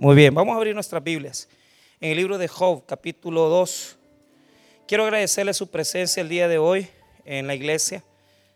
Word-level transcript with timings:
Muy 0.00 0.14
bien, 0.14 0.32
vamos 0.32 0.54
a 0.54 0.58
abrir 0.58 0.76
nuestras 0.76 1.02
Biblias. 1.02 1.48
En 2.00 2.12
el 2.12 2.18
libro 2.18 2.38
de 2.38 2.46
Job, 2.46 2.86
capítulo 2.86 3.48
2. 3.48 3.98
Quiero 4.86 5.02
agradecerle 5.02 5.52
su 5.52 5.66
presencia 5.66 6.20
el 6.20 6.28
día 6.28 6.46
de 6.46 6.56
hoy 6.56 6.86
en 7.24 7.48
la 7.48 7.56
iglesia. 7.56 8.04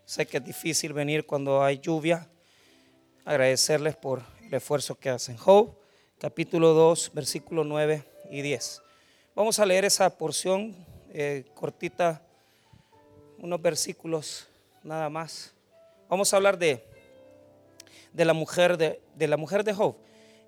Sé 0.05 0.25
que 0.25 0.37
es 0.37 0.45
difícil 0.45 0.93
venir 0.93 1.25
cuando 1.25 1.61
hay 1.61 1.79
lluvia. 1.79 2.29
Agradecerles 3.25 3.97
por 3.97 4.21
el 4.41 4.53
esfuerzo 4.53 4.95
que 4.95 5.09
hacen. 5.09 5.35
Job, 5.35 5.75
capítulo 6.17 6.69
2, 6.73 7.11
versículo 7.13 7.65
9 7.65 8.05
y 8.31 8.41
10. 8.41 8.81
Vamos 9.35 9.59
a 9.59 9.65
leer 9.65 9.83
esa 9.83 10.17
porción 10.17 10.73
eh, 11.11 11.43
cortita, 11.55 12.21
unos 13.37 13.61
versículos 13.61 14.47
nada 14.81 15.09
más. 15.09 15.53
Vamos 16.07 16.33
a 16.33 16.37
hablar 16.37 16.57
de, 16.57 16.81
de 18.13 18.23
la 18.23 18.31
mujer 18.31 18.77
de, 18.77 19.01
de 19.13 19.27
la 19.27 19.35
mujer 19.35 19.65
de 19.65 19.73
Job. 19.73 19.97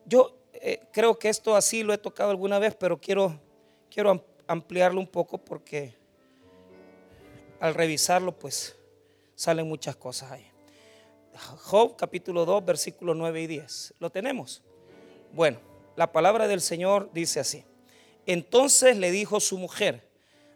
Yo 0.05 0.44
eh, 0.67 0.81
creo 0.91 1.19
que 1.19 1.29
esto 1.29 1.55
así 1.55 1.83
lo 1.83 1.93
he 1.93 1.97
tocado 1.99 2.31
alguna 2.31 2.57
vez, 2.57 2.73
pero 2.73 2.99
quiero, 2.99 3.39
quiero 3.87 4.25
ampliarlo 4.47 4.99
un 4.99 5.05
poco 5.05 5.37
porque 5.37 5.93
al 7.59 7.75
revisarlo 7.75 8.31
pues 8.31 8.75
salen 9.35 9.67
muchas 9.67 9.95
cosas 9.95 10.31
ahí. 10.31 10.47
Job 11.65 11.95
capítulo 11.95 12.45
2 12.45 12.65
versículos 12.65 13.15
9 13.15 13.43
y 13.43 13.45
10. 13.45 13.93
¿Lo 13.99 14.09
tenemos? 14.09 14.63
Bueno, 15.33 15.59
la 15.95 16.11
palabra 16.11 16.47
del 16.47 16.61
Señor 16.61 17.11
dice 17.13 17.39
así. 17.39 17.63
Entonces 18.25 18.97
le 18.97 19.11
dijo 19.11 19.39
su 19.39 19.59
mujer, 19.59 20.09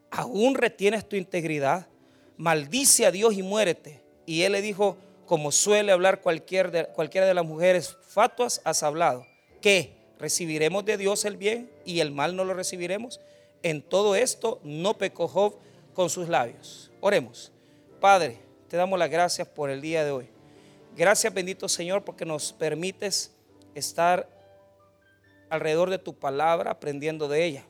¿aún 0.09 0.55
retienes 0.55 1.07
tu 1.07 1.17
integridad? 1.17 1.87
Maldice 2.35 3.05
a 3.05 3.11
Dios 3.11 3.35
y 3.35 3.43
muérete. 3.43 4.01
Y 4.25 4.41
él 4.41 4.53
le 4.53 4.63
dijo, 4.63 4.97
como 5.27 5.51
suele 5.51 5.91
hablar 5.91 6.21
cualquier 6.21 6.89
cualquiera 6.95 7.27
de 7.27 7.35
las 7.35 7.45
mujeres 7.45 7.95
fatuas, 8.07 8.59
has 8.65 8.81
hablado. 8.81 9.23
¿Qué? 9.61 9.98
¿Recibiremos 10.19 10.83
de 10.83 10.97
Dios 10.97 11.23
el 11.23 11.37
bien 11.37 11.71
y 11.85 12.01
el 12.01 12.11
mal 12.11 12.35
no 12.35 12.43
lo 12.43 12.53
recibiremos? 12.53 13.21
En 13.63 13.81
todo 13.81 14.15
esto 14.15 14.59
no 14.63 14.97
pecó 14.97 15.27
Job 15.27 15.55
con 15.93 16.09
sus 16.09 16.27
labios. 16.27 16.91
Oremos. 16.99 17.51
Padre, 18.01 18.37
te 18.67 18.77
damos 18.77 18.99
las 18.99 19.09
gracias 19.09 19.47
por 19.47 19.69
el 19.69 19.81
día 19.81 20.03
de 20.03 20.11
hoy. 20.11 20.29
Gracias 20.95 21.33
bendito 21.33 21.69
Señor 21.69 22.03
porque 22.03 22.25
nos 22.25 22.51
permites 22.51 23.31
estar 23.75 24.29
alrededor 25.49 25.89
de 25.89 25.97
tu 25.97 26.13
palabra 26.13 26.71
aprendiendo 26.71 27.27
de 27.27 27.45
ella. 27.45 27.63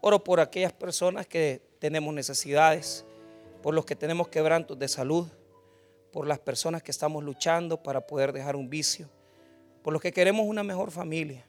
Oro 0.00 0.24
por 0.24 0.40
aquellas 0.40 0.72
personas 0.72 1.26
que 1.26 1.60
tenemos 1.78 2.12
necesidades, 2.14 3.04
por 3.62 3.74
los 3.74 3.84
que 3.84 3.96
tenemos 3.96 4.28
quebrantos 4.28 4.78
de 4.78 4.88
salud, 4.88 5.28
por 6.10 6.26
las 6.26 6.38
personas 6.38 6.82
que 6.82 6.90
estamos 6.90 7.22
luchando 7.22 7.82
para 7.82 8.06
poder 8.06 8.32
dejar 8.32 8.56
un 8.56 8.68
vicio, 8.68 9.08
por 9.82 9.92
los 9.92 10.02
que 10.02 10.12
queremos 10.12 10.46
una 10.46 10.62
mejor 10.62 10.90
familia, 10.90 11.46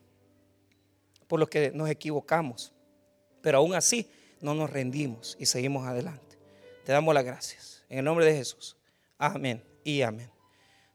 por 1.33 1.39
los 1.39 1.49
que 1.49 1.71
nos 1.71 1.89
equivocamos, 1.89 2.71
pero 3.41 3.57
aún 3.57 3.73
así 3.73 4.07
no 4.39 4.53
nos 4.53 4.69
rendimos 4.69 5.35
y 5.39 5.47
seguimos 5.47 5.87
adelante. 5.87 6.37
Te 6.85 6.91
damos 6.91 7.11
las 7.11 7.25
gracias. 7.25 7.83
En 7.89 7.97
el 7.97 8.05
nombre 8.05 8.23
de 8.23 8.35
Jesús. 8.35 8.77
Amén 9.17 9.63
y 9.83 10.03
amén. 10.03 10.29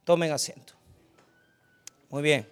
Tomen 0.04 0.30
asiento. 0.30 0.74
Muy 2.08 2.22
bien. 2.22 2.48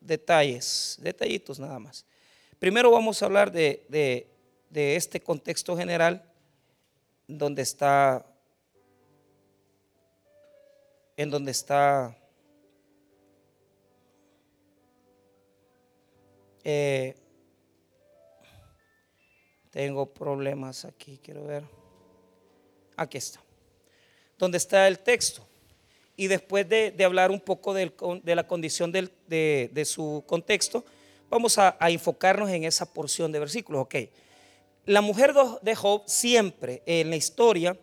Detalles, 0.00 0.98
detallitos 1.00 1.60
nada 1.60 1.78
más. 1.78 2.04
Primero 2.58 2.90
vamos 2.90 3.22
a 3.22 3.26
hablar 3.26 3.52
de, 3.52 3.86
de 3.88 4.28
de 4.68 4.96
este 4.96 5.20
contexto 5.20 5.76
general 5.76 6.28
donde 7.28 7.62
está 7.62 8.26
en 11.16 11.30
donde 11.30 11.52
está 11.52 12.16
eh, 16.64 17.14
tengo 19.70 20.06
problemas 20.12 20.84
aquí, 20.84 21.18
quiero 21.22 21.44
ver. 21.44 21.64
Aquí 22.96 23.18
está. 23.18 23.40
Donde 24.38 24.58
está 24.58 24.88
el 24.88 24.98
texto. 24.98 25.46
Y 26.16 26.26
después 26.26 26.68
de, 26.68 26.94
hablar 27.04 27.30
un 27.30 27.40
poco 27.40 27.72
de 27.72 28.34
la 28.34 28.46
condición 28.46 28.92
de, 28.92 29.82
su 29.86 30.22
contexto, 30.26 30.84
vamos 31.30 31.56
a, 31.56 31.76
enfocarnos 31.80 32.50
en 32.50 32.64
esa 32.64 32.92
porción 32.92 33.32
de 33.32 33.38
versículos. 33.38 33.82
Ok. 33.82 33.94
La 34.84 35.00
mujer 35.00 35.32
de 35.62 35.74
Job 35.74 36.02
siempre 36.06 36.82
en 36.84 37.10
la 37.10 37.16
historia 37.16 37.78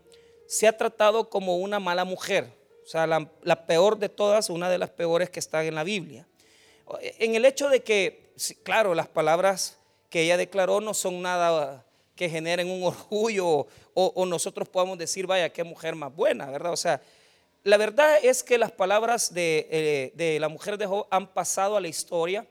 se 0.46 0.68
ha 0.68 0.78
tratado 0.78 1.29
como 1.29 1.57
una 1.57 1.79
mala 1.79 2.06
mujer, 2.06 2.52
o 2.84 2.88
sea, 2.88 3.07
la, 3.07 3.66
peor 3.66 3.97
de 3.97 4.09
todas, 4.09 4.50
una 4.50 4.69
de 4.69 4.78
las 4.78 4.90
peores 4.90 5.29
que 5.29 5.40
están 5.40 5.66
en 5.66 5.75
la 5.75 5.84
Biblia. 5.84 6.28
En 7.02 7.35
el 7.35 7.46
hecho 7.46 7.69
de 7.69 7.81
que, 7.81 8.27
claro, 8.64 8.94
las 8.96 9.08
palabras 9.08 9.78
que 10.09 10.22
ella 10.22 10.38
declaró 10.38 10.81
no 10.81 10.94
son 10.94 11.22
nada 11.22 11.86
que 12.16 12.30
generen 12.30 12.70
un 12.70 12.84
orgullo 12.84 13.68
o, 13.94 14.25
nosotros 14.25 14.70
podamos 14.70 14.98
decir, 14.98 15.25
vaya, 15.25 15.50
qué 15.50 15.64
mujer 15.64 15.96
más 15.96 16.16
buena, 16.16 16.46
¿verdad? 16.52 16.72
O 16.72 16.78
sea, 16.78 17.02
la 17.64 17.78
verdad 17.78 18.18
es 18.22 18.44
que 18.44 18.58
las 18.58 18.72
palabras 18.72 19.34
de, 19.34 19.68
eh, 19.72 20.12
de 20.16 20.40
la 20.40 20.50
mujer 20.50 20.78
de 20.78 20.86
Job 20.86 21.08
han 21.09 21.28
pasado 21.34 21.76
a 21.76 21.81
la 21.81 21.88
historia, 21.88 22.46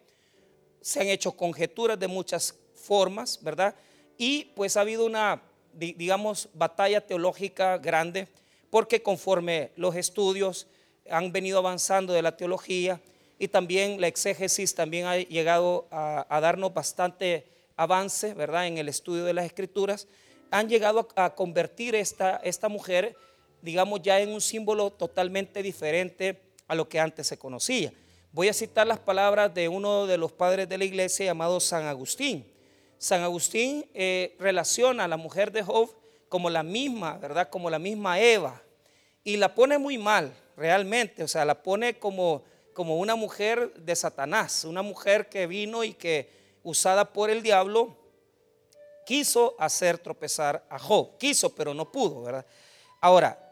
se 0.81 1.01
han 1.01 1.07
hecho 1.07 1.33
conjeturas 1.33 1.99
de 1.99 2.09
muchas 2.09 2.55
formas, 2.75 3.43
¿verdad? 3.43 3.75
Y 4.19 4.47
pues 4.57 4.77
ha 4.77 4.81
habido 4.81 5.07
una, 5.07 5.43
digamos, 5.73 6.49
batalla 6.53 7.01
teológica 7.01 7.79
grande, 7.79 8.29
porque 8.71 9.03
conforme 9.03 9.71
los 9.77 9.95
estudios 9.95 10.67
han 11.09 11.33
venido 11.33 11.59
avanzando 11.59 12.13
de 12.13 12.23
la 12.23 12.37
teología 12.37 13.01
y 13.39 13.49
también 13.49 14.01
la 14.01 14.07
exégesis 14.07 14.75
también 14.75 15.07
ha 15.07 15.17
llegado 15.19 15.87
a, 15.91 16.41
darnos 16.41 16.73
bastante 16.73 17.47
avance, 17.77 18.35
¿verdad? 18.35 18.67
En 18.67 18.79
el 18.79 18.89
estudio 18.89 19.25
de 19.25 19.35
las 19.35 19.45
escrituras, 19.45 20.09
han 20.51 20.69
llegado 20.69 21.09
a, 21.17 21.35
convertir 21.35 21.95
esta, 21.95 22.37
esta 22.37 22.69
mujer, 22.69 23.17
digamos, 23.63 24.01
ya 24.03 24.21
en 24.21 24.31
un 24.31 24.41
símbolo 24.41 24.91
totalmente 24.91 25.63
diferente 25.63 26.41
a 26.69 26.75
lo 26.75 26.89
que 26.89 27.01
antes 27.01 27.27
se 27.27 27.39
conocía. 27.39 27.93
Voy 28.33 28.49
a 28.49 28.53
citar 28.53 28.87
las 28.87 28.99
palabras 28.99 29.53
de 29.55 29.69
uno 29.69 30.07
de 30.07 30.19
los 30.19 30.33
padres 30.33 30.69
de 30.69 30.79
la 30.79 30.85
iglesia 30.85 31.27
llamado 31.27 31.59
San 31.61 31.87
Agustín. 31.87 32.47
San 32.99 33.23
Agustín 33.23 33.87
eh, 33.95 34.37
relaciona 34.39 35.05
a 35.05 35.09
la 35.09 35.17
mujer 35.17 35.53
de 35.53 35.63
Job 35.63 35.91
como 36.29 36.51
la 36.51 36.63
misma, 36.63 37.19
¿verdad? 37.19 37.49
Como 37.49 37.71
la 37.71 37.79
misma 37.79 38.21
Eva. 38.21 38.63
Y 39.25 39.37
la 39.37 39.55
pone 39.55 39.79
muy 39.79 39.99
mal, 39.99 40.35
realmente. 40.57 41.23
O 41.23 41.29
sea, 41.29 41.45
la 41.45 41.63
pone 41.63 41.99
como, 41.99 42.45
como 42.77 42.99
una 42.99 43.17
mujer 43.17 43.73
de 43.73 43.97
Satanás, 43.97 44.65
una 44.65 44.83
mujer 44.83 45.31
que 45.31 45.47
vino 45.47 45.83
y 45.83 45.95
que, 45.95 46.31
usada 46.63 47.11
por 47.11 47.31
el 47.31 47.43
diablo, 47.43 47.97
quiso 49.07 49.57
hacer 49.59 49.97
tropezar 49.97 50.63
a 50.69 50.79
Job. 50.79 51.17
Quiso, 51.17 51.55
pero 51.55 51.73
no 51.73 51.91
pudo, 51.91 52.21
¿verdad? 52.21 52.45
Ahora, 53.01 53.43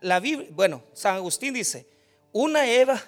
la 0.00 0.18
Biblia, 0.18 0.48
bueno, 0.50 0.82
San 0.92 1.14
Agustín 1.14 1.54
dice, 1.54 1.86
una 2.32 2.68
Eva, 2.68 3.00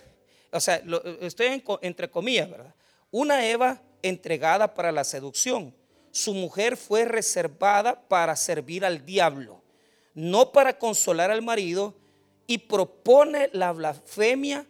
o 0.52 0.60
sea, 0.60 0.80
estoy 1.20 1.64
entre 1.82 2.08
comillas, 2.08 2.48
¿verdad? 2.48 2.72
Una 3.10 3.44
Eva 3.44 3.82
entregada 4.02 4.72
para 4.72 4.92
la 4.92 5.02
seducción. 5.02 5.74
Su 6.12 6.32
mujer 6.32 6.76
fue 6.76 7.06
reservada 7.06 8.06
para 8.06 8.36
servir 8.36 8.84
al 8.84 9.04
diablo, 9.04 9.60
no 10.14 10.52
para 10.52 10.78
consolar 10.78 11.32
al 11.32 11.42
marido, 11.42 11.92
y 12.46 12.58
propone 12.58 13.50
la 13.52 13.72
blasfemia, 13.72 14.64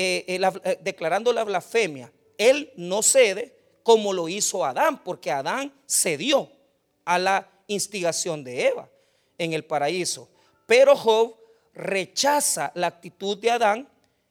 eh, 0.00 0.24
eh, 0.28 0.50
eh, 0.62 0.78
declarando 0.80 1.32
la 1.32 1.42
blasfemia. 1.42 2.12
Él 2.36 2.72
no 2.76 3.02
cede 3.02 3.52
como 3.82 4.12
lo 4.12 4.28
hizo 4.28 4.64
Adán, 4.64 5.02
porque 5.02 5.32
Adán 5.32 5.74
cedió 5.88 6.52
a 7.04 7.18
la 7.18 7.50
instigación 7.66 8.44
de 8.44 8.68
Eva 8.68 8.88
en 9.38 9.54
el 9.54 9.64
paraíso. 9.64 10.28
Pero 10.66 10.94
Job 10.94 11.34
rechaza 11.74 12.70
la 12.76 12.86
actitud 12.86 13.38
de 13.38 13.50
Adán 13.50 13.88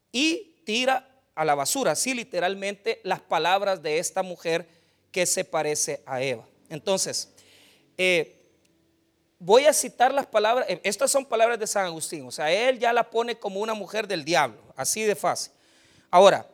y 0.10 0.56
tira 0.64 1.06
a 1.36 1.44
la 1.44 1.54
basura, 1.54 1.92
así 1.92 2.14
literalmente 2.14 3.02
las 3.04 3.20
palabras 3.20 3.82
de 3.84 4.00
esta 4.00 4.24
mujer 4.24 4.66
que 5.12 5.26
se 5.26 5.44
parece 5.44 6.02
a 6.06 6.22
Eva. 6.22 6.48
Entonces, 6.70 7.34
voy 9.38 9.66
a 9.66 9.74
citar 9.74 10.14
las 10.14 10.28
palabras, 10.28 10.66
estas 10.84 11.12
son 11.12 11.26
palabras 11.26 11.60
de 11.60 11.68
San 11.68 11.86
Agustín, 11.88 12.26
o 12.26 12.32
sea, 12.32 12.50
él 12.54 12.80
ya 12.80 12.94
la 12.94 13.10
pone 13.10 13.38
como 13.38 13.60
una 13.60 13.74
mujer 13.74 14.08
del 14.08 14.24
diablo, 14.24 14.62
así 14.78 15.04
de 15.04 15.14
fácil. 15.14 15.57
Ahora, 16.10 16.48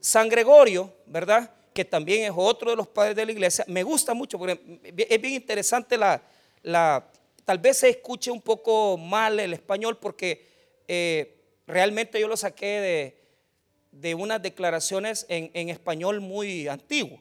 San 0.00 0.28
Gregorio, 0.28 0.92
¿verdad? 1.06 1.50
Que 1.72 1.84
también 1.84 2.24
es 2.24 2.32
otro 2.34 2.70
de 2.70 2.76
los 2.76 2.86
padres 2.86 3.16
de 3.16 3.26
la 3.26 3.32
iglesia, 3.32 3.64
me 3.68 3.82
gusta 3.82 4.14
mucho 4.14 4.38
porque 4.38 4.80
es 4.82 5.20
bien 5.20 5.34
interesante 5.34 5.96
la, 5.96 6.22
la 6.62 7.10
tal 7.44 7.58
vez 7.58 7.78
se 7.78 7.88
escuche 7.88 8.30
un 8.30 8.40
poco 8.40 8.96
mal 8.96 9.38
el 9.38 9.52
español 9.52 9.98
porque 9.98 10.46
eh, 10.88 11.36
realmente 11.66 12.20
yo 12.20 12.28
lo 12.28 12.36
saqué 12.36 12.80
de, 12.80 13.24
de 13.92 14.14
unas 14.14 14.42
declaraciones 14.42 15.26
en, 15.28 15.68
español 15.68 16.20
muy 16.20 16.68
antiguo. 16.68 17.20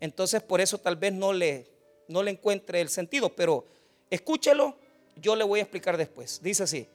Entonces 0.00 0.42
por 0.42 0.60
eso 0.60 0.78
tal 0.78 0.96
vez 0.96 1.12
no 1.12 1.32
le, 1.32 1.66
no 2.08 2.22
le 2.22 2.30
encuentre 2.30 2.80
el 2.80 2.88
sentido, 2.88 3.34
pero 3.34 3.66
escúchelo, 4.10 4.76
yo 5.16 5.36
le 5.36 5.44
voy 5.44 5.60
a 5.60 5.62
explicar 5.62 5.96
después. 5.96 6.40
Dice 6.42 6.64
así, 6.64 6.88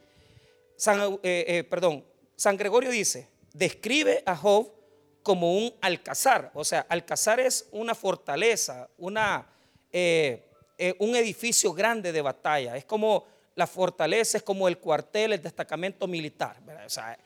San, 0.75 1.19
eh, 1.23 1.45
eh, 1.47 1.63
perdón, 1.63 2.03
San 2.35 2.57
Gregorio 2.57 2.89
dice, 2.89 3.27
describe 3.57 4.24
a 4.25 4.36
Job 4.36 4.71
como 5.24 5.57
un 5.57 5.74
alcázar. 5.81 6.51
O 6.54 6.63
sea, 6.63 6.86
alcázar 6.88 7.39
es 7.39 7.68
una 7.71 7.95
fortaleza, 7.95 8.88
una, 8.98 9.48
eh, 9.92 10.45
eh, 10.77 10.95
un 11.00 11.15
edificio 11.15 11.74
grande 11.74 12.12
de 12.12 12.21
batalla. 12.21 12.77
Es 12.77 12.86
como 12.86 13.25
la 13.56 13.68
fortaleza, 13.68 14.38
es 14.38 14.44
como 14.44 14.68
el 14.68 14.77
cuartel, 14.77 15.33
el 15.33 15.42
destacamento 15.42 16.07
militar. 16.07 16.57
O 16.86 16.89
sea, 16.89 17.18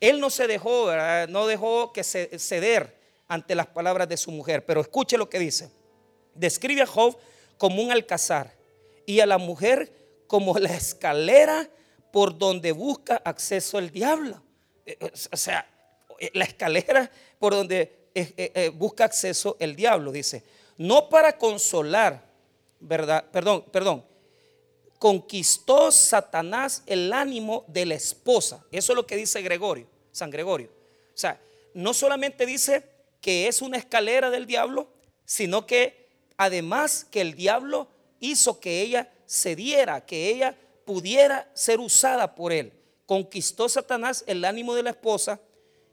él 0.00 0.20
no 0.20 0.30
se 0.30 0.46
dejó, 0.46 0.90
no 1.28 1.46
dejó 1.46 1.92
que 1.92 2.04
ceder 2.04 2.96
ante 3.28 3.54
las 3.54 3.66
palabras 3.66 4.08
de 4.08 4.16
su 4.16 4.30
mujer. 4.30 4.64
Pero 4.64 4.80
escuche 4.80 5.18
lo 5.18 5.28
que 5.28 5.38
dice. 5.38 5.70
Describe 6.34 6.82
a 6.82 6.86
Job 6.86 7.18
como 7.58 7.82
un 7.82 7.90
alcázar 7.90 8.54
y 9.04 9.20
a 9.20 9.26
la 9.26 9.38
mujer 9.38 9.92
como 10.28 10.58
la 10.58 10.74
escalera 10.74 11.68
por 12.12 12.38
donde 12.38 12.72
busca 12.72 13.20
acceso 13.24 13.78
el 13.78 13.90
diablo. 13.90 14.45
Eh, 14.86 14.96
eh, 15.00 15.10
o 15.32 15.36
sea, 15.36 15.68
eh, 16.20 16.30
la 16.34 16.44
escalera 16.44 17.10
por 17.38 17.52
donde 17.52 18.06
busca 18.74 19.04
acceso 19.04 19.58
el 19.60 19.76
diablo, 19.76 20.10
dice. 20.10 20.42
No 20.78 21.10
para 21.10 21.36
consolar, 21.36 22.24
¿verdad? 22.80 23.26
Perdón, 23.30 23.64
perdón. 23.70 24.06
Conquistó 24.98 25.92
Satanás 25.92 26.82
el 26.86 27.12
ánimo 27.12 27.66
de 27.68 27.84
la 27.84 27.94
esposa. 27.94 28.64
Eso 28.72 28.92
es 28.92 28.96
lo 28.96 29.06
que 29.06 29.16
dice 29.16 29.42
Gregorio, 29.42 29.86
San 30.12 30.30
Gregorio. 30.30 30.68
O 30.68 31.18
sea, 31.18 31.38
no 31.74 31.92
solamente 31.92 32.46
dice 32.46 32.84
que 33.20 33.48
es 33.48 33.60
una 33.60 33.76
escalera 33.76 34.30
del 34.30 34.46
diablo, 34.46 34.88
sino 35.26 35.66
que 35.66 36.08
además 36.38 37.06
que 37.10 37.20
el 37.20 37.34
diablo 37.34 37.88
hizo 38.18 38.60
que 38.60 38.80
ella 38.80 39.12
cediera, 39.26 40.06
que 40.06 40.30
ella 40.30 40.56
pudiera 40.86 41.50
ser 41.52 41.80
usada 41.80 42.34
por 42.34 42.52
él. 42.52 42.72
Conquistó 43.06 43.68
Satanás 43.68 44.24
el 44.26 44.44
ánimo 44.44 44.74
de 44.74 44.82
la 44.82 44.90
esposa, 44.90 45.40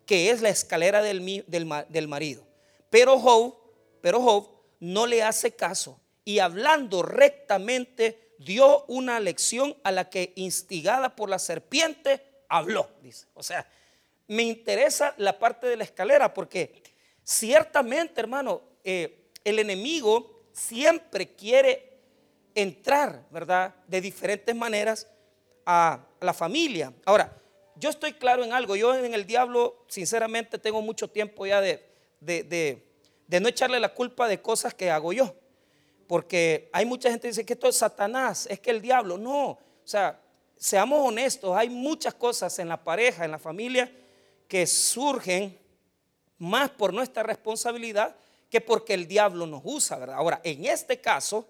que 0.06 0.32
es 0.32 0.42
la 0.42 0.50
escalera 0.50 1.02
del, 1.02 1.46
del, 1.48 2.08
marido. 2.08 2.44
Pero 2.90 3.20
Job, 3.20 3.56
pero 4.02 4.22
Job 4.22 4.50
no 4.80 5.06
le 5.06 5.24
hace 5.24 5.56
caso 5.56 6.00
y 6.26 6.40
hablando 6.40 7.04
rectamente 7.04 8.34
dio 8.40 8.84
una 8.86 9.20
lección 9.20 9.78
a 9.84 9.92
la 9.92 10.10
que 10.10 10.34
instigada 10.36 11.16
por 11.16 11.30
la 11.30 11.40
serpiente 11.40 12.22
habló, 12.50 12.90
dice. 13.02 13.28
O 13.34 13.44
sea, 13.44 13.68
me 14.28 14.44
interesa 14.44 15.14
la 15.18 15.38
parte 15.40 15.68
de 15.68 15.78
la 15.78 15.84
escalera 15.84 16.34
porque 16.34 16.84
ciertamente, 17.24 18.20
hermano, 18.20 18.62
eh, 18.84 19.30
el 19.44 19.60
enemigo 19.60 20.48
siempre 20.52 21.36
quiere 21.36 22.00
entrar, 22.56 23.26
¿verdad? 23.32 23.76
De 23.88 24.02
diferentes 24.02 24.56
maneras 24.56 25.08
a 25.66 26.00
la 26.20 26.34
familia. 26.34 26.94
Ahora, 27.06 27.36
yo 27.76 27.90
estoy 27.90 28.14
claro 28.14 28.44
en 28.44 28.54
algo. 28.54 28.76
Yo 28.76 28.96
en 28.96 29.14
el 29.14 29.26
diablo, 29.26 29.84
sinceramente, 29.88 30.58
tengo 30.58 30.82
mucho 30.82 31.10
tiempo 31.10 31.46
ya 31.46 31.62
de, 31.62 31.84
de, 32.20 33.40
no 33.40 33.48
echarle 33.48 33.80
la 33.80 33.94
culpa 33.94 34.28
de 34.28 34.42
cosas 34.42 34.74
que 34.74 34.90
hago 34.90 35.14
yo. 35.14 35.34
Porque 36.08 36.70
hay 36.74 36.86
mucha 36.86 37.10
gente 37.10 37.24
que 37.24 37.30
dice 37.30 37.46
que 37.46 37.54
esto 37.54 37.68
es 37.68 37.78
Satanás, 37.78 38.48
es 38.50 38.60
que 38.60 38.72
el 38.72 38.82
diablo. 38.82 39.18
No, 39.18 39.50
o 39.50 39.60
sea, 39.84 40.20
seamos 40.56 41.08
honestos, 41.08 41.56
hay 41.56 41.70
muchas 41.70 42.14
cosas 42.14 42.58
en 42.60 42.70
la 42.70 42.84
pareja, 42.84 43.26
en 43.26 43.32
la 43.32 43.40
familia, 43.40 43.92
que 44.48 44.68
surgen 44.68 45.58
más 46.38 46.70
por 46.70 46.94
nuestra 46.94 47.24
responsabilidad 47.24 48.16
que 48.50 48.62
porque 48.62 48.94
el 48.94 49.08
diablo 49.08 49.48
nos 49.48 49.62
usa, 49.64 49.98
¿verdad? 49.98 50.16
Ahora, 50.16 50.40
en 50.44 50.66
este 50.66 51.02
caso, 51.02 51.48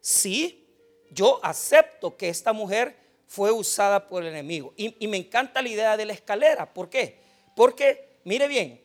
sí, 0.00 0.66
yo 1.10 1.38
acepto 1.42 2.16
que 2.16 2.30
esta 2.30 2.54
mujer 2.54 2.96
fue 3.26 3.50
usada 3.50 4.06
por 4.06 4.22
el 4.22 4.28
enemigo. 4.28 4.72
Y, 4.76 5.06
me 5.06 5.16
encanta 5.16 5.62
la 5.62 5.68
idea 5.68 5.96
de 5.96 6.06
la 6.06 6.12
escalera. 6.12 6.72
¿Por 6.72 6.88
qué? 6.88 7.20
Porque, 7.54 8.20
mire 8.24 8.48
bien, 8.48 8.80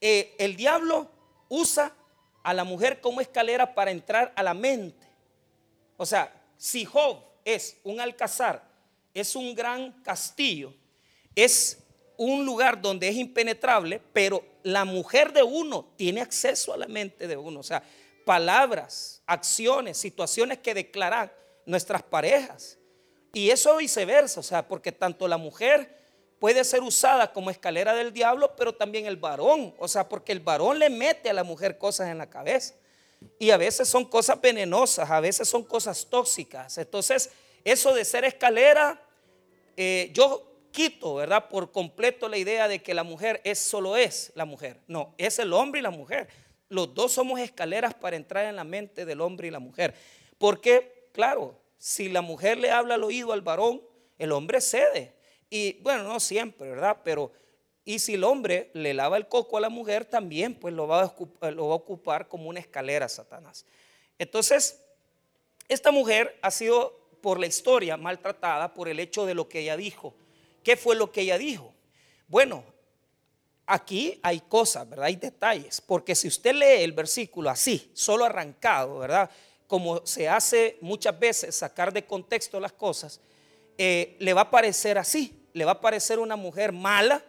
eh, 0.00 0.34
el 0.38 0.56
diablo 0.56 1.10
usa 1.48 1.94
a 2.42 2.54
la 2.54 2.64
mujer 2.64 3.00
como 3.00 3.20
escalera 3.20 3.74
para 3.74 3.90
entrar 3.90 4.32
a 4.36 4.42
la 4.42 4.54
mente. 4.54 5.06
O 5.96 6.06
sea, 6.06 6.32
si 6.56 6.84
Job 6.84 7.18
es 7.44 7.78
un 7.84 8.00
alcázar, 8.00 8.62
es 9.12 9.34
un 9.36 9.54
gran 9.54 9.92
castillo, 10.02 10.72
es 11.34 11.78
un 12.16 12.44
lugar 12.44 12.80
donde 12.80 13.08
es 13.08 13.16
impenetrable, 13.16 14.00
pero 14.12 14.44
la 14.62 14.84
mujer 14.84 15.32
de 15.32 15.42
uno 15.42 15.92
tiene 15.96 16.20
acceso 16.20 16.72
a 16.72 16.76
la 16.76 16.86
mente 16.86 17.26
de 17.26 17.36
uno. 17.36 17.60
O 17.60 17.62
sea, 17.62 17.82
palabras, 18.24 19.22
acciones, 19.26 19.96
situaciones 19.96 20.58
que 20.58 20.74
declaran 20.74 21.32
nuestras 21.66 22.02
parejas. 22.02 22.78
Y 23.32 23.50
eso 23.50 23.76
viceversa, 23.76 24.40
o 24.40 24.42
sea, 24.42 24.66
porque 24.66 24.92
tanto 24.92 25.28
la 25.28 25.36
mujer 25.36 25.96
puede 26.40 26.64
ser 26.64 26.82
usada 26.82 27.32
como 27.32 27.50
escalera 27.50 27.94
del 27.94 28.12
diablo, 28.12 28.56
pero 28.56 28.74
también 28.74 29.06
el 29.06 29.16
varón, 29.16 29.74
o 29.78 29.86
sea, 29.86 30.08
porque 30.08 30.32
el 30.32 30.40
varón 30.40 30.78
le 30.78 30.90
mete 30.90 31.30
a 31.30 31.34
la 31.34 31.44
mujer 31.44 31.78
cosas 31.78 32.08
en 32.08 32.18
la 32.18 32.28
cabeza. 32.28 32.74
Y 33.38 33.50
a 33.50 33.58
veces 33.58 33.86
son 33.88 34.06
cosas 34.06 34.40
venenosas, 34.40 35.10
a 35.10 35.20
veces 35.20 35.48
son 35.48 35.62
cosas 35.62 36.06
tóxicas. 36.08 36.78
Entonces, 36.78 37.30
eso 37.64 37.92
de 37.92 38.04
ser 38.06 38.24
escalera, 38.24 39.00
eh, 39.76 40.10
yo 40.14 40.50
quito, 40.72 41.16
¿verdad? 41.16 41.48
Por 41.48 41.70
completo 41.70 42.28
la 42.28 42.38
idea 42.38 42.66
de 42.66 42.82
que 42.82 42.94
la 42.94 43.02
mujer 43.02 43.42
es 43.44 43.58
solo 43.58 43.96
es 43.96 44.32
la 44.34 44.46
mujer. 44.46 44.80
No, 44.86 45.14
es 45.18 45.38
el 45.38 45.52
hombre 45.52 45.80
y 45.80 45.82
la 45.82 45.90
mujer. 45.90 46.28
Los 46.70 46.94
dos 46.94 47.12
somos 47.12 47.40
escaleras 47.40 47.92
para 47.92 48.16
entrar 48.16 48.46
en 48.46 48.56
la 48.56 48.64
mente 48.64 49.04
del 49.04 49.20
hombre 49.20 49.48
y 49.48 49.50
la 49.50 49.58
mujer. 49.58 49.94
Porque, 50.38 51.08
claro, 51.12 51.59
si 51.80 52.10
la 52.10 52.20
mujer 52.20 52.58
le 52.58 52.70
habla 52.70 52.96
al 52.96 53.04
oído 53.04 53.32
al 53.32 53.40
varón, 53.40 53.80
el 54.18 54.32
hombre 54.32 54.60
cede. 54.60 55.14
Y 55.48 55.78
bueno, 55.80 56.02
no 56.02 56.20
siempre, 56.20 56.68
¿verdad? 56.68 56.98
Pero, 57.02 57.32
y 57.86 58.00
si 58.00 58.14
el 58.14 58.24
hombre 58.24 58.70
le 58.74 58.92
lava 58.92 59.16
el 59.16 59.28
coco 59.28 59.56
a 59.56 59.62
la 59.62 59.70
mujer, 59.70 60.04
también 60.04 60.54
pues 60.54 60.74
lo 60.74 60.86
va 60.86 61.00
a 61.00 61.06
ocupar, 61.06 61.54
lo 61.54 61.68
va 61.68 61.72
a 61.72 61.76
ocupar 61.76 62.28
como 62.28 62.50
una 62.50 62.60
escalera, 62.60 63.08
Satanás. 63.08 63.64
Entonces, 64.18 64.78
esta 65.68 65.90
mujer 65.90 66.38
ha 66.42 66.50
sido 66.50 67.00
por 67.22 67.40
la 67.40 67.46
historia 67.46 67.96
maltratada 67.96 68.74
por 68.74 68.86
el 68.90 69.00
hecho 69.00 69.24
de 69.24 69.32
lo 69.32 69.48
que 69.48 69.60
ella 69.60 69.78
dijo. 69.78 70.14
¿Qué 70.62 70.76
fue 70.76 70.96
lo 70.96 71.10
que 71.10 71.22
ella 71.22 71.38
dijo? 71.38 71.72
Bueno, 72.28 72.62
aquí 73.64 74.20
hay 74.22 74.40
cosas, 74.40 74.86
¿verdad? 74.86 75.06
Hay 75.06 75.16
detalles, 75.16 75.80
porque 75.80 76.14
si 76.14 76.28
usted 76.28 76.52
lee 76.52 76.82
el 76.82 76.92
versículo 76.92 77.48
así, 77.48 77.90
solo 77.94 78.26
arrancado, 78.26 78.98
¿verdad? 78.98 79.30
Como 79.70 80.04
se 80.04 80.28
hace 80.28 80.78
muchas 80.80 81.16
veces 81.16 81.54
sacar 81.54 81.92
de 81.92 82.04
contexto 82.04 82.58
las 82.58 82.72
cosas, 82.72 83.20
eh, 83.78 84.16
le 84.18 84.34
va 84.34 84.40
a 84.40 84.50
parecer 84.50 84.98
así, 84.98 85.46
le 85.52 85.64
va 85.64 85.70
a 85.70 85.80
parecer 85.80 86.18
una 86.18 86.34
mujer 86.34 86.72
mala, 86.72 87.24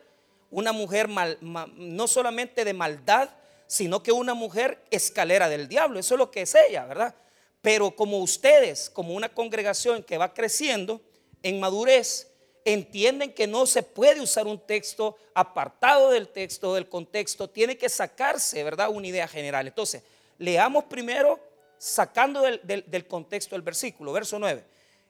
una 0.50 0.72
mujer 0.72 1.08
mal, 1.08 1.38
no 1.40 2.08
solamente 2.08 2.66
de 2.66 2.74
maldad, 2.74 3.30
sino 3.68 4.02
que 4.02 4.12
una 4.12 4.34
mujer 4.34 4.84
escalera 4.90 5.50
del 5.50 5.68
diablo, 5.68 6.00
eso 6.00 6.16
es 6.16 6.18
lo 6.18 6.32
que 6.32 6.42
es 6.42 6.56
ella, 6.56 6.84
¿verdad? 6.88 7.14
Pero 7.62 7.96
como 7.96 8.18
ustedes, 8.18 8.90
como 8.90 9.14
una 9.14 9.30
congregación 9.30 10.02
que 10.02 10.18
va 10.18 10.34
creciendo 10.34 11.00
en 11.44 11.60
madurez, 11.60 12.28
entienden 12.66 13.34
que 13.34 13.46
no 13.46 13.68
se 13.68 13.84
puede 13.84 14.20
usar 14.20 14.48
un 14.48 14.58
texto 14.58 15.16
apartado 15.36 16.10
del 16.10 16.28
texto, 16.28 16.74
del 16.74 16.90
contexto, 16.90 17.48
tiene 17.52 17.78
que 17.78 17.88
sacarse, 17.88 18.64
¿verdad? 18.64 18.90
Una 18.90 19.06
idea 19.06 19.28
general. 19.28 19.68
Entonces, 19.68 20.02
leamos 20.40 20.86
primero 20.86 21.51
sacando 21.82 22.44
del, 22.44 23.08
contexto 23.08 23.56
el 23.56 23.64
versículo, 23.64 24.14
verso 24.14 24.38
9. 24.38 24.64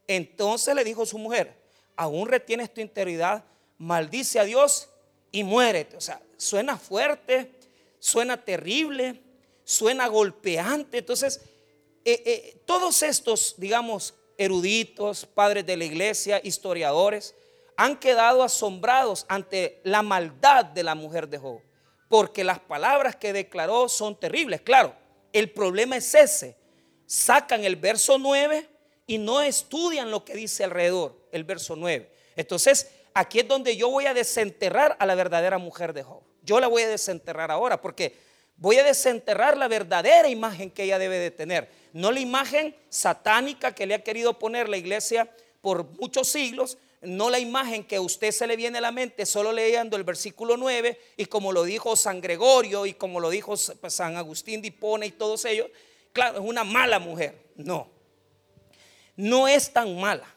Entonces 0.08 0.74
le 0.74 0.86
dijo 0.86 1.06
su 1.06 1.18
mujer, 1.18 1.54
aún 1.98 2.30
retienes 2.30 2.74
tu 2.74 2.80
integridad, 2.80 3.44
maldice 3.78 4.40
a 4.40 4.46
Dios 4.46 4.88
y 5.34 5.44
muérete. 5.44 5.98
O 5.98 6.02
sea, 6.02 6.22
suena 6.38 6.78
fuerte, 6.78 7.52
suena 8.00 8.38
terrible, 8.38 9.22
suena 9.66 10.08
golpeante. 10.08 11.00
Entonces, 11.00 11.42
eh, 12.06 12.24
eh, 12.26 12.62
todos 12.66 13.04
estos, 13.04 13.56
digamos, 13.58 14.14
eruditos, 14.38 15.26
padres 15.26 15.66
de 15.66 15.76
la 15.76 15.84
iglesia, 15.84 16.40
historiadores, 16.42 17.36
han 17.76 17.98
quedado 17.98 18.44
asombrados 18.44 19.26
ante 19.28 19.82
la 19.84 20.04
maldad 20.04 20.64
de 20.64 20.84
la 20.84 20.96
mujer 20.96 21.28
de 21.28 21.38
Job, 21.38 21.60
porque 22.08 22.46
las 22.46 22.60
palabras 22.60 23.18
que 23.18 23.34
declaró 23.34 23.90
son 23.90 24.18
terribles. 24.18 24.62
Claro, 24.62 24.96
el 25.34 25.52
problema 25.52 25.98
es 25.98 26.16
ese. 26.16 26.61
Sacan 27.12 27.66
el 27.66 27.76
verso 27.76 28.18
9 28.18 28.70
y 29.06 29.18
no 29.18 29.42
estudian 29.42 30.12
lo 30.12 30.24
que 30.24 30.34
dice 30.34 30.64
alrededor, 30.64 31.14
el 31.34 31.44
verso 31.44 31.76
9. 31.76 32.10
Entonces, 32.38 32.88
aquí 33.14 33.40
es 33.42 33.50
donde 33.50 33.76
yo 33.76 33.90
voy 33.90 34.06
a 34.06 34.14
desenterrar 34.14 34.96
a 34.98 35.06
la 35.06 35.14
verdadera 35.14 35.58
mujer 35.58 35.92
de 35.92 36.04
Job. 36.04 36.22
Yo 36.42 36.62
la 36.62 36.68
voy 36.68 36.84
a 36.84 36.88
desenterrar 36.88 37.52
ahora 37.52 37.82
porque 37.82 38.16
voy 38.56 38.78
a 38.78 38.86
desenterrar 38.86 39.58
la 39.58 39.68
verdadera 39.68 40.30
imagen 40.30 40.72
que 40.72 40.84
ella 40.84 40.98
debe 40.98 41.20
de 41.20 41.32
tener, 41.32 41.68
no 41.92 42.14
la 42.14 42.22
imagen 42.22 42.74
satánica 42.88 43.76
que 43.76 43.86
le 43.86 43.96
ha 43.96 44.04
querido 44.06 44.40
poner 44.40 44.70
la 44.70 44.78
iglesia 44.78 45.30
por 45.60 45.84
muchos 46.00 46.30
siglos, 46.30 46.78
no 47.02 47.30
la 47.30 47.40
imagen 47.40 47.84
que 47.84 47.98
a 47.98 48.02
usted 48.02 48.32
se 48.32 48.48
le 48.48 48.56
viene 48.56 48.78
a 48.78 48.82
la 48.82 48.94
mente 48.94 49.26
solo 49.26 49.52
leyendo 49.52 49.98
el 49.98 50.06
versículo 50.06 50.56
9 50.56 50.98
y 51.18 51.26
como 51.26 51.52
lo 51.52 51.66
dijo 51.66 51.98
San 51.98 52.22
Gregorio 52.22 52.86
y 52.86 52.94
como 52.94 53.20
lo 53.20 53.30
dijo 53.30 53.58
San 53.58 54.16
Agustín 54.16 54.62
de 54.62 54.70
Hipona 54.70 55.06
y 55.06 55.12
todos 55.12 55.44
ellos, 55.44 55.68
claro, 56.14 56.40
es 56.40 56.46
una 56.46 56.64
mala 56.64 57.00
mujer. 57.00 57.52
No, 57.56 57.90
no 59.16 59.48
es 59.48 59.72
tan 59.72 60.00
mala. 60.00 60.28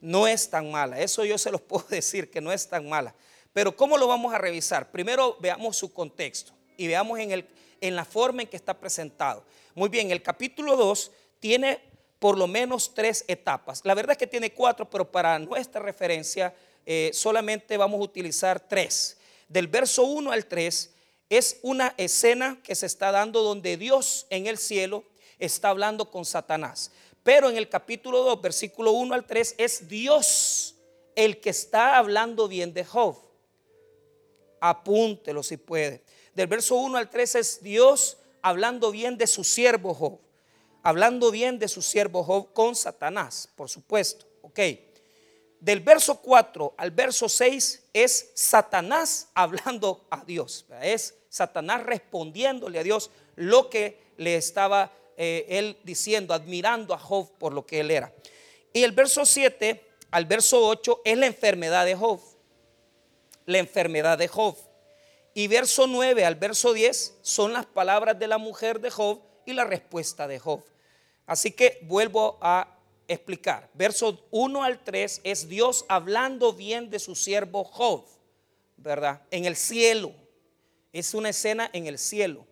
no 0.00 0.26
es 0.26 0.48
tan 0.50 0.70
mala. 0.70 1.00
Eso 1.00 1.24
yo 1.24 1.38
se 1.38 1.50
los 1.50 1.60
puedo 1.62 1.86
decir 1.88 2.30
que 2.30 2.40
no 2.40 2.52
es 2.52 2.68
tan 2.68 2.88
mala. 2.88 3.14
Pero 3.52 3.74
¿cómo 3.76 3.96
lo 3.96 4.06
vamos 4.06 4.34
a 4.34 4.38
revisar? 4.38 4.90
Primero 4.90 5.36
veamos 5.40 5.76
su 5.76 5.92
contexto 5.92 6.52
y 6.76 6.86
veamos 6.88 7.18
en, 7.20 7.30
el, 7.30 7.48
en 7.80 7.96
la 7.96 8.04
forma 8.04 8.42
en 8.42 8.48
que 8.48 8.56
está 8.56 8.78
presentado. 8.78 9.44
Muy 9.74 9.88
bien, 9.88 10.10
el 10.10 10.22
capítulo 10.22 10.76
2 10.76 11.12
tiene 11.40 11.80
por 12.18 12.38
lo 12.38 12.46
menos 12.46 12.94
tres 12.94 13.24
etapas. 13.28 13.82
La 13.84 13.94
verdad 13.94 14.12
es 14.12 14.18
que 14.18 14.26
tiene 14.26 14.52
cuatro, 14.52 14.88
pero 14.88 15.10
para 15.10 15.38
nuestra 15.38 15.80
referencia 15.80 16.54
eh, 16.86 17.10
solamente 17.12 17.76
vamos 17.76 18.00
a 18.00 18.04
utilizar 18.04 18.60
tres. 18.60 19.18
Del 19.48 19.68
verso 19.68 20.04
1 20.04 20.32
al 20.32 20.46
3 20.46 20.93
es 21.28 21.58
una 21.62 21.94
escena 21.96 22.60
que 22.62 22.74
se 22.74 22.86
está 22.86 23.10
dando 23.12 23.42
donde 23.42 23.76
Dios 23.76 24.26
en 24.30 24.46
el 24.46 24.58
cielo 24.58 25.04
está 25.38 25.70
hablando 25.70 26.10
con 26.10 26.24
Satanás. 26.24 26.92
Pero 27.22 27.48
en 27.48 27.56
el 27.56 27.68
capítulo 27.68 28.22
2, 28.22 28.42
versículo 28.42 28.92
1 28.92 29.14
al 29.14 29.26
3, 29.26 29.54
es 29.58 29.88
Dios 29.88 30.76
el 31.16 31.40
que 31.40 31.50
está 31.50 31.96
hablando 31.96 32.48
bien 32.48 32.74
de 32.74 32.84
Job. 32.84 33.16
Apúntelo 34.60 35.42
si 35.42 35.56
puede. 35.56 36.04
Del 36.34 36.46
verso 36.46 36.76
1 36.76 36.98
al 36.98 37.08
3 37.08 37.34
es 37.36 37.62
Dios 37.62 38.18
hablando 38.42 38.90
bien 38.90 39.16
de 39.16 39.26
su 39.26 39.44
siervo 39.44 39.94
Job. 39.94 40.18
Hablando 40.82 41.30
bien 41.30 41.58
de 41.58 41.68
su 41.68 41.80
siervo 41.80 42.22
Job 42.24 42.52
con 42.52 42.76
Satanás, 42.76 43.48
por 43.56 43.70
supuesto. 43.70 44.26
Ok. 44.42 44.60
Del 45.64 45.80
verso 45.80 46.16
4 46.16 46.74
al 46.76 46.90
verso 46.90 47.26
6 47.26 47.84
es 47.94 48.32
Satanás 48.34 49.30
hablando 49.34 50.04
a 50.10 50.22
Dios. 50.22 50.66
Es 50.82 51.14
Satanás 51.30 51.82
respondiéndole 51.84 52.78
a 52.78 52.82
Dios 52.82 53.10
lo 53.36 53.70
que 53.70 53.98
le 54.18 54.36
estaba 54.36 54.92
eh, 55.16 55.46
él 55.48 55.78
diciendo, 55.82 56.34
admirando 56.34 56.92
a 56.92 56.98
Job 56.98 57.30
por 57.38 57.54
lo 57.54 57.64
que 57.64 57.80
él 57.80 57.90
era. 57.90 58.12
Y 58.74 58.82
el 58.82 58.92
verso 58.92 59.24
7 59.24 59.82
al 60.10 60.26
verso 60.26 60.66
8 60.66 61.00
es 61.02 61.16
la 61.16 61.24
enfermedad 61.24 61.86
de 61.86 61.94
Job. 61.94 62.20
La 63.46 63.56
enfermedad 63.56 64.18
de 64.18 64.28
Job. 64.28 64.58
Y 65.32 65.48
verso 65.48 65.86
9 65.86 66.26
al 66.26 66.34
verso 66.34 66.74
10 66.74 67.20
son 67.22 67.54
las 67.54 67.64
palabras 67.64 68.18
de 68.18 68.28
la 68.28 68.36
mujer 68.36 68.80
de 68.80 68.90
Job 68.90 69.22
y 69.46 69.54
la 69.54 69.64
respuesta 69.64 70.28
de 70.28 70.38
Job. 70.38 70.62
Así 71.24 71.52
que 71.52 71.78
vuelvo 71.84 72.36
a 72.42 72.73
explicar. 73.08 73.70
Verso 73.74 74.26
1 74.30 74.62
al 74.62 74.82
3 74.82 75.20
es 75.24 75.48
Dios 75.48 75.84
hablando 75.88 76.52
bien 76.52 76.90
de 76.90 76.98
su 76.98 77.14
siervo 77.14 77.64
Job, 77.64 78.04
¿verdad? 78.76 79.22
En 79.30 79.44
el 79.44 79.56
cielo. 79.56 80.12
Es 80.92 81.14
una 81.14 81.30
escena 81.30 81.68
en 81.72 81.86
el 81.86 81.98
cielo. 81.98 82.46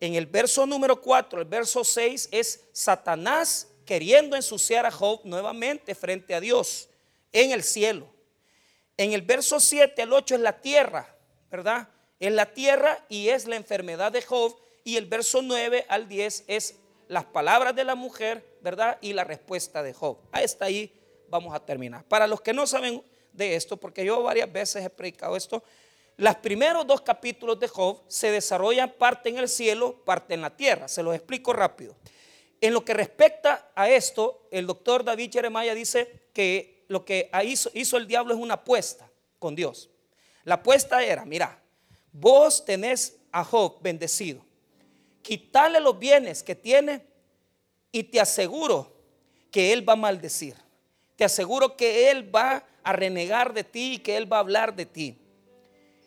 En 0.00 0.14
el 0.14 0.26
verso 0.26 0.66
número 0.66 1.00
4, 1.00 1.40
el 1.42 1.46
verso 1.46 1.84
6 1.84 2.28
es 2.32 2.64
Satanás 2.72 3.68
queriendo 3.84 4.34
ensuciar 4.36 4.84
a 4.84 4.90
Job 4.90 5.20
nuevamente 5.24 5.94
frente 5.94 6.34
a 6.34 6.40
Dios 6.40 6.88
en 7.30 7.52
el 7.52 7.62
cielo. 7.62 8.08
En 8.96 9.12
el 9.12 9.22
verso 9.22 9.60
7 9.60 10.02
al 10.02 10.12
8 10.12 10.34
es 10.34 10.40
la 10.40 10.60
tierra, 10.60 11.16
¿verdad? 11.50 11.88
Es 12.18 12.32
la 12.32 12.52
tierra 12.52 13.04
y 13.08 13.28
es 13.28 13.46
la 13.46 13.56
enfermedad 13.56 14.12
de 14.12 14.22
Job. 14.22 14.56
Y 14.84 14.96
el 14.96 15.06
verso 15.06 15.42
9 15.42 15.86
al 15.88 16.08
10 16.08 16.44
es 16.48 16.76
las 17.08 17.24
palabras 17.24 17.74
de 17.74 17.84
la 17.84 17.94
mujer, 17.94 18.44
¿verdad? 18.62 18.98
Y 19.00 19.12
la 19.12 19.24
respuesta 19.24 19.82
de 19.82 19.92
Job. 19.92 20.18
Hasta 20.32 20.66
ahí 20.66 20.92
vamos 21.28 21.54
a 21.54 21.64
terminar. 21.64 22.04
Para 22.04 22.26
los 22.26 22.40
que 22.40 22.52
no 22.52 22.66
saben 22.66 23.02
de 23.32 23.56
esto, 23.56 23.76
porque 23.76 24.04
yo 24.04 24.22
varias 24.22 24.50
veces 24.52 24.84
he 24.84 24.90
predicado 24.90 25.36
esto, 25.36 25.62
los 26.16 26.36
primeros 26.36 26.86
dos 26.86 27.00
capítulos 27.00 27.58
de 27.58 27.68
Job 27.68 28.02
se 28.06 28.30
desarrollan 28.30 28.92
parte 28.92 29.30
en 29.30 29.38
el 29.38 29.48
cielo, 29.48 30.04
parte 30.04 30.34
en 30.34 30.42
la 30.42 30.54
tierra. 30.56 30.88
Se 30.88 31.02
los 31.02 31.14
explico 31.14 31.52
rápido. 31.52 31.96
En 32.60 32.72
lo 32.72 32.84
que 32.84 32.94
respecta 32.94 33.72
a 33.74 33.88
esto, 33.88 34.46
el 34.50 34.66
doctor 34.66 35.02
David 35.02 35.32
Jeremiah 35.32 35.74
dice 35.74 36.28
que 36.32 36.84
lo 36.88 37.04
que 37.04 37.30
hizo, 37.44 37.70
hizo 37.74 37.96
el 37.96 38.06
diablo 38.06 38.34
es 38.34 38.40
una 38.40 38.54
apuesta 38.54 39.10
con 39.38 39.56
Dios. 39.56 39.90
La 40.44 40.56
apuesta 40.56 41.02
era, 41.02 41.24
mira, 41.24 41.60
vos 42.12 42.64
tenés 42.64 43.16
a 43.32 43.42
Job 43.42 43.80
bendecido, 43.80 44.44
quitarle 45.22 45.80
los 45.80 45.98
bienes 45.98 46.42
que 46.42 46.54
tiene 46.54 47.06
y 47.92 48.02
te 48.04 48.18
aseguro 48.18 48.90
que 49.50 49.72
él 49.72 49.86
va 49.86 49.92
a 49.92 49.96
maldecir. 49.96 50.56
Te 51.14 51.24
aseguro 51.24 51.76
que 51.76 52.10
él 52.10 52.34
va 52.34 52.66
a 52.82 52.92
renegar 52.92 53.52
de 53.52 53.62
ti 53.62 53.94
y 53.94 53.98
que 53.98 54.16
él 54.16 54.32
va 54.32 54.38
a 54.38 54.40
hablar 54.40 54.74
de 54.74 54.86
ti. 54.86 55.16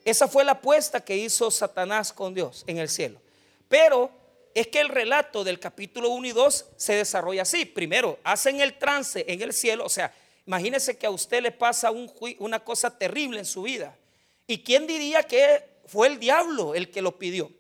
Esa 0.03 0.27
fue 0.27 0.43
la 0.43 0.53
apuesta 0.53 1.03
que 1.03 1.15
hizo 1.15 1.49
Satanás 1.49 2.11
con 2.11 2.33
Dios 2.33 2.63
en 2.67 2.79
el 2.79 2.89
cielo. 2.89 3.21
Pero 3.69 4.11
es 4.53 4.67
que 4.67 4.79
el 4.79 4.89
relato 4.89 5.43
del 5.43 5.59
capítulo 5.59 6.09
1 6.09 6.27
y 6.27 6.31
2 6.31 6.65
se 6.75 6.93
desarrolla 6.93 7.43
así. 7.43 7.65
Primero, 7.65 8.19
hacen 8.23 8.61
el 8.61 8.77
trance 8.77 9.25
en 9.27 9.41
el 9.41 9.53
cielo. 9.53 9.85
O 9.85 9.89
sea, 9.89 10.13
imagínese 10.45 10.97
que 10.97 11.05
a 11.05 11.11
usted 11.11 11.41
le 11.41 11.51
pasa 11.51 11.91
una 12.39 12.63
cosa 12.63 12.97
terrible 12.97 13.39
en 13.39 13.45
su 13.45 13.63
vida. 13.63 13.95
¿Y 14.47 14.59
quién 14.63 14.87
diría 14.87 15.23
que 15.23 15.63
fue 15.85 16.07
el 16.07 16.19
diablo 16.19 16.75
el 16.75 16.89
que 16.89 17.01
lo 17.01 17.17
pidió? 17.17 17.51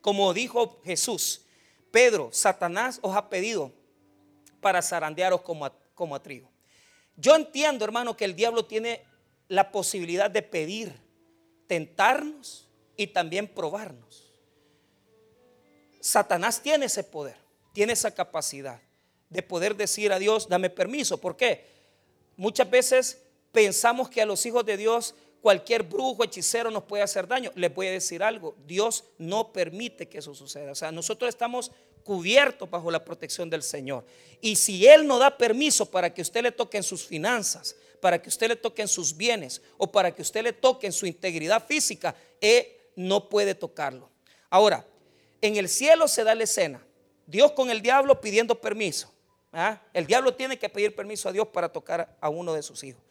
Como 0.00 0.32
dijo 0.32 0.80
Jesús, 0.84 1.42
Pedro, 1.90 2.30
Satanás 2.32 2.98
os 3.02 3.16
ha 3.16 3.28
pedido 3.28 3.72
para 4.60 4.82
zarandearos 4.82 5.42
como 5.42 5.70
como 6.00 6.14
a 6.14 6.22
trigo. 6.22 6.50
Yo 7.16 7.36
entiendo, 7.36 7.84
hermano, 7.84 8.16
que 8.16 8.24
el 8.24 8.34
diablo 8.34 8.64
tiene 8.64 9.04
la 9.48 9.70
posibilidad 9.70 10.30
de 10.30 10.40
pedir 10.40 10.98
tentarnos 11.66 12.66
y 12.96 13.08
también 13.08 13.46
probarnos. 13.46 14.32
Satanás 16.00 16.62
tiene 16.62 16.86
ese 16.86 17.04
poder, 17.04 17.36
tiene 17.74 17.92
esa 17.92 18.14
capacidad 18.14 18.80
de 19.28 19.42
poder 19.42 19.76
decir 19.76 20.10
a 20.10 20.18
Dios, 20.18 20.48
dame 20.48 20.70
permiso. 20.70 21.20
¿Por 21.20 21.36
qué? 21.36 21.66
Muchas 22.38 22.70
veces 22.70 23.22
pensamos 23.52 24.08
que 24.08 24.22
a 24.22 24.26
los 24.26 24.46
hijos 24.46 24.64
de 24.64 24.78
Dios 24.78 25.14
cualquier 25.40 25.82
brujo, 25.82 26.24
hechicero 26.24 26.70
nos 26.70 26.84
puede 26.84 27.02
hacer 27.02 27.26
daño. 27.26 27.50
Les 27.54 27.74
voy 27.74 27.88
a 27.88 27.92
decir 27.92 28.22
algo, 28.22 28.54
Dios 28.66 29.04
no 29.18 29.52
permite 29.52 30.08
que 30.08 30.18
eso 30.18 30.34
suceda. 30.34 30.72
O 30.72 30.74
sea, 30.74 30.92
nosotros 30.92 31.28
estamos 31.28 31.70
cubiertos 32.04 32.68
bajo 32.68 32.90
la 32.90 33.04
protección 33.04 33.50
del 33.50 33.62
Señor. 33.62 34.04
Y 34.40 34.56
si 34.56 34.86
Él 34.86 35.06
no 35.06 35.18
da 35.18 35.36
permiso 35.36 35.86
para 35.86 36.12
que 36.12 36.22
usted 36.22 36.42
le 36.42 36.52
toque 36.52 36.76
en 36.76 36.82
sus 36.82 37.04
finanzas, 37.04 37.76
para 38.00 38.20
que 38.20 38.28
usted 38.28 38.48
le 38.48 38.56
toque 38.56 38.82
en 38.82 38.88
sus 38.88 39.16
bienes 39.16 39.62
o 39.76 39.90
para 39.90 40.14
que 40.14 40.22
usted 40.22 40.42
le 40.42 40.52
toque 40.52 40.86
en 40.86 40.92
su 40.92 41.06
integridad 41.06 41.64
física, 41.66 42.14
Él 42.40 42.66
no 42.96 43.28
puede 43.28 43.54
tocarlo. 43.54 44.10
Ahora, 44.48 44.86
en 45.40 45.56
el 45.56 45.68
cielo 45.68 46.08
se 46.08 46.24
da 46.24 46.34
la 46.34 46.44
escena. 46.44 46.84
Dios 47.26 47.52
con 47.52 47.70
el 47.70 47.80
diablo 47.80 48.20
pidiendo 48.20 48.60
permiso. 48.60 49.12
¿ah? 49.52 49.80
El 49.92 50.06
diablo 50.06 50.34
tiene 50.34 50.58
que 50.58 50.68
pedir 50.68 50.94
permiso 50.94 51.28
a 51.28 51.32
Dios 51.32 51.48
para 51.48 51.68
tocar 51.68 52.16
a 52.20 52.28
uno 52.28 52.54
de 52.54 52.62
sus 52.62 52.82
hijos. 52.82 53.02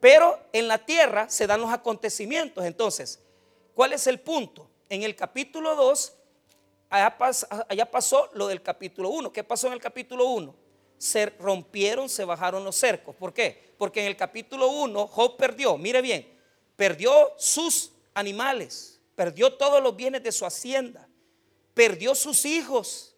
Pero 0.00 0.40
en 0.52 0.66
la 0.66 0.78
tierra 0.78 1.28
se 1.28 1.46
dan 1.46 1.60
los 1.60 1.70
acontecimientos. 1.70 2.64
Entonces, 2.64 3.20
¿cuál 3.74 3.92
es 3.92 4.06
el 4.06 4.18
punto? 4.18 4.68
En 4.88 5.02
el 5.02 5.14
capítulo 5.14 5.76
2, 5.76 6.14
allá, 6.88 7.90
pasó 7.90 8.30
lo 8.32 8.48
del 8.48 8.62
capítulo 8.62 9.10
1. 9.10 9.32
¿Qué 9.32 9.44
pasó 9.44 9.66
en 9.68 9.74
el 9.74 9.80
capítulo 9.80 10.24
1? 10.26 10.54
Se 10.98 11.26
rompieron, 11.26 12.08
se 12.08 12.24
bajaron 12.24 12.64
los 12.64 12.76
cercos. 12.76 13.14
¿Por 13.14 13.32
qué? 13.32 13.74
Porque 13.78 14.00
en 14.00 14.06
el 14.06 14.16
capítulo 14.16 14.68
1 14.68 15.06
Job 15.06 15.36
perdió, 15.36 15.76
mire 15.78 16.02
bien, 16.02 16.26
perdió 16.76 17.32
sus 17.38 17.92
animales, 18.14 19.00
perdió 19.14 19.54
todos 19.54 19.82
los 19.82 19.94
bienes 19.96 20.22
de 20.22 20.32
su 20.32 20.44
hacienda, 20.44 21.08
perdió 21.74 22.14
sus 22.14 22.44
hijos. 22.44 23.14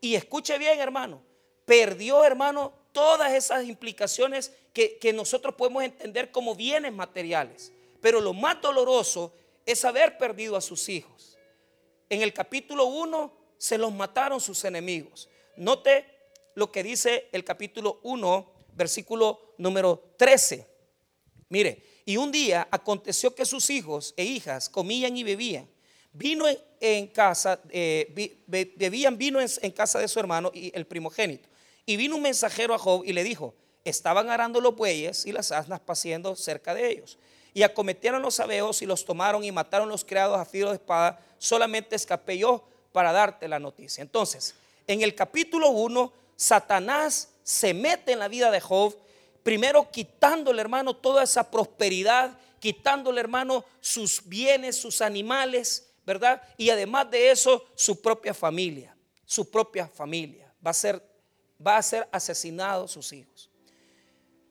Y 0.00 0.14
escuche 0.14 0.56
bien, 0.58 0.80
hermano, 0.80 1.22
perdió, 1.66 2.24
hermano, 2.24 2.72
todas 2.92 3.32
esas 3.32 3.64
implicaciones 3.64 4.52
que, 4.72 5.12
nosotros 5.14 5.54
podemos 5.54 5.82
entender 5.82 6.30
como 6.30 6.54
bienes 6.54 6.92
materiales. 6.92 7.72
Pero 8.00 8.20
lo 8.20 8.32
más 8.32 8.60
doloroso 8.60 9.32
es 9.66 9.84
haber 9.84 10.16
perdido 10.18 10.56
a 10.56 10.60
sus 10.60 10.88
hijos. 10.88 11.38
En 12.08 12.22
el 12.22 12.32
capítulo 12.32 12.86
1 12.86 13.32
se 13.58 13.78
los 13.78 13.92
mataron 13.92 14.40
sus 14.40 14.64
enemigos. 14.64 15.28
Note 15.56 16.06
lo 16.54 16.72
que 16.72 16.82
dice 16.82 17.28
el 17.32 17.44
capítulo 17.44 18.00
1 18.02 18.52
versículo 18.72 19.54
número 19.58 20.12
13. 20.16 20.66
Mire, 21.50 21.82
y 22.06 22.16
un 22.16 22.32
día 22.32 22.66
aconteció 22.70 23.34
que 23.34 23.44
sus 23.44 23.68
hijos 23.70 24.14
e 24.16 24.24
hijas 24.24 24.68
comían 24.68 25.16
y 25.16 25.24
bebían. 25.24 25.68
Vino 26.12 26.46
en, 26.80 27.06
casa, 27.08 27.60
eh, 27.68 28.34
bebían 28.46 29.16
vino 29.18 29.38
en, 29.40 29.70
casa 29.70 29.98
de 29.98 30.08
su 30.08 30.18
hermano 30.18 30.50
y 30.54 30.72
el 30.74 30.86
primogénito. 30.86 31.49
Y 31.90 31.96
vino 31.96 32.14
un 32.14 32.22
mensajero 32.22 32.72
a 32.72 32.78
Job 32.78 33.02
y 33.04 33.12
le 33.12 33.24
dijo, 33.24 33.52
estaban 33.84 34.30
arando 34.30 34.60
los 34.60 34.76
bueyes 34.76 35.26
y 35.26 35.32
las 35.32 35.50
asnas 35.50 35.80
paciendo 35.80 36.36
cerca 36.36 36.72
de 36.72 36.88
ellos. 36.88 37.18
Y 37.52 37.64
acometieron 37.64 38.22
los 38.22 38.38
abeos 38.38 38.80
y 38.80 38.86
los 38.86 39.04
tomaron 39.04 39.42
y 39.42 39.50
mataron 39.50 39.88
los 39.88 40.04
criados 40.04 40.38
a 40.38 40.44
filo 40.44 40.68
de 40.68 40.76
espada. 40.76 41.18
Solamente 41.38 41.96
escapé 41.96 42.38
yo 42.38 42.62
para 42.92 43.10
darte 43.10 43.48
la 43.48 43.58
noticia. 43.58 44.02
Entonces, 44.02 44.54
en 44.86 45.02
el 45.02 45.16
capítulo 45.16 45.70
1, 45.70 46.12
Satanás 46.36 47.30
se 47.42 47.74
mete 47.74 48.12
en 48.12 48.20
la 48.20 48.28
vida 48.28 48.52
de 48.52 48.60
Job, 48.60 48.96
primero 49.42 49.90
quitándole, 49.90 50.60
hermano, 50.60 50.94
toda 50.94 51.24
esa 51.24 51.50
prosperidad, 51.50 52.38
quitándole, 52.60 53.20
hermano, 53.20 53.64
sus 53.80 54.22
bienes, 54.28 54.80
sus 54.80 55.00
animales, 55.00 55.90
¿verdad? 56.06 56.40
Y 56.56 56.70
además 56.70 57.10
de 57.10 57.32
eso, 57.32 57.64
su 57.74 58.00
propia 58.00 58.32
familia, 58.32 58.96
su 59.24 59.50
propia 59.50 59.88
familia. 59.88 60.54
Va 60.64 60.70
a 60.70 60.74
ser, 60.74 61.09
va 61.64 61.76
a 61.76 61.82
ser 61.82 62.08
asesinado 62.12 62.88
sus 62.88 63.12
hijos. 63.12 63.50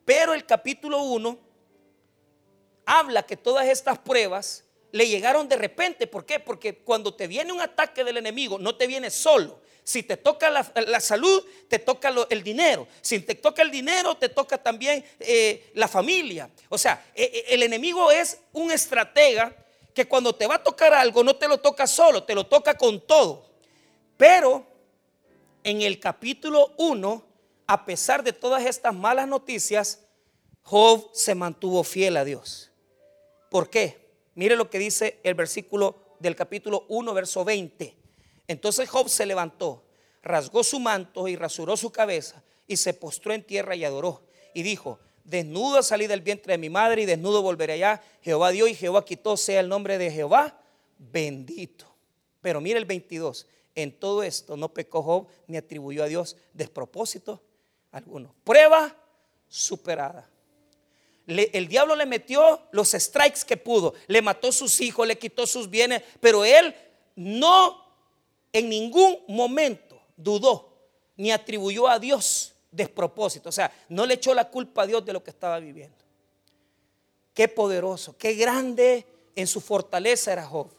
Pero 0.06 0.34
el 0.34 0.46
capítulo 0.46 1.04
1 1.04 1.38
habla 2.86 3.24
que 3.24 3.38
todas 3.38 3.68
estas 3.68 4.00
pruebas 4.00 4.64
le 4.92 5.08
llegaron 5.08 5.48
de 5.48 5.56
repente. 5.56 6.08
¿Por 6.08 6.26
qué? 6.26 6.40
Porque 6.40 6.80
cuando 6.80 7.14
te 7.14 7.28
viene 7.28 7.52
un 7.52 7.62
ataque 7.62 8.04
del 8.04 8.18
enemigo, 8.18 8.58
no 8.58 8.76
te 8.76 8.88
viene 8.88 9.10
solo. 9.10 9.62
Si 9.84 10.04
te 10.04 10.18
toca 10.18 10.50
la, 10.50 11.00
salud, 11.00 11.44
te 11.68 11.80
toca 11.80 12.14
el 12.30 12.44
dinero. 12.44 12.88
Si 13.02 13.20
te 13.22 13.36
toca 13.36 13.62
el 13.62 13.72
dinero, 13.72 14.16
te 14.18 14.30
toca 14.30 14.58
también 14.58 15.04
eh, 15.20 15.72
la 15.74 15.88
familia. 15.88 16.50
O 16.70 16.78
sea, 16.78 17.06
e, 17.16 17.24
e, 17.24 17.54
el 17.56 17.64
enemigo 17.64 18.12
es 18.12 18.40
un 18.54 18.72
estratega 18.72 19.56
que 19.94 20.08
cuando 20.08 20.34
te 20.34 20.46
va 20.46 20.56
a 20.56 20.64
tocar 20.64 20.94
algo, 20.94 21.24
no 21.24 21.36
te 21.36 21.48
lo 21.48 21.60
toca 21.60 21.88
solo, 21.88 22.24
te 22.24 22.36
lo 22.36 22.46
toca 22.46 22.78
con 22.78 23.06
todo. 23.06 23.50
Pero 24.16 24.69
en 25.64 25.82
el 25.82 26.00
capítulo 26.00 26.74
1, 26.78 27.24
a 27.68 27.86
pesar 27.86 28.24
de 28.24 28.34
todas 28.34 28.66
estas 28.66 28.96
malas 28.96 29.28
noticias, 29.28 30.06
Job 30.64 31.10
se 31.14 31.36
mantuvo 31.36 31.84
fiel 31.84 32.18
a 32.18 32.26
Dios. 32.26 32.72
¿Por 33.50 33.70
qué? 33.70 34.10
Mire 34.36 34.56
lo 34.56 34.70
que 34.70 34.80
dice 34.80 35.20
el 35.24 35.34
versículo 35.34 36.16
del 36.20 36.36
capítulo 36.36 36.86
1, 36.90 37.14
verso 37.14 37.44
20. 37.44 37.96
Entonces 38.48 38.90
Job 38.90 39.10
se 39.10 39.26
levantó, 39.26 39.84
rasgó 40.22 40.64
su 40.64 40.80
manto 40.80 41.28
y 41.28 41.36
rasuró 41.36 41.78
su 41.78 41.92
cabeza 41.92 42.44
y 42.68 42.78
se 42.78 42.94
postró 42.94 43.34
en 43.34 43.44
tierra 43.44 43.76
y 43.76 43.86
adoró. 43.86 44.22
Y 44.54 44.64
dijo, 44.64 45.00
desnudo 45.24 45.84
salí 45.84 46.08
del 46.08 46.22
vientre 46.22 46.54
de 46.54 46.58
mi 46.58 46.70
madre 46.70 47.04
y 47.04 47.06
desnudo 47.06 47.42
volveré 47.42 47.74
allá. 47.74 48.02
Jehová 48.22 48.52
dio 48.52 48.68
y 48.68 48.76
Jehová 48.76 49.06
quitó, 49.06 49.38
sea 49.38 49.60
el 49.60 49.70
nombre 49.70 49.98
de 49.98 50.12
Jehová 50.12 50.60
bendito. 51.00 51.86
Pero 52.42 52.62
mire 52.62 52.80
el 52.80 52.86
22, 52.86 53.48
en 53.82 53.92
todo 53.92 54.24
esto 54.24 54.58
no 54.58 54.74
pecó 54.74 55.02
Job 55.04 55.28
ni 55.48 55.58
atribuyó 55.58 56.04
a 56.04 56.08
Dios 56.08 56.38
despropósito 56.54 57.42
alguno. 57.92 58.36
Prueba 58.44 58.96
superada 59.48 60.30
el 61.30 61.68
diablo 61.68 61.96
le 61.96 62.06
metió 62.06 62.62
los 62.72 62.92
strikes 62.92 63.42
que 63.46 63.58
pudo, 63.58 63.94
le 64.08 64.22
mató 64.22 64.52
sus 64.52 64.82
hijos, 64.82 65.08
le 65.08 65.18
quitó 65.18 65.46
sus 65.46 65.70
bienes, 65.70 66.02
pero 66.20 66.44
él 66.44 66.76
no 67.16 67.86
en 68.52 68.70
ningún 68.70 69.20
momento 69.28 70.02
dudó 70.18 70.74
ni 71.18 71.32
atribuyó 71.32 71.88
a 71.88 72.00
Dios 72.00 72.54
despropósito, 72.72 73.50
o 73.50 73.52
sea, 73.52 73.72
no 73.90 74.06
le 74.06 74.16
echó 74.16 74.34
la 74.34 74.50
culpa 74.50 74.84
a 74.84 74.88
Dios 74.88 75.06
de 75.06 75.14
lo 75.14 75.24
que 75.24 75.32
estaba 75.32 75.60
viviendo. 75.60 75.98
Qué 77.34 77.48
poderoso, 77.48 78.18
qué 78.18 78.34
grande 78.34 79.06
en 79.36 79.48
su 79.48 79.62
fortaleza 79.62 80.34
era 80.34 80.46
Job. 80.46 80.70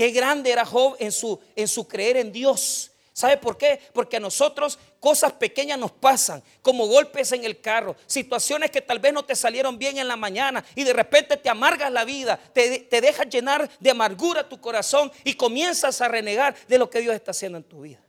Qué 0.00 0.12
grande 0.12 0.50
era 0.50 0.64
Job 0.64 0.96
en 0.98 1.12
su, 1.12 1.38
en 1.54 1.68
su 1.68 1.86
creer 1.86 2.16
en 2.16 2.32
Dios. 2.32 2.90
¿Sabe 3.12 3.36
por 3.36 3.58
qué? 3.58 3.78
Porque 3.92 4.16
a 4.16 4.20
nosotros 4.20 4.78
cosas 4.98 5.30
pequeñas 5.34 5.78
nos 5.78 5.92
pasan, 5.92 6.42
como 6.62 6.86
golpes 6.86 7.32
en 7.32 7.44
el 7.44 7.60
carro, 7.60 7.94
situaciones 8.06 8.70
que 8.70 8.80
tal 8.80 8.98
vez 8.98 9.12
no 9.12 9.26
te 9.26 9.36
salieron 9.36 9.76
bien 9.76 9.98
en 9.98 10.08
la 10.08 10.16
mañana 10.16 10.64
y 10.74 10.84
de 10.84 10.94
repente 10.94 11.36
te 11.36 11.50
amargas 11.50 11.92
la 11.92 12.06
vida, 12.06 12.38
te, 12.54 12.78
te 12.78 13.02
dejas 13.02 13.28
llenar 13.28 13.68
de 13.78 13.90
amargura 13.90 14.48
tu 14.48 14.58
corazón 14.58 15.12
y 15.22 15.34
comienzas 15.34 16.00
a 16.00 16.08
renegar 16.08 16.56
de 16.66 16.78
lo 16.78 16.88
que 16.88 17.02
Dios 17.02 17.14
está 17.14 17.32
haciendo 17.32 17.58
en 17.58 17.64
tu 17.64 17.82
vida. 17.82 18.00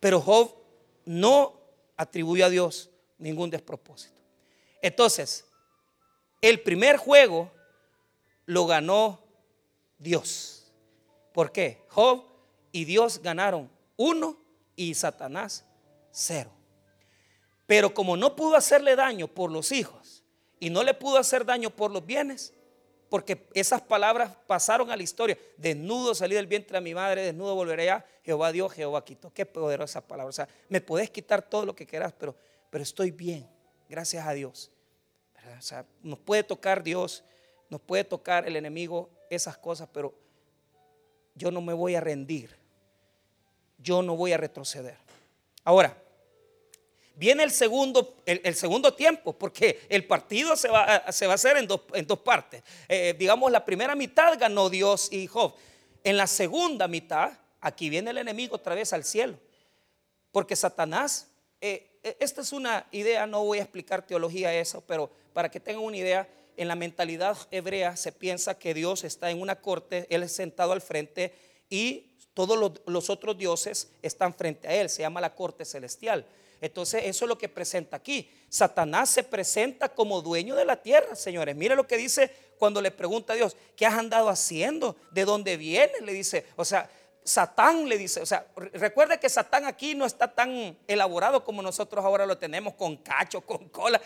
Pero 0.00 0.18
Job 0.22 0.50
no 1.04 1.60
atribuyó 1.94 2.46
a 2.46 2.48
Dios 2.48 2.88
ningún 3.18 3.50
despropósito. 3.50 4.16
Entonces, 4.80 5.44
el 6.40 6.58
primer 6.62 6.96
juego 6.96 7.52
lo 8.46 8.66
ganó 8.66 9.22
Dios. 9.98 10.59
¿Por 11.40 11.52
qué? 11.52 11.82
Job 11.88 12.22
y 12.70 12.84
Dios 12.84 13.22
ganaron 13.22 13.70
uno 13.96 14.36
y 14.76 14.92
Satanás 14.92 15.64
cero. 16.10 16.50
Pero 17.66 17.94
como 17.94 18.14
no 18.14 18.36
pudo 18.36 18.56
hacerle 18.56 18.94
daño 18.94 19.26
por 19.26 19.50
los 19.50 19.72
hijos 19.72 20.22
y 20.58 20.68
no 20.68 20.84
le 20.84 20.92
pudo 20.92 21.16
hacer 21.16 21.46
daño 21.46 21.70
por 21.70 21.92
los 21.92 22.04
bienes, 22.04 22.52
porque 23.08 23.48
esas 23.54 23.80
palabras 23.80 24.36
pasaron 24.46 24.90
a 24.90 24.96
la 24.98 25.02
historia. 25.02 25.38
Desnudo 25.56 26.14
salí 26.14 26.34
del 26.34 26.46
vientre 26.46 26.76
de 26.76 26.84
mi 26.84 26.94
madre, 26.94 27.22
desnudo 27.22 27.54
volveré 27.54 27.88
a 27.88 28.04
Jehová 28.22 28.52
Dios, 28.52 28.74
Jehová 28.74 29.02
quitó. 29.02 29.32
Qué 29.32 29.46
poderosa 29.46 30.06
palabra. 30.06 30.28
O 30.28 30.32
sea, 30.32 30.46
me 30.68 30.82
podés 30.82 31.08
quitar 31.08 31.40
todo 31.40 31.64
lo 31.64 31.74
que 31.74 31.86
quieras, 31.86 32.12
pero, 32.18 32.36
pero 32.68 32.82
estoy 32.82 33.12
bien, 33.12 33.48
gracias 33.88 34.26
a 34.26 34.34
Dios. 34.34 34.70
O 35.58 35.62
sea, 35.62 35.86
nos 36.02 36.18
puede 36.18 36.42
tocar 36.42 36.82
Dios, 36.82 37.24
nos 37.70 37.80
puede 37.80 38.04
tocar 38.04 38.46
el 38.46 38.56
enemigo, 38.56 39.08
esas 39.30 39.56
cosas, 39.56 39.88
pero 39.90 40.14
yo 41.34 41.50
no 41.50 41.60
me 41.60 41.72
voy 41.72 41.94
a 41.94 42.00
rendir 42.00 42.60
yo 43.82 44.02
no 44.02 44.16
voy 44.16 44.32
a 44.32 44.36
retroceder. 44.36 44.96
Ahora, 45.64 45.96
viene 47.14 47.42
el 47.42 47.50
segundo, 47.50 48.16
el, 48.26 48.54
segundo 48.54 48.94
tiempo, 48.94 49.32
porque 49.32 49.80
el 49.88 50.06
partido 50.06 50.56
se 50.56 50.68
va, 50.68 50.84
a, 50.84 51.12
se 51.12 51.26
va 51.26 51.32
a 51.32 51.34
hacer 51.34 51.56
en 51.56 51.66
dos, 51.66 51.82
en 51.94 52.06
dos 52.06 52.18
partes. 52.20 52.62
Eh, 52.88 53.14
digamos, 53.18 53.50
la 53.50 53.64
primera 53.64 53.94
mitad 53.94 54.38
ganó 54.38 54.70
Dios 54.70 55.12
y 55.12 55.26
Job. 55.26 55.54
En 56.04 56.16
la 56.16 56.26
segunda 56.26 56.88
mitad, 56.88 57.32
aquí 57.60 57.90
viene 57.90 58.10
el 58.10 58.18
enemigo 58.18 58.56
otra 58.56 58.74
vez 58.74 58.92
al 58.92 59.04
cielo. 59.04 59.38
Porque 60.32 60.56
Satanás, 60.56 61.28
eh, 61.60 61.98
eh, 62.02 62.16
esta 62.20 62.40
es 62.40 62.52
una 62.52 62.86
idea, 62.90 63.26
no 63.26 63.44
voy 63.44 63.58
a 63.58 63.62
explicar 63.62 64.06
teología 64.06 64.54
eso, 64.54 64.82
pero 64.86 65.10
para 65.32 65.50
que 65.50 65.60
tengan 65.60 65.84
una 65.84 65.96
idea, 65.96 66.28
en 66.60 66.68
la 66.68 66.74
mentalidad 66.74 67.38
hebrea 67.50 67.96
se 67.96 68.12
piensa 68.12 68.58
que 68.58 68.74
Dios 68.74 69.02
está 69.04 69.30
en 69.30 69.40
una 69.40 69.62
corte, 69.62 70.06
Él 70.10 70.22
es 70.22 70.32
sentado 70.32 70.72
al 70.72 70.82
frente 70.82 71.34
y 71.70 72.18
todos 72.34 72.80
los, 72.84 73.08
otros 73.10 73.38
dioses 73.38 73.92
están 74.02 74.34
frente 74.34 74.68
a 74.68 74.74
él, 74.74 74.90
se 74.90 75.00
llama 75.00 75.22
la 75.22 75.34
corte 75.34 75.64
celestial. 75.64 76.26
Entonces, 76.60 77.02
eso 77.06 77.24
es 77.24 77.28
lo 77.30 77.38
que 77.38 77.48
presenta 77.48 77.96
aquí. 77.96 78.30
Satanás 78.50 79.08
se 79.08 79.24
presenta 79.24 79.88
como 79.88 80.20
dueño 80.20 80.54
de 80.54 80.66
la 80.66 80.76
tierra, 80.76 81.16
señores. 81.16 81.56
Mire 81.56 81.74
lo 81.74 81.86
que 81.86 81.96
dice 81.96 82.30
cuando 82.58 82.82
le 82.82 82.90
pregunta 82.90 83.32
a 83.32 83.36
Dios, 83.36 83.56
¿qué 83.74 83.86
has 83.86 83.94
andado 83.94 84.28
haciendo? 84.28 84.96
¿De 85.12 85.24
dónde 85.24 85.56
vienes? 85.56 86.02
Le 86.02 86.12
dice, 86.12 86.46
o 86.56 86.64
sea, 86.64 86.90
Satán 87.24 87.88
le 87.88 87.96
dice, 87.96 88.20
o 88.20 88.26
sea, 88.26 88.46
recuerde 88.74 89.18
que 89.18 89.30
Satán 89.30 89.64
aquí 89.64 89.94
no 89.94 90.04
está 90.04 90.34
tan 90.34 90.76
elaborado 90.86 91.42
como 91.42 91.62
nosotros 91.62 92.04
ahora 92.04 92.26
lo 92.26 92.36
tenemos, 92.36 92.74
con 92.74 92.98
cacho, 92.98 93.40
con 93.40 93.70
cola. 93.70 94.00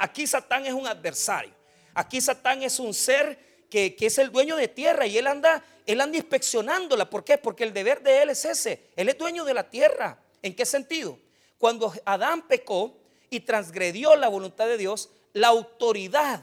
Aquí 0.00 0.26
Satán 0.26 0.66
es 0.66 0.72
un 0.72 0.88
adversario. 0.88 1.59
Aquí 1.94 2.20
Satán 2.20 2.62
es 2.62 2.78
un 2.78 2.94
ser 2.94 3.38
que, 3.70 3.96
es 3.98 4.18
el 4.18 4.30
dueño 4.30 4.56
de 4.56 4.68
tierra 4.68 5.06
y 5.06 5.16
él 5.16 5.26
anda, 5.26 5.64
él 5.86 6.00
anda 6.00 6.16
inspeccionándola. 6.18 7.08
¿Por 7.08 7.24
qué? 7.24 7.38
Porque 7.38 7.64
el 7.64 7.72
deber 7.72 8.02
de 8.02 8.22
él 8.22 8.30
es 8.30 8.44
ese. 8.44 8.90
Él 8.96 9.08
es 9.08 9.16
dueño 9.16 9.44
de 9.44 9.54
la 9.54 9.70
tierra. 9.70 10.18
¿En 10.42 10.54
qué 10.54 10.66
sentido? 10.66 11.18
Cuando 11.58 11.92
Adán 12.04 12.46
pecó 12.48 12.96
y 13.30 13.40
transgredió 13.40 14.16
la 14.16 14.28
voluntad 14.28 14.66
de 14.66 14.76
Dios, 14.76 15.10
la 15.32 15.48
autoridad, 15.48 16.42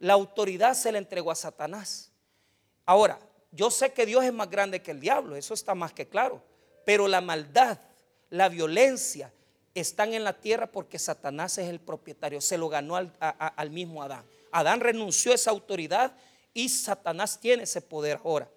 la 0.00 0.14
autoridad 0.14 0.74
se 0.74 0.90
le 0.90 0.98
entregó 0.98 1.30
a 1.30 1.36
Satanás. 1.36 2.10
Ahora, 2.84 3.20
yo 3.52 3.70
sé 3.70 3.92
que 3.92 4.06
Dios 4.06 4.24
es 4.24 4.32
más 4.32 4.50
grande 4.50 4.82
que 4.82 4.90
el 4.90 5.00
diablo, 5.00 5.36
eso 5.36 5.54
está 5.54 5.74
más 5.74 5.92
que 5.92 6.08
claro. 6.08 6.42
Pero 6.84 7.06
la 7.06 7.20
maldad, 7.20 7.78
la 8.30 8.48
violencia 8.48 9.32
están 9.74 10.14
en 10.14 10.24
la 10.24 10.40
tierra 10.40 10.66
porque 10.66 10.98
Satanás 10.98 11.58
es 11.58 11.68
el 11.68 11.80
propietario, 11.80 12.40
se 12.40 12.58
lo 12.58 12.68
ganó 12.68 12.96
al, 12.96 13.12
al 13.20 13.70
mismo 13.70 14.02
Adán. 14.02 14.24
Adán 14.52 14.80
renunció 14.80 15.32
a 15.32 15.34
esa 15.34 15.50
autoridad 15.50 16.14
y 16.52 16.68
Satanás 16.68 17.38
tiene 17.40 17.64
ese 17.64 17.80
poder 17.80 18.20
ahora. 18.24 18.48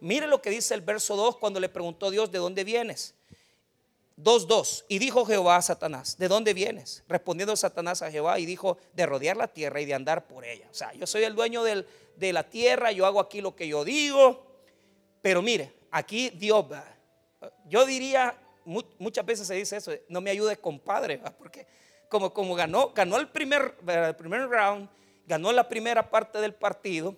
Mire 0.00 0.26
lo 0.26 0.42
que 0.42 0.50
dice 0.50 0.74
el 0.74 0.82
verso 0.82 1.16
2 1.16 1.36
cuando 1.38 1.60
le 1.60 1.68
preguntó 1.68 2.10
Dios, 2.10 2.30
¿de 2.30 2.38
dónde 2.38 2.64
vienes? 2.64 3.14
2.2. 4.18 4.84
Y 4.88 4.98
dijo 4.98 5.24
Jehová 5.26 5.56
a 5.56 5.62
Satanás, 5.62 6.16
¿de 6.18 6.28
dónde 6.28 6.54
vienes? 6.54 7.04
Respondiendo 7.08 7.54
Satanás 7.56 8.02
a 8.02 8.10
Jehová 8.10 8.38
y 8.38 8.46
dijo, 8.46 8.78
de 8.94 9.06
rodear 9.06 9.36
la 9.36 9.48
tierra 9.48 9.80
y 9.80 9.84
de 9.84 9.94
andar 9.94 10.26
por 10.26 10.44
ella. 10.44 10.66
O 10.70 10.74
sea, 10.74 10.92
yo 10.94 11.06
soy 11.06 11.24
el 11.24 11.34
dueño 11.34 11.62
de 11.62 12.32
la 12.32 12.42
tierra, 12.44 12.92
yo 12.92 13.06
hago 13.06 13.20
aquí 13.20 13.40
lo 13.40 13.54
que 13.54 13.68
yo 13.68 13.84
digo. 13.84 14.46
Pero 15.20 15.42
mire, 15.42 15.74
aquí 15.90 16.30
Dios, 16.30 16.66
yo 17.66 17.84
diría, 17.84 18.38
muchas 18.64 19.24
veces 19.26 19.46
se 19.46 19.54
dice 19.54 19.76
eso, 19.76 19.92
no 20.08 20.20
me 20.20 20.30
ayude 20.30 20.56
compadre, 20.56 21.20
porque 21.38 21.66
como, 22.08 22.32
como 22.32 22.54
ganó, 22.54 22.92
ganó 22.94 23.18
el 23.18 23.28
primer, 23.28 23.76
el 23.86 24.16
primer 24.16 24.48
round, 24.48 24.88
ganó 25.26 25.52
la 25.52 25.68
primera 25.68 26.10
parte 26.10 26.40
del 26.40 26.54
partido, 26.54 27.16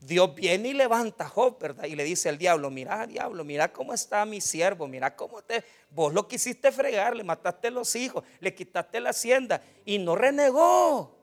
Dios 0.00 0.34
viene 0.34 0.68
y 0.68 0.72
levanta 0.72 1.24
a 1.24 1.28
Job, 1.28 1.58
¿verdad? 1.58 1.84
Y 1.84 1.94
le 1.94 2.04
dice 2.04 2.30
al 2.30 2.38
diablo, 2.38 2.70
mira, 2.70 3.06
diablo, 3.06 3.44
mira 3.44 3.70
cómo 3.70 3.92
está 3.92 4.24
mi 4.24 4.40
siervo, 4.40 4.88
mira 4.88 5.14
cómo 5.14 5.42
te, 5.42 5.62
vos 5.90 6.12
lo 6.14 6.26
quisiste 6.26 6.72
fregar, 6.72 7.14
le 7.14 7.22
mataste 7.22 7.70
los 7.70 7.94
hijos, 7.94 8.24
le 8.40 8.54
quitaste 8.54 8.98
la 8.98 9.10
hacienda 9.10 9.62
y 9.84 9.98
no 9.98 10.16
renegó. 10.16 11.18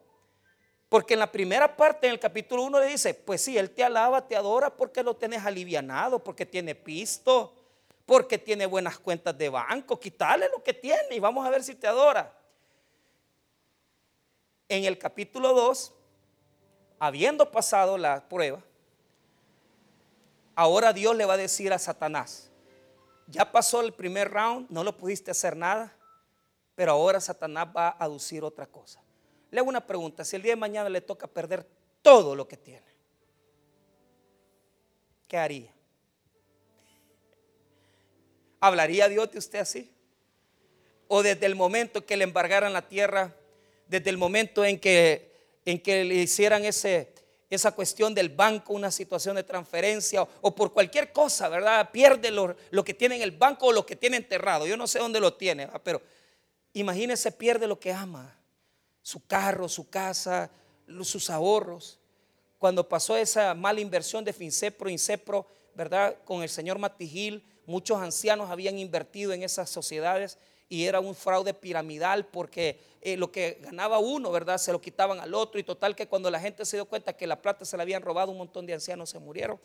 Porque 0.89 1.15
en 1.15 1.19
la 1.19 1.31
primera 1.31 1.75
parte, 1.75 2.07
en 2.07 2.13
el 2.13 2.19
capítulo 2.19 2.63
1 2.63 2.79
le 2.79 2.85
dice, 2.85 3.15
pues 3.15 3.41
sí, 3.41 3.57
él 3.57 3.71
te 3.71 3.83
alaba, 3.83 4.27
te 4.27 4.35
adora 4.35 4.69
porque 4.69 5.01
lo 5.01 5.15
tienes 5.15 5.43
alivianado, 5.43 6.23
porque 6.23 6.45
tiene 6.45 6.75
pisto, 6.75 7.53
porque 8.05 8.37
tiene 8.37 8.67
buenas 8.67 8.99
cuentas 8.99 9.35
de 9.37 9.49
banco, 9.49 9.99
quítale 9.99 10.47
lo 10.49 10.63
que 10.63 10.73
tiene 10.73 11.15
y 11.15 11.19
vamos 11.19 11.45
a 11.45 11.49
ver 11.49 11.63
si 11.63 11.73
te 11.73 11.87
adora. 11.87 12.31
En 14.69 14.85
el 14.85 14.97
capítulo 14.97 15.53
2 15.53 15.93
habiendo 16.99 17.51
pasado 17.51 17.97
la 17.97 18.27
prueba, 18.27 18.61
ahora 20.55 20.93
Dios 20.93 21.15
le 21.15 21.25
va 21.25 21.35
a 21.35 21.37
decir 21.37 21.73
a 21.73 21.79
Satanás, 21.79 22.49
ya 23.27 23.51
pasó 23.51 23.81
el 23.81 23.93
primer 23.93 24.31
round, 24.31 24.69
no 24.69 24.83
lo 24.83 24.95
pudiste 24.97 25.31
hacer 25.31 25.55
nada, 25.55 25.93
pero 26.75 26.91
ahora 26.93 27.19
Satanás 27.19 27.67
va 27.75 27.89
a 27.89 28.03
aducir 28.05 28.43
otra 28.43 28.65
cosa. 28.65 29.01
Le 29.51 29.59
hago 29.59 29.69
una 29.69 29.85
pregunta, 29.85 30.23
si 30.23 30.35
el 30.35 30.41
día 30.41 30.53
de 30.53 30.57
mañana 30.57 30.89
le 30.89 31.01
toca 31.01 31.27
perder 31.27 31.67
todo 32.01 32.35
lo 32.35 32.47
que 32.47 32.57
tiene, 32.57 32.85
¿qué 35.27 35.37
haría? 35.37 35.73
¿Hablaría 38.59 39.07
Dios 39.09 39.31
de 39.31 39.37
usted 39.37 39.59
así? 39.59 39.91
¿O 41.07 41.21
desde 41.21 41.45
el 41.45 41.55
momento 41.55 42.05
que 42.05 42.17
le 42.17 42.23
embargaran 42.23 42.73
la 42.73 42.87
tierra, 42.87 43.35
desde 43.87 44.09
el 44.09 44.17
momento 44.17 44.65
en 44.65 44.79
que, 44.79 45.26
en 45.67 45.81
que 45.81 46.05
le 46.05 46.15
hicieran 46.15 46.63
ese, 46.63 47.13
esa 47.49 47.73
cuestión 47.73 48.13
del 48.15 48.29
banco, 48.29 48.71
una 48.71 48.89
situación 48.89 49.35
de 49.35 49.43
transferencia 49.43 50.25
o, 50.39 50.55
por 50.55 50.71
cualquier 50.71 51.11
cosa, 51.11 51.49
¿verdad? 51.49 51.91
Pierde 51.91 52.31
lo, 52.31 52.55
lo, 52.71 52.85
que 52.85 52.93
tiene 52.93 53.17
en 53.17 53.21
el 53.21 53.31
banco 53.31 53.67
o 53.67 53.73
lo 53.73 53.85
que 53.85 53.97
tiene 53.97 54.15
enterrado. 54.15 54.65
Yo 54.65 54.77
no 54.77 54.87
sé 54.87 54.99
dónde 54.99 55.19
lo 55.19 55.33
tiene, 55.33 55.67
pero 55.83 56.01
imagínese, 56.71 57.33
pierde 57.33 57.67
lo 57.67 57.77
que 57.77 57.91
ama, 57.91 58.33
su 59.01 59.27
carro, 59.27 59.67
su 59.67 59.89
casa, 59.89 60.49
sus 61.03 61.29
ahorros. 61.29 61.99
Cuando 62.57 62.87
pasó 62.87 63.17
esa 63.17 63.53
mala 63.53 63.81
inversión 63.81 64.23
de 64.23 64.31
Fincepro, 64.31 64.89
Incepro, 64.89 65.47
¿verdad? 65.75 66.15
Con 66.23 66.43
el 66.43 66.49
señor 66.49 66.79
Matijil, 66.79 67.43
muchos 67.65 68.01
ancianos 68.01 68.49
habían 68.49 68.79
invertido 68.79 69.33
en 69.33 69.43
esas 69.43 69.69
sociedades 69.69 70.37
y 70.69 70.85
era 70.85 70.99
un 70.99 71.15
fraude 71.15 71.53
piramidal 71.53 72.25
porque 72.25 72.79
eh, 73.01 73.15
lo 73.15 73.31
que 73.31 73.59
ganaba 73.61 73.99
uno, 73.99 74.31
¿verdad? 74.31 74.57
Se 74.57 74.71
lo 74.71 74.81
quitaban 74.81 75.19
al 75.19 75.33
otro 75.33 75.59
y 75.59 75.63
total 75.63 75.95
que 75.95 76.07
cuando 76.07 76.29
la 76.29 76.39
gente 76.39 76.65
se 76.65 76.77
dio 76.77 76.85
cuenta 76.85 77.13
que 77.13 77.25
la 77.27 77.41
plata 77.41 77.63
se 77.65 77.77
la 77.77 77.83
habían 77.83 78.01
robado, 78.01 78.31
un 78.31 78.37
montón 78.37 78.65
de 78.65 78.73
ancianos 78.73 79.09
se 79.09 79.19
murieron. 79.19 79.59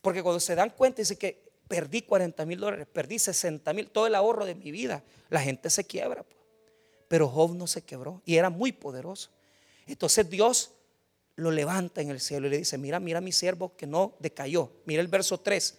Porque 0.00 0.22
cuando 0.22 0.40
se 0.40 0.54
dan 0.54 0.70
cuenta, 0.70 1.02
dice 1.02 1.16
que 1.16 1.48
perdí 1.66 2.02
40 2.02 2.46
mil 2.46 2.60
dólares, 2.60 2.86
perdí 2.90 3.18
60 3.18 3.72
mil, 3.74 3.90
todo 3.90 4.06
el 4.06 4.14
ahorro 4.14 4.46
de 4.46 4.54
mi 4.54 4.70
vida, 4.70 5.02
la 5.28 5.40
gente 5.40 5.68
se 5.68 5.84
quiebra. 5.84 6.22
Pues. 6.22 6.38
Pero 7.08 7.28
Job 7.28 7.54
no 7.54 7.66
se 7.66 7.82
quebró 7.82 8.22
y 8.24 8.36
era 8.36 8.48
muy 8.48 8.72
poderoso. 8.72 9.30
Entonces 9.86 10.28
Dios 10.28 10.72
lo 11.36 11.50
levanta 11.50 12.00
en 12.00 12.10
el 12.10 12.20
cielo 12.20 12.46
y 12.46 12.50
le 12.50 12.58
dice, 12.58 12.78
mira, 12.78 13.00
mira 13.00 13.20
mi 13.20 13.32
siervo 13.32 13.76
que 13.76 13.86
no 13.86 14.14
decayó. 14.18 14.70
Mira 14.84 15.00
el 15.02 15.08
verso 15.08 15.38
3. 15.38 15.78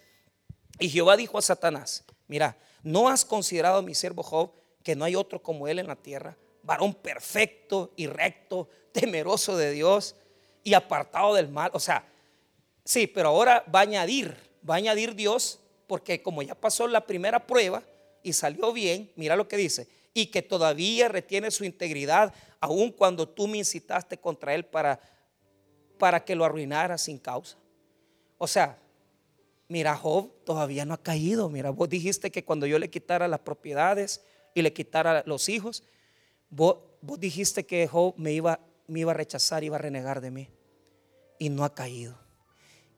Y 0.78 0.88
Jehová 0.88 1.16
dijo 1.16 1.38
a 1.38 1.42
Satanás, 1.42 2.04
mira, 2.28 2.56
¿no 2.82 3.08
has 3.08 3.24
considerado 3.24 3.78
a 3.78 3.82
mi 3.82 3.94
siervo 3.94 4.22
Job 4.22 4.59
que 4.82 4.96
no 4.96 5.04
hay 5.04 5.14
otro 5.16 5.42
como 5.42 5.68
él 5.68 5.78
en 5.78 5.86
la 5.86 5.96
tierra? 5.96 6.36
Varón 6.62 6.94
perfecto 6.94 7.92
y 7.96 8.06
recto, 8.06 8.68
temeroso 8.92 9.56
de 9.56 9.72
Dios 9.72 10.16
y 10.62 10.74
apartado 10.74 11.34
del 11.34 11.48
mal. 11.48 11.70
O 11.74 11.80
sea, 11.80 12.06
sí, 12.84 13.06
pero 13.06 13.28
ahora 13.28 13.64
va 13.74 13.80
a 13.80 13.82
añadir, 13.82 14.36
va 14.68 14.74
a 14.74 14.78
añadir 14.78 15.14
Dios, 15.14 15.60
porque 15.86 16.22
como 16.22 16.42
ya 16.42 16.54
pasó 16.54 16.86
la 16.86 17.06
primera 17.06 17.46
prueba 17.46 17.82
y 18.22 18.32
salió 18.32 18.72
bien, 18.72 19.10
mira 19.16 19.36
lo 19.36 19.48
que 19.48 19.56
dice, 19.56 19.88
y 20.12 20.26
que 20.26 20.42
todavía 20.42 21.08
retiene 21.08 21.50
su 21.50 21.64
integridad, 21.64 22.34
aun 22.60 22.90
cuando 22.90 23.28
tú 23.28 23.48
me 23.48 23.58
incitaste 23.58 24.18
contra 24.18 24.54
él 24.54 24.64
para, 24.64 25.00
para 25.98 26.24
que 26.24 26.34
lo 26.34 26.44
arruinara 26.44 26.98
sin 26.98 27.18
causa. 27.18 27.56
O 28.38 28.46
sea, 28.46 28.78
mira, 29.68 29.96
Job 29.96 30.32
todavía 30.44 30.84
no 30.84 30.94
ha 30.94 31.02
caído. 31.02 31.48
Mira, 31.48 31.70
vos 31.70 31.88
dijiste 31.88 32.30
que 32.30 32.44
cuando 32.44 32.66
yo 32.66 32.78
le 32.78 32.90
quitara 32.90 33.28
las 33.28 33.40
propiedades 33.40 34.22
y 34.54 34.62
le 34.62 34.72
quitara 34.72 35.22
los 35.26 35.48
hijos, 35.48 35.84
vos, 36.48 36.78
dijiste 37.18 37.64
que 37.64 37.86
Job 37.86 38.14
me 38.16 38.32
iba, 38.32 38.60
me 38.86 39.00
iba 39.00 39.12
a 39.12 39.14
rechazar, 39.14 39.64
iba 39.64 39.76
a 39.76 39.80
renegar 39.80 40.20
de 40.20 40.30
mí. 40.30 40.48
Y 41.38 41.48
no 41.48 41.64
ha 41.64 41.74
caído. 41.74 42.18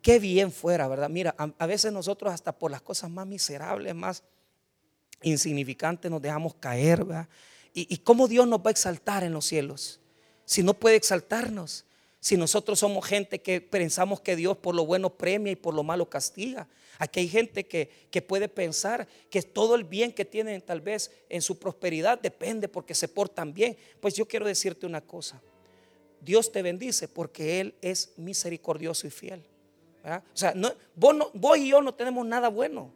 Qué 0.01 0.19
bien 0.19 0.51
fuera, 0.51 0.89
¿verdad? 0.89 1.09
Mira, 1.09 1.35
a, 1.39 1.67
veces 1.67 1.93
nosotros 1.93 2.33
hasta 2.33 2.53
por 2.59 2.71
las 2.71 2.83
cosas 2.83 3.09
más 3.09 3.27
miserables, 3.27 3.95
más 3.95 4.25
insignificantes 5.23 6.11
nos 6.11 6.21
dejamos 6.21 6.57
caer. 6.57 7.07
¿Y, 7.73 7.93
y 7.95 7.99
cómo 7.99 8.27
Dios 8.27 8.49
nos 8.49 8.59
va 8.59 8.69
a 8.69 8.71
exaltar 8.73 9.23
en 9.23 9.33
los 9.33 9.47
cielos? 9.47 10.01
Si 10.45 10.65
no 10.65 10.75
puede 10.75 10.97
exaltarnos 10.97 11.85
si 12.23 12.37
nosotros 12.37 12.79
somos 12.79 13.05
gente 13.05 13.43
que 13.43 13.61
pensamos 13.61 14.21
que 14.21 14.37
Dios 14.37 14.57
por 14.57 14.77
lo 14.77 14.87
bueno 14.87 15.11
premia 15.11 15.51
y 15.51 15.57
por 15.57 15.75
lo 15.75 15.83
malo 15.83 16.09
castiga. 16.09 16.69
Aquí 17.01 17.19
hay 17.19 17.29
gente 17.29 17.67
que, 17.67 17.91
que, 18.13 18.23
puede 18.23 18.49
pensar 18.49 19.09
que 19.29 19.43
todo 19.43 19.75
el 19.75 19.83
bien 19.83 20.13
que 20.13 20.25
tienen 20.25 20.63
tal 20.63 20.81
vez 20.81 21.11
en 21.29 21.43
su 21.43 21.59
prosperidad 21.59 22.21
depende 22.21 22.69
porque 22.69 22.95
se 22.95 23.09
portan 23.09 23.53
bien. 23.53 23.77
Pues 23.99 24.15
yo 24.15 24.29
quiero 24.29 24.47
decirte 24.47 24.87
una 24.87 25.01
cosa. 25.01 25.43
Dios 26.21 26.53
te 26.53 26.63
bendice 26.63 27.09
porque 27.09 27.59
Él 27.61 27.75
es 27.83 28.13
misericordioso 28.17 29.09
y 29.09 29.11
fiel. 29.11 29.43
O 30.05 30.37
sea, 30.37 30.53
no, 30.55 30.73
vos, 30.95 31.59
y 31.59 31.71
yo 31.71 31.83
no 31.83 31.93
tenemos 31.93 32.25
nada 32.25 32.49
bueno. 32.51 32.93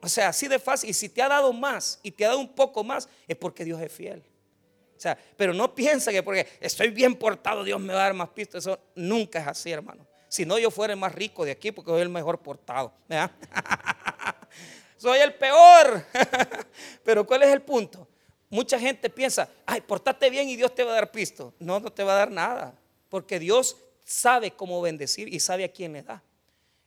O 0.00 0.08
sea, 0.08 0.28
así 0.28 0.48
de 0.48 0.58
fácil. 0.58 0.88
Y 0.88 0.94
si 0.94 1.10
te 1.10 1.20
ha 1.20 1.28
dado 1.28 1.52
más 1.52 2.00
y 2.02 2.10
te 2.10 2.24
ha 2.24 2.28
dado 2.28 2.40
un 2.40 2.54
poco 2.54 2.82
más, 2.82 3.06
es 3.28 3.36
porque 3.36 3.66
Dios 3.66 3.82
es 3.82 3.92
fiel. 3.92 4.22
O 4.96 5.00
sea, 5.00 5.18
pero 5.36 5.52
no 5.52 5.74
piensa 5.74 6.10
que 6.10 6.22
porque 6.22 6.46
estoy 6.60 6.90
bien 6.90 7.14
portado, 7.14 7.62
Dios 7.64 7.80
me 7.80 7.92
va 7.92 8.00
a 8.00 8.04
dar 8.04 8.14
más 8.14 8.30
pistas. 8.30 8.64
Eso 8.64 8.78
nunca 8.94 9.40
es 9.40 9.46
así, 9.46 9.70
hermano. 9.70 10.06
Si 10.28 10.44
no, 10.44 10.58
yo 10.58 10.70
fuera 10.70 10.92
el 10.92 10.98
más 10.98 11.14
rico 11.14 11.44
de 11.44 11.52
aquí 11.52 11.72
porque 11.72 11.90
soy 11.90 12.02
el 12.02 12.08
mejor 12.08 12.40
portado. 12.40 12.92
soy 14.96 15.18
el 15.18 15.34
peor. 15.34 16.04
pero 17.04 17.26
¿cuál 17.26 17.42
es 17.42 17.50
el 17.50 17.62
punto? 17.62 18.08
Mucha 18.48 18.78
gente 18.78 19.10
piensa, 19.10 19.48
ay, 19.64 19.80
portate 19.80 20.30
bien 20.30 20.48
y 20.48 20.56
Dios 20.56 20.74
te 20.74 20.84
va 20.84 20.92
a 20.92 20.94
dar 20.94 21.10
pisto. 21.10 21.54
No, 21.58 21.80
no 21.80 21.90
te 21.92 22.02
va 22.02 22.14
a 22.14 22.16
dar 22.16 22.30
nada. 22.30 22.74
Porque 23.08 23.38
Dios 23.38 23.76
sabe 24.04 24.52
cómo 24.52 24.80
bendecir 24.80 25.32
y 25.32 25.40
sabe 25.40 25.64
a 25.64 25.72
quién 25.72 25.92
le 25.92 26.02
da. 26.02 26.22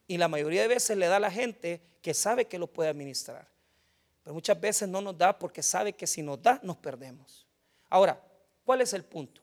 Y 0.07 0.17
la 0.17 0.27
mayoría 0.27 0.61
de 0.63 0.67
veces 0.67 0.97
le 0.97 1.07
da 1.07 1.17
a 1.17 1.19
la 1.19 1.31
gente 1.31 1.81
que 2.01 2.13
sabe 2.13 2.45
que 2.45 2.57
lo 2.57 2.67
puede 2.67 2.89
administrar. 2.89 3.47
Pero 4.23 4.33
muchas 4.33 4.59
veces 4.59 4.87
no 4.87 5.01
nos 5.01 5.17
da 5.17 5.37
porque 5.37 5.61
sabe 5.63 5.93
que 5.93 6.07
si 6.07 6.21
nos 6.21 6.41
da, 6.41 6.59
nos 6.63 6.77
perdemos. 6.77 7.48
Ahora, 7.89 8.21
¿cuál 8.63 8.81
es 8.81 8.93
el 8.93 9.03
punto? 9.03 9.41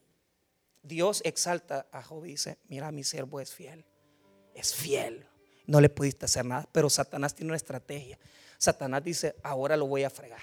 Dios 0.82 1.20
exalta 1.24 1.86
a 1.90 2.02
Job 2.02 2.24
y 2.24 2.30
dice, 2.30 2.58
mira, 2.68 2.92
mi 2.92 3.02
siervo 3.02 3.40
es 3.40 3.52
fiel, 3.52 3.84
es 4.54 4.74
fiel, 4.74 5.26
no 5.66 5.80
le 5.80 5.88
pudiste 5.88 6.26
hacer 6.26 6.44
nada, 6.44 6.68
pero 6.70 6.88
Satanás 6.88 7.34
tiene 7.34 7.50
una 7.50 7.56
estrategia. 7.56 8.18
Satanás 8.56 9.02
dice, 9.02 9.34
ahora 9.42 9.76
lo 9.76 9.86
voy 9.86 10.04
a 10.04 10.10
fregar. 10.10 10.40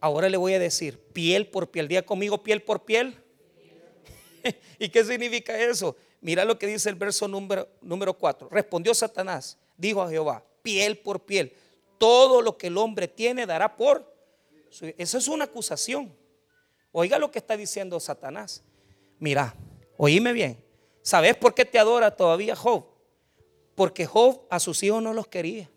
Ahora 0.00 0.28
le 0.30 0.38
voy 0.38 0.54
a 0.54 0.58
decir, 0.58 0.98
piel 0.98 1.46
por 1.48 1.70
piel, 1.70 1.88
día 1.88 2.04
conmigo, 2.04 2.42
piel 2.42 2.62
por 2.62 2.84
piel. 2.84 3.22
¿Y 4.78 4.88
qué 4.88 5.04
significa 5.04 5.58
eso? 5.58 5.94
Mira 6.22 6.44
lo 6.46 6.58
que 6.58 6.66
dice 6.66 6.88
el 6.88 6.94
verso 6.94 7.28
número, 7.28 7.68
número 7.82 8.16
4. 8.16 8.48
Respondió 8.48 8.94
Satanás, 8.94 9.58
dijo 9.76 10.02
a 10.02 10.08
Jehová, 10.08 10.42
piel 10.62 10.98
por 10.98 11.20
piel. 11.24 11.52
Todo 11.98 12.40
lo 12.40 12.56
que 12.56 12.68
el 12.68 12.78
hombre 12.78 13.08
tiene 13.08 13.44
dará 13.44 13.76
por. 13.76 14.10
Eso 14.96 15.18
es 15.18 15.28
una 15.28 15.44
acusación. 15.44 16.14
Oiga 16.92 17.18
lo 17.18 17.30
que 17.30 17.38
está 17.38 17.56
diciendo 17.56 18.00
Satanás. 18.00 18.62
Mira, 19.18 19.54
oíme 19.96 20.32
bien. 20.32 20.62
¿Sabes 21.02 21.36
por 21.36 21.54
qué 21.54 21.64
te 21.64 21.78
adora 21.78 22.14
todavía 22.14 22.56
Job? 22.56 22.86
Porque 23.74 24.06
Job 24.06 24.46
a 24.50 24.58
sus 24.58 24.82
hijos 24.82 25.02
no 25.02 25.14
los 25.14 25.28
quería. 25.28 25.70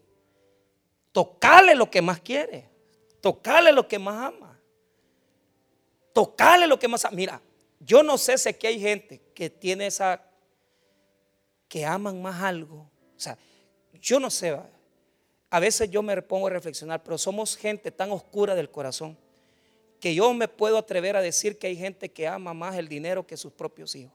Tocale 1.12 1.76
lo 1.76 1.90
que 1.90 2.02
más 2.02 2.20
quiere. 2.20 2.70
Tocale 3.22 3.72
lo 3.72 3.88
que 3.88 4.00
más 4.00 4.34
ama. 4.34 4.60
Tocale 6.14 6.68
lo 6.68 6.80
que 6.80 6.88
más 6.88 7.06
ama. 7.06 7.16
Mira, 7.16 7.42
yo 7.80 8.02
no 8.02 8.18
sé 8.18 8.38
si 8.38 8.50
aquí 8.50 8.68
hay 8.68 8.80
gente 8.80 9.22
que 9.34 9.50
tiene 9.50 9.88
esa, 9.88 10.22
que 11.68 11.86
aman 11.86 12.22
más 12.22 12.42
algo. 12.42 12.90
O 13.16 13.20
sea, 13.20 13.38
yo 13.94 14.20
no 14.20 14.30
sé. 14.30 14.60
A 15.50 15.60
veces 15.60 15.90
yo 15.92 16.02
me 16.02 16.20
pongo 16.24 16.48
a 16.48 16.50
reflexionar, 16.50 17.04
pero 17.04 17.18
somos 17.18 17.56
gente 17.56 17.92
tan 17.92 18.12
oscura 18.12 18.56
del 18.56 18.72
corazón 18.72 19.18
que 20.04 20.14
yo 20.14 20.34
me 20.34 20.50
puedo 20.50 20.78
atrever 20.78 21.16
a 21.16 21.22
decir 21.22 21.58
que 21.58 21.68
hay 21.68 21.78
gente 21.78 22.12
que 22.12 22.28
ama 22.28 22.54
más 22.54 22.76
el 22.76 22.90
dinero 22.90 23.26
que 23.26 23.38
sus 23.38 23.54
propios 23.54 23.96
hijos. 23.96 24.12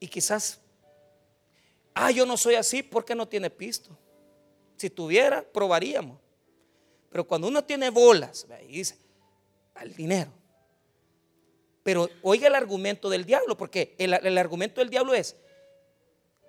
Y 0.00 0.08
quizás, 0.08 0.60
ah, 1.94 2.10
yo 2.10 2.26
no 2.26 2.36
soy 2.36 2.56
así 2.56 2.82
porque 2.82 3.14
no 3.14 3.28
tiene 3.28 3.50
pisto. 3.50 3.96
Si 4.76 4.90
tuviera, 4.90 5.42
probaríamos. 5.42 6.18
Pero 7.08 7.24
cuando 7.28 7.46
uno 7.46 7.62
tiene 7.62 7.88
bolas, 7.88 8.48
y 8.64 8.78
dice, 8.78 8.98
al 9.76 9.94
dinero. 9.94 10.32
Pero 11.84 12.08
oiga 12.22 12.48
el 12.48 12.56
argumento 12.56 13.08
del 13.08 13.24
diablo, 13.24 13.56
porque 13.56 13.94
el, 13.96 14.12
el 14.12 14.36
argumento 14.38 14.80
del 14.80 14.90
diablo 14.90 15.14
es, 15.14 15.36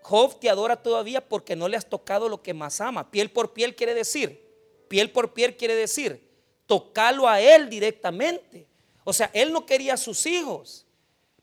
Job 0.02 0.40
te 0.40 0.50
adora 0.50 0.82
todavía 0.82 1.28
porque 1.28 1.56
no 1.56 1.68
le 1.68 1.78
has 1.78 1.88
tocado 1.88 2.28
lo 2.28 2.42
que 2.42 2.54
más 2.54 2.82
ama. 2.82 3.12
Piel 3.12 3.32
por 3.32 3.54
piel 3.54 3.76
quiere 3.76 3.94
decir, 3.94 4.44
piel 4.88 5.12
por 5.12 5.34
piel 5.34 5.56
quiere 5.56 5.76
decir, 5.76 6.28
tocarlo 6.66 7.28
a 7.28 7.40
él 7.40 7.70
directamente. 7.70 8.68
O 9.04 9.14
sea, 9.14 9.30
él 9.34 9.52
no 9.52 9.66
quería 9.66 9.96
a 9.96 9.98
sus 9.98 10.26
hijos, 10.26 10.86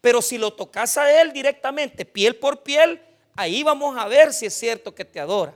pero 0.01 0.23
si 0.23 0.39
lo 0.39 0.53
tocas 0.53 0.97
a 0.99 1.21
él 1.21 1.33
directamente, 1.33 2.05
piel 2.05 2.37
por 2.37 2.63
piel, 2.63 3.01
ahí 3.35 3.63
vamos 3.63 3.97
a 3.97 4.07
ver 4.07 4.33
si 4.33 4.47
es 4.47 4.55
cierto 4.55 4.95
que 4.95 5.05
te 5.05 5.21
adora. 5.21 5.55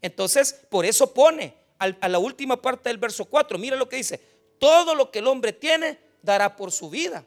Entonces, 0.00 0.52
por 0.68 0.84
eso 0.84 1.12
pone 1.12 1.54
a 1.78 2.08
la 2.08 2.18
última 2.18 2.60
parte 2.60 2.88
del 2.88 2.98
verso 2.98 3.24
4, 3.24 3.58
mira 3.58 3.76
lo 3.76 3.88
que 3.88 3.96
dice, 3.96 4.20
todo 4.58 4.94
lo 4.94 5.10
que 5.10 5.18
el 5.18 5.26
hombre 5.26 5.52
tiene 5.52 5.98
dará 6.22 6.54
por 6.54 6.70
su 6.70 6.88
vida. 6.88 7.24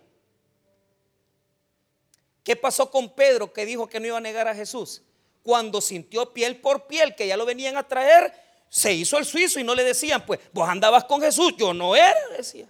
¿Qué 2.45 2.55
pasó 2.55 2.91
con 2.91 3.10
Pedro 3.10 3.51
que 3.51 3.65
dijo 3.65 3.88
que 3.88 3.99
no 3.99 4.05
iba 4.05 4.17
a 4.19 4.21
negar 4.21 4.47
a 4.47 4.53
Jesús? 4.53 5.01
Cuando 5.41 5.81
sintió 5.81 6.31
piel 6.31 6.62
por 6.62 6.86
piel 6.86 7.15
que 7.15 7.25
ya 7.25 7.36
lo 7.36 7.43
venían 7.43 7.75
a 7.75 7.88
traer, 7.88 8.31
se 8.69 8.93
hizo 8.93 9.17
el 9.17 9.25
suizo 9.25 9.60
y 9.60 9.63
no 9.63 9.73
le 9.73 9.84
decían, 9.84 10.23
pues 10.23 10.39
vos 10.53 10.69
andabas 10.69 11.05
con 11.05 11.19
Jesús, 11.21 11.55
yo 11.58 11.73
no 11.73 11.95
era, 11.95 12.19
decía. 12.38 12.67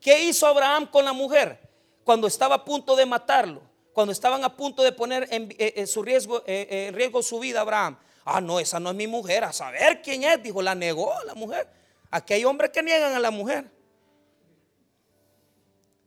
¿Qué 0.00 0.24
hizo 0.24 0.46
Abraham 0.46 0.86
con 0.86 1.04
la 1.04 1.12
mujer 1.12 1.60
cuando 2.04 2.26
estaba 2.26 2.54
a 2.54 2.64
punto 2.64 2.96
de 2.96 3.04
matarlo? 3.04 3.60
Cuando 3.92 4.12
estaban 4.12 4.42
a 4.44 4.56
punto 4.56 4.82
de 4.82 4.92
poner 4.92 5.28
en, 5.30 5.54
eh, 5.58 5.86
su 5.86 6.02
riesgo, 6.02 6.42
eh, 6.46 6.90
riesgo 6.94 7.22
su 7.22 7.38
vida, 7.38 7.60
Abraham. 7.60 7.98
Ah, 8.24 8.40
no, 8.40 8.58
esa 8.58 8.80
no 8.80 8.88
es 8.88 8.96
mi 8.96 9.06
mujer. 9.06 9.44
A 9.44 9.52
saber 9.52 10.00
quién 10.00 10.24
es, 10.24 10.42
dijo, 10.42 10.62
la 10.62 10.74
negó 10.74 11.12
la 11.26 11.34
mujer. 11.34 11.68
Aquí 12.10 12.32
hay 12.32 12.46
hombres 12.46 12.70
que 12.70 12.82
niegan 12.82 13.12
a 13.12 13.18
la 13.18 13.30
mujer. 13.30 13.70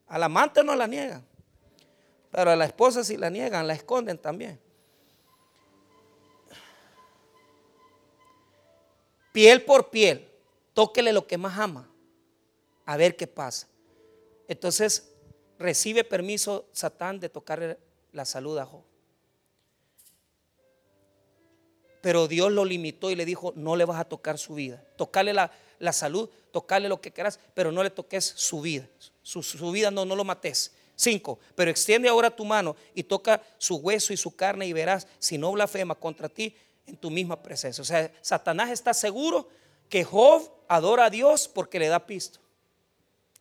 Al 0.07 0.23
amante 0.23 0.63
no 0.63 0.75
la 0.75 0.87
niegan. 0.87 1.28
Pero 2.31 2.51
a 2.51 2.55
la 2.55 2.65
esposa 2.65 3.03
si 3.03 3.17
la 3.17 3.29
niegan, 3.29 3.67
la 3.67 3.73
esconden 3.73 4.17
también. 4.17 4.59
Piel 9.31 9.63
por 9.63 9.89
piel, 9.89 10.27
tóquele 10.73 11.13
lo 11.13 11.25
que 11.25 11.37
más 11.37 11.57
ama. 11.57 11.89
A 12.85 12.97
ver 12.97 13.15
qué 13.15 13.27
pasa. 13.27 13.67
Entonces 14.47 15.11
recibe 15.59 16.03
permiso 16.03 16.67
Satán 16.71 17.19
de 17.19 17.29
tocarle 17.29 17.77
la 18.11 18.25
salud 18.25 18.57
a 18.57 18.65
Job. 18.65 18.83
Pero 22.01 22.27
Dios 22.27 22.51
lo 22.51 22.63
limitó 22.63 23.11
y 23.11 23.15
le 23.15 23.25
dijo, 23.25 23.53
no 23.55 23.75
le 23.75 23.85
vas 23.85 23.99
a 23.99 24.05
tocar 24.05 24.37
su 24.37 24.55
vida. 24.55 24.83
Tocarle 24.95 25.33
la, 25.33 25.51
salud, 25.91 26.29
tocarle 26.51 26.87
lo 26.87 27.01
que 27.01 27.11
quieras, 27.11 27.39
pero 27.53 27.71
no 27.71 27.83
le 27.83 27.89
toques 27.89 28.23
su 28.23 28.61
vida. 28.61 28.87
Su, 29.21 29.43
su 29.43 29.71
vida 29.71 29.91
no, 29.91 30.05
no 30.05 30.15
lo 30.15 30.23
mates. 30.23 30.71
Cinco, 30.99 31.39
pero 31.55 31.71
extiende 31.71 32.09
ahora 32.09 32.29
tu 32.29 32.43
mano 32.43 32.75
y 32.93 33.03
toca 33.03 33.41
su 33.57 33.77
hueso 33.77 34.11
y 34.11 34.17
su 34.17 34.35
carne 34.35 34.67
y 34.67 34.73
verás 34.73 35.07
si 35.17 35.37
no 35.37 35.53
blasfema 35.53 35.95
contra 35.95 36.27
ti 36.27 36.53
en 36.85 36.97
tu 36.97 37.09
misma 37.09 37.41
presencia. 37.41 37.81
O 37.81 37.85
sea, 37.85 38.11
Satanás 38.21 38.69
está 38.69 38.93
seguro 38.93 39.47
que 39.87 40.03
Job 40.03 40.51
adora 40.67 41.05
a 41.05 41.09
Dios 41.09 41.47
porque 41.47 41.79
le 41.79 41.87
da 41.87 42.05
pisto. 42.05 42.41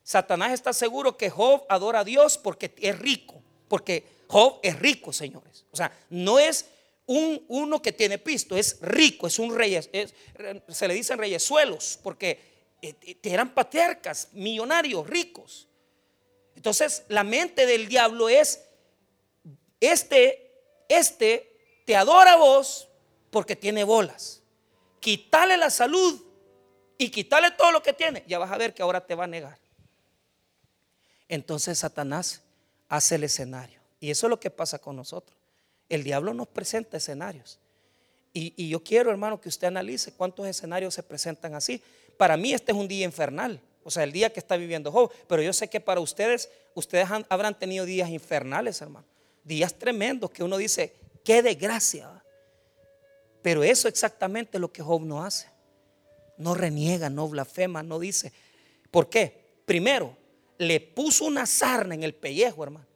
Satanás 0.04 0.52
está 0.52 0.72
seguro 0.72 1.16
que 1.16 1.30
Job 1.30 1.64
adora 1.68 1.98
a 1.98 2.04
Dios 2.04 2.38
porque 2.38 2.72
es 2.78 2.96
rico, 2.96 3.42
porque 3.66 4.06
Job 4.28 4.60
es 4.62 4.78
rico, 4.78 5.12
señores. 5.12 5.64
O 5.72 5.76
sea, 5.76 5.90
no 6.10 6.38
es 6.38 6.64
un, 7.06 7.44
uno 7.48 7.82
que 7.82 7.90
tiene 7.90 8.18
pisto, 8.18 8.56
es 8.56 8.78
rico, 8.82 9.26
es 9.26 9.36
un 9.40 9.52
rey, 9.52 9.76
se 10.68 10.86
le 10.86 10.94
dicen 10.94 11.18
reyesuelos, 11.18 11.98
porque 12.04 12.40
eh, 12.80 13.18
eran 13.24 13.52
patriarcas, 13.52 14.28
millonarios, 14.30 15.08
ricos. 15.08 15.67
Entonces, 16.58 17.04
la 17.06 17.22
mente 17.22 17.66
del 17.66 17.86
diablo 17.86 18.28
es, 18.28 18.64
este, 19.78 20.50
este 20.88 21.56
te 21.84 21.94
adora 21.94 22.32
a 22.32 22.36
vos 22.36 22.88
porque 23.30 23.54
tiene 23.54 23.84
bolas. 23.84 24.42
Quítale 24.98 25.56
la 25.56 25.70
salud 25.70 26.20
y 26.98 27.10
quítale 27.10 27.52
todo 27.52 27.70
lo 27.70 27.80
que 27.80 27.92
tiene. 27.92 28.24
Ya 28.26 28.40
vas 28.40 28.50
a 28.50 28.56
ver 28.56 28.74
que 28.74 28.82
ahora 28.82 29.06
te 29.06 29.14
va 29.14 29.22
a 29.22 29.26
negar. 29.28 29.56
Entonces 31.28 31.78
Satanás 31.78 32.42
hace 32.88 33.14
el 33.14 33.22
escenario. 33.22 33.80
Y 34.00 34.10
eso 34.10 34.26
es 34.26 34.30
lo 34.30 34.40
que 34.40 34.50
pasa 34.50 34.80
con 34.80 34.96
nosotros. 34.96 35.38
El 35.88 36.02
diablo 36.02 36.34
nos 36.34 36.48
presenta 36.48 36.96
escenarios. 36.96 37.60
Y, 38.32 38.52
y, 38.56 38.68
yo 38.68 38.82
quiero, 38.82 39.12
hermano, 39.12 39.40
que 39.40 39.48
usted 39.48 39.68
analice 39.68 40.12
cuántos 40.12 40.44
escenarios 40.48 40.92
se 40.92 41.04
presentan 41.04 41.54
así. 41.54 41.80
Para 42.16 42.36
mí 42.36 42.52
este 42.52 42.72
es 42.72 42.78
un 42.78 42.88
día 42.88 43.04
infernal 43.04 43.62
o 43.84 43.90
sea, 43.90 44.04
el 44.04 44.12
día 44.12 44.32
que 44.32 44.40
está 44.40 44.56
viviendo 44.56 44.92
Job. 44.92 45.10
Pero 45.26 45.42
yo 45.42 45.52
sé 45.52 45.68
que 45.68 45.80
para 45.80 46.00
ustedes, 46.00 46.50
ustedes 46.74 47.08
habrán 47.28 47.58
tenido 47.58 47.84
días 47.84 48.10
infernales, 48.10 48.80
hermano. 48.82 49.06
Días 49.44 49.74
tremendos 49.74 50.30
que 50.30 50.44
uno 50.44 50.56
dice, 50.56 50.94
qué 51.24 51.42
desgracia. 51.42 52.22
Pero 53.42 53.62
eso 53.64 53.88
exactamente 53.88 54.58
lo 54.58 54.72
que 54.72 54.82
Job 54.82 55.02
no 55.02 55.22
hace. 55.24 55.48
No 56.36 56.54
reniega, 56.54 57.08
no 57.08 57.28
blasfema, 57.28 57.82
no 57.82 57.98
dice. 57.98 58.32
¿Por 58.90 59.08
qué? 59.08 59.60
Primero, 59.64 60.16
le 60.58 60.80
puso 60.80 61.24
una 61.24 61.46
sarna 61.46 61.94
en 61.94 62.02
el 62.02 62.14
pellejo, 62.14 62.62
hermano. 62.62 62.86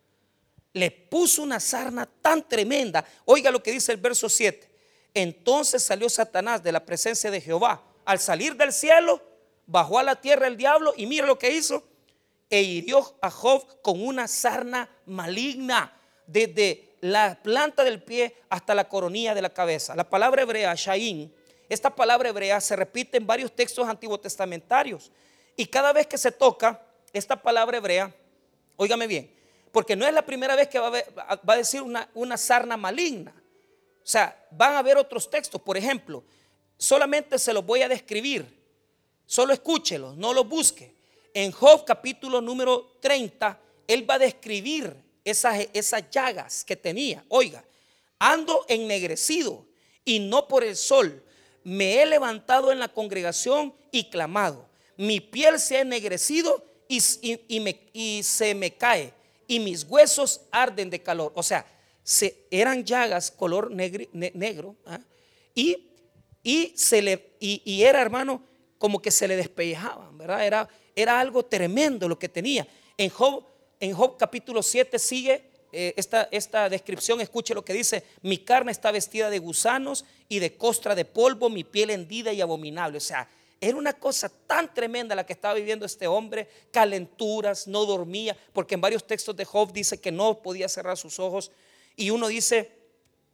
Le 0.75 0.91
puso 0.91 1.43
una 1.43 1.61
sarna 1.61 2.07
tan 2.07 2.47
tremenda. 2.49 3.05
Oiga 3.25 3.51
lo 3.51 3.63
que 3.63 3.73
dice 3.73 3.93
el 3.93 3.99
verso 3.99 4.29
7. 4.29 4.69
Entonces 5.15 5.83
salió 5.83 6.09
Satanás 6.09 6.63
de 6.63 6.73
la 6.73 6.85
presencia 6.85 7.31
de 7.31 7.41
Jehová. 7.41 7.83
Al 8.05 8.19
salir 8.19 8.57
del 8.57 8.73
cielo, 8.73 9.23
bajó 9.67 9.99
a 9.99 10.03
la 10.03 10.17
tierra 10.17 10.47
el 10.47 10.57
diablo 10.57 10.95
y 10.97 11.07
mira 11.07 11.27
lo 11.27 11.39
que 11.39 11.53
hizo. 11.53 11.83
E 12.51 12.63
hirió 12.63 13.17
a 13.23 13.31
Job 13.31 13.81
con 13.81 14.05
una 14.05 14.29
sarna 14.29 14.89
maligna 15.07 15.97
desde 16.27 16.97
la 17.01 17.39
planta 17.43 17.83
del 17.83 18.03
pie 18.03 18.37
hasta 18.51 18.75
la 18.75 18.89
coronilla 18.89 19.35
de 19.35 19.43
la 19.43 19.51
cabeza. 19.51 19.97
La 19.97 20.09
palabra 20.09 20.43
hebrea, 20.43 20.75
Shain, 20.75 21.35
esta 21.69 21.95
palabra 21.95 22.29
hebrea 22.29 22.61
se 22.61 22.77
repite 22.77 23.17
en 23.17 23.27
varios 23.27 23.53
textos 23.53 23.89
antiguos 23.89 24.21
testamentarios. 24.21 25.11
Y 25.57 25.67
cada 25.67 25.93
vez 25.93 26.07
que 26.07 26.19
se 26.19 26.31
toca 26.31 26.81
esta 27.13 27.41
palabra 27.41 27.79
hebrea, 27.79 28.15
óigame 28.77 29.07
bien, 29.07 29.35
porque 29.73 29.97
no 29.97 30.07
es 30.07 30.13
la 30.13 30.25
primera 30.25 30.55
vez 30.55 30.69
que 30.69 30.79
va 30.79 30.93
a, 31.17 31.37
va 31.37 31.55
a 31.55 31.57
decir 31.57 31.81
una, 31.83 32.09
una 32.15 32.37
sarna 32.37 32.77
maligna. 32.77 33.35
O 33.99 34.07
sea, 34.07 34.47
van 34.51 34.75
a 34.75 34.81
haber 34.81 34.97
otros 34.97 35.31
textos. 35.31 35.61
Por 35.61 35.77
ejemplo, 35.77 36.23
solamente 36.77 37.39
se 37.39 37.53
los 37.53 37.65
voy 37.65 37.83
a 37.83 37.89
describir. 37.89 38.62
Solo 39.27 39.53
escúchelo, 39.53 40.15
no 40.15 40.33
lo 40.33 40.45
busque. 40.45 40.95
En 41.35 41.51
Job 41.53 41.85
capítulo 41.85 42.41
número 42.41 42.99
30, 43.01 43.59
él 43.89 44.09
va 44.09 44.15
a 44.15 44.19
describir 44.19 44.95
esas, 45.25 45.67
esas 45.73 46.11
llagas 46.11 46.65
que 46.65 46.77
tenía. 46.77 47.25
Oiga, 47.29 47.65
ando 48.19 48.65
ennegrecido 48.69 49.67
y 50.05 50.19
no 50.21 50.49
por 50.49 50.65
el 50.65 50.77
sol. 50.77 51.23
Me 51.65 52.03
he 52.03 52.07
levantado 52.07 52.73
en 52.73 52.79
la 52.79 52.89
congregación 52.89 53.75
y 53.91 54.11
clamado. 54.11 54.69
Mi 54.97 55.21
piel 55.21 55.59
se 55.59 55.79
ha 55.79 55.81
ennegrecido 55.81 56.65
y, 56.89 57.01
se 58.23 58.55
me 58.55 58.75
cae. 58.77 59.15
Y 59.47 59.61
mis 59.61 59.85
huesos 59.85 60.43
arden 60.51 60.91
de 60.91 61.03
calor. 61.03 61.33
O 61.35 61.43
sea, 61.43 61.67
se, 62.03 62.47
eran 62.51 62.85
llagas 62.85 63.31
color 63.31 63.71
negro. 63.71 64.77
¿ah? 64.87 65.01
Y, 65.55 65.89
y, 66.43 66.73
se 66.77 67.01
le, 67.01 67.37
y 67.41 67.83
era, 67.83 68.01
hermano, 68.03 68.43
como 68.83 69.01
que 69.01 69.13
se 69.13 69.29
le 69.29 69.37
despellejaban, 69.37 70.19
¿verdad? 70.19 70.45
Era, 70.45 70.69
era 70.97 71.21
algo 71.21 71.45
tremendo 71.45 72.09
lo 72.09 72.19
que 72.19 72.29
tenía. 72.29 72.67
En 72.99 73.11
Job, 73.11 73.45
en 73.79 73.95
Job 73.95 74.17
capítulo 74.19 74.61
7 74.61 74.99
sigue 74.99 75.45
eh, 75.71 75.95
esta, 75.97 76.29
esta 76.33 76.69
descripción, 76.69 77.21
escuche 77.21 77.55
lo 77.55 77.65
que 77.65 77.75
dice, 77.75 78.03
mi 78.23 78.39
carne 78.39 78.73
está 78.73 78.91
vestida 78.91 79.31
de 79.31 79.39
gusanos 79.39 80.05
y 80.29 80.41
de 80.41 80.57
costra 80.57 80.97
de 80.97 81.05
polvo, 81.05 81.49
mi 81.49 81.63
piel 81.63 81.91
hendida 81.91 82.33
y 82.33 82.41
abominable. 82.41 82.99
O 82.99 83.01
sea, 83.01 83.29
era 83.61 83.77
una 83.77 83.93
cosa 83.93 84.29
tan 84.49 84.75
tremenda 84.75 85.15
la 85.15 85.25
que 85.25 85.35
estaba 85.35 85.55
viviendo 85.55 85.87
este 85.87 86.09
hombre, 86.09 86.49
calenturas, 86.73 87.69
no 87.69 87.87
dormía, 87.87 88.37
porque 88.53 88.75
en 88.75 88.81
varios 88.81 89.07
textos 89.07 89.37
de 89.37 89.45
Job 89.45 89.73
dice 89.73 90.01
que 90.01 90.11
no 90.11 90.43
podía 90.43 90.69
cerrar 90.69 90.97
sus 90.97 91.21
ojos. 91.21 91.53
Y 91.95 92.11
uno 92.11 92.27
dice, 92.27 92.73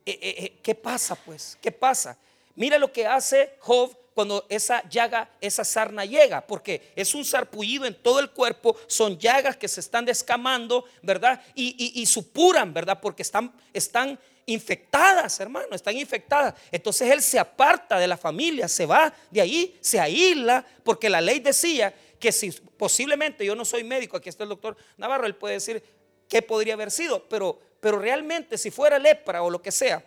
eh, 0.05 0.19
eh, 0.21 0.59
¿qué 0.63 0.75
pasa 0.75 1.15
pues? 1.15 1.57
¿Qué 1.63 1.73
pasa? 1.73 2.19
Mira 2.59 2.77
lo 2.77 2.93
que 2.93 3.07
hace 3.07 3.55
Job 3.61 3.97
cuando 4.15 4.45
esa 4.49 4.83
llaga, 4.89 5.31
esa 5.41 5.65
sarna 5.65 6.05
llega, 6.05 6.45
porque 6.45 6.91
es 6.97 7.15
un 7.15 7.25
sarpullido 7.25 7.87
en 7.87 7.95
todo 7.95 8.19
el 8.19 8.33
cuerpo, 8.33 8.77
son 8.89 9.17
llagas 9.17 9.57
que 9.57 9.69
se 9.69 9.79
están 9.79 10.05
descamando, 10.05 10.85
¿verdad? 11.01 11.41
Y, 11.55 12.05
supuran, 12.07 12.75
¿verdad? 12.75 12.99
Porque 13.01 13.23
están, 13.23 13.55
están 13.73 14.19
infectadas, 14.47 15.39
hermano, 15.39 15.69
están 15.71 15.97
infectadas. 15.97 16.55
Entonces 16.73 17.09
él 17.13 17.23
se 17.23 17.39
aparta 17.39 17.97
de 17.97 18.09
la 18.09 18.17
familia, 18.17 18.67
se 18.67 18.87
va 18.87 19.15
de 19.31 19.41
ahí, 19.41 19.79
se 19.81 20.01
aísla, 20.01 20.67
porque 20.83 21.09
la 21.09 21.21
ley 21.21 21.39
decía 21.39 21.95
que 22.19 22.33
si 22.33 22.51
posiblemente, 22.51 23.47
yo 23.47 23.55
no 23.55 23.65
soy 23.65 23.85
médico, 23.85 24.17
aquí 24.17 24.31
está 24.31 24.43
el 24.43 24.49
doctor 24.49 24.77
Navarro, 24.97 25.29
él 25.29 25.37
puede 25.37 25.55
decir 25.55 25.81
qué 26.29 26.43
podría 26.43 26.75
haber 26.75 26.91
sido, 26.91 27.29
pero, 27.29 27.57
pero 27.79 28.01
realmente 28.01 28.59
si 28.59 28.73
fuera 28.73 28.99
lepra 28.99 29.45
o 29.45 29.49
lo 29.49 29.63
que 29.63 29.71
sea, 29.71 30.05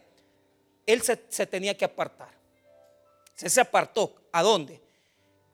él 0.86 1.02
se 1.02 1.48
tenía 1.48 1.78
que 1.78 1.86
apartar. 1.86 2.41
Se 3.42 3.50
se 3.50 3.60
apartó. 3.60 4.14
¿A 4.32 4.44
dónde? 4.44 4.80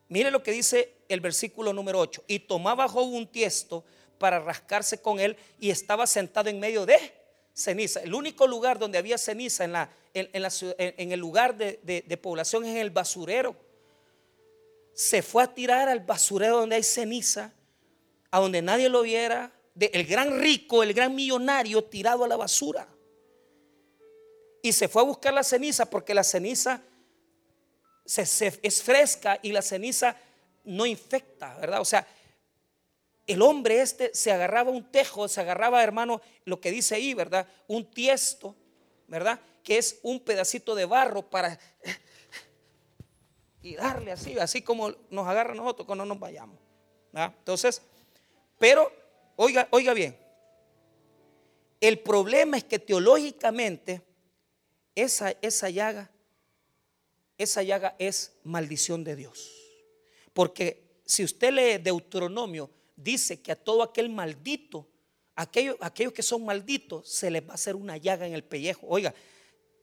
Mire 0.09 0.29
lo 0.29 0.43
que 0.43 0.51
dice 0.51 0.97
el 1.07 1.21
versículo 1.21 1.71
número 1.71 2.01
8. 2.01 2.25
Y 2.27 2.39
tomaba 2.39 2.85
Job 2.89 3.13
un 3.13 3.25
tiesto 3.25 3.85
para 4.17 4.41
rascarse 4.41 5.01
con 5.01 5.21
él 5.21 5.37
y 5.57 5.69
estaba 5.69 6.05
sentado 6.05 6.49
en 6.49 6.59
medio 6.59 6.85
de 6.85 7.13
ceniza. 7.53 8.01
El 8.01 8.13
único 8.13 8.45
lugar 8.45 8.77
donde 8.77 8.97
había 8.97 9.17
ceniza 9.17 9.63
en, 9.63 9.71
la, 9.71 9.89
en, 10.13 11.11
el 11.13 11.19
lugar 11.19 11.55
de, 11.55 12.19
población 12.21 12.65
es 12.65 12.71
en 12.71 12.77
el 12.77 12.89
basurero. 12.89 13.55
Se 14.93 15.21
fue 15.21 15.43
a 15.43 15.47
tirar 15.47 15.87
al 15.87 16.01
basurero 16.01 16.57
donde 16.57 16.75
hay 16.75 16.83
ceniza, 16.83 17.53
a 18.31 18.39
donde 18.41 18.61
nadie 18.61 18.89
lo 18.89 19.01
viera. 19.01 19.49
el 19.79 20.05
gran 20.05 20.41
rico, 20.41 20.83
el 20.83 20.93
gran 20.93 21.15
millonario 21.15 21.85
tirado 21.85 22.25
a 22.25 22.27
la 22.27 22.35
basura. 22.35 22.85
Y 24.61 24.73
se 24.73 24.89
fue 24.89 25.03
a 25.03 25.05
buscar 25.05 25.33
la 25.33 25.43
ceniza 25.43 25.89
porque 25.89 26.13
la 26.13 26.25
ceniza 26.25 26.83
es 28.07 28.81
fresca 28.81 29.39
y 29.41 29.51
la 29.51 29.61
ceniza 29.61 30.15
no 30.63 30.85
infecta, 30.85 31.55
¿verdad? 31.57 31.81
O 31.81 31.85
sea, 31.85 32.07
el 33.25 33.41
hombre 33.41 33.81
este 33.81 34.11
se 34.13 34.31
agarraba 34.31 34.71
un 34.71 34.89
tejo, 34.89 35.27
se 35.27 35.41
agarraba, 35.41 35.83
hermano, 35.83 36.21
lo 36.45 36.61
que 36.61 36.71
dice 36.71 36.95
ahí, 36.95 37.13
¿verdad? 37.13 37.47
Un 37.67 37.91
tiesto, 37.91 38.55
¿verdad? 39.07 39.39
Que 39.63 39.77
es 39.77 39.99
un 40.03 40.19
pedacito 40.21 40.75
de 40.75 40.85
barro 40.85 41.29
para... 41.29 41.59
y 43.61 43.75
darle 43.75 44.13
así, 44.13 44.39
así 44.39 44.61
como 44.61 44.91
nos 45.09 45.27
agarra 45.27 45.53
nosotros 45.53 45.85
cuando 45.85 46.05
nos 46.05 46.19
vayamos. 46.19 46.57
Entonces, 47.13 47.81
pero, 48.59 48.91
oiga, 49.35 49.67
oiga 49.71 49.93
bien, 49.93 50.17
el 51.81 51.99
problema 51.99 52.57
es 52.57 52.63
que 52.63 52.79
teológicamente 52.79 54.01
esa, 54.95 55.31
esa 55.41 55.69
llaga, 55.69 56.09
esa 57.37 57.63
llaga 57.63 57.95
es 57.99 58.33
maldición 58.43 59.03
de 59.03 59.15
Dios. 59.15 59.51
Porque 60.33 61.01
si 61.05 61.23
usted 61.23 61.51
lee 61.51 61.81
Deuteronomio, 61.81 62.69
dice 62.95 63.41
que 63.41 63.51
a 63.51 63.55
todo 63.55 63.83
aquel 63.83 64.09
maldito, 64.09 64.87
aquellos, 65.35 65.77
aquellos 65.79 66.13
que 66.13 66.23
son 66.23 66.45
malditos, 66.45 67.07
se 67.07 67.29
les 67.31 67.43
va 67.43 67.51
a 67.51 67.55
hacer 67.55 67.75
una 67.75 67.97
llaga 67.97 68.27
en 68.27 68.33
el 68.33 68.43
pellejo. 68.43 68.87
Oiga, 68.87 69.13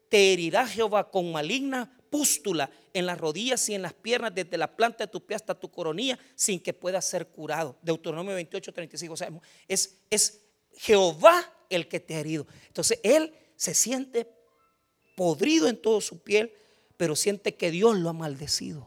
te 0.09 0.33
herirá 0.33 0.67
Jehová 0.67 1.11
con 1.11 1.33
maligna 1.33 1.99
pústula 2.11 2.71
en 2.93 3.07
las 3.07 3.19
rodillas 3.19 3.69
y 3.69 3.75
en 3.75 3.83
las 3.83 3.93
piernas, 3.93 4.33
desde 4.33 4.57
la 4.57 4.77
planta 4.77 5.07
de 5.07 5.11
tu 5.11 5.27
pie 5.27 5.35
hasta 5.35 5.59
tu 5.59 5.71
coronilla, 5.71 6.19
sin 6.37 6.61
que 6.61 6.73
pueda 6.73 7.03
ser 7.03 7.27
curado. 7.27 7.77
Deuteronomio 7.83 8.35
28, 8.37 8.73
35. 8.73 9.15
O 9.15 9.17
sea, 9.17 9.33
es, 9.67 9.99
es 10.11 10.43
Jehová 10.77 11.53
el 11.69 11.89
que 11.89 11.99
te 11.99 12.15
ha 12.15 12.21
herido. 12.21 12.47
Entonces, 12.69 13.01
él 13.03 13.35
se 13.57 13.75
siente 13.75 14.29
podrido 15.17 15.67
en 15.69 15.77
toda 15.77 16.01
su 16.01 16.23
piel, 16.23 16.53
pero 16.97 17.17
siente 17.17 17.55
que 17.55 17.71
Dios 17.71 17.97
lo 17.97 18.09
ha 18.09 18.13
maldecido. 18.13 18.87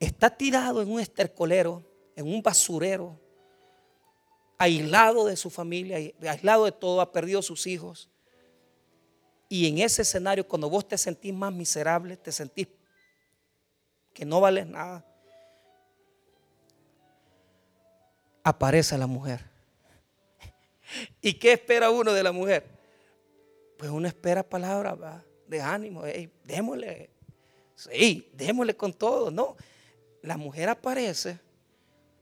Está 0.00 0.30
tirado 0.30 0.80
en 0.82 0.90
un 0.90 1.00
estercolero, 1.00 1.84
en 2.16 2.26
un 2.26 2.42
basurero, 2.42 3.18
aislado 4.56 5.26
de 5.26 5.36
su 5.36 5.50
familia, 5.50 5.98
aislado 6.28 6.64
de 6.64 6.72
todo, 6.72 7.00
ha 7.00 7.12
perdido 7.12 7.42
sus 7.42 7.66
hijos. 7.66 8.08
Y 9.48 9.68
en 9.68 9.78
ese 9.78 10.02
escenario, 10.02 10.46
cuando 10.46 10.68
vos 10.68 10.86
te 10.86 10.98
sentís 10.98 11.32
más 11.32 11.52
miserable, 11.52 12.16
te 12.16 12.32
sentís 12.32 12.68
que 14.12 14.24
no 14.24 14.40
vales 14.40 14.66
nada, 14.66 15.04
aparece 18.42 18.98
la 18.98 19.06
mujer. 19.06 19.44
¿Y 21.22 21.34
qué 21.34 21.52
espera 21.52 21.90
uno 21.90 22.12
de 22.12 22.22
la 22.22 22.32
mujer? 22.32 22.66
Pues 23.78 23.90
uno 23.90 24.08
espera 24.08 24.42
palabras 24.42 25.22
de 25.48 25.60
ánimo, 25.60 26.02
démosle, 26.44 27.10
sí, 27.74 28.30
démosle 28.34 28.76
con 28.76 28.92
todo. 28.92 29.30
No, 29.30 29.56
la 30.22 30.36
mujer 30.36 30.68
aparece 30.68 31.38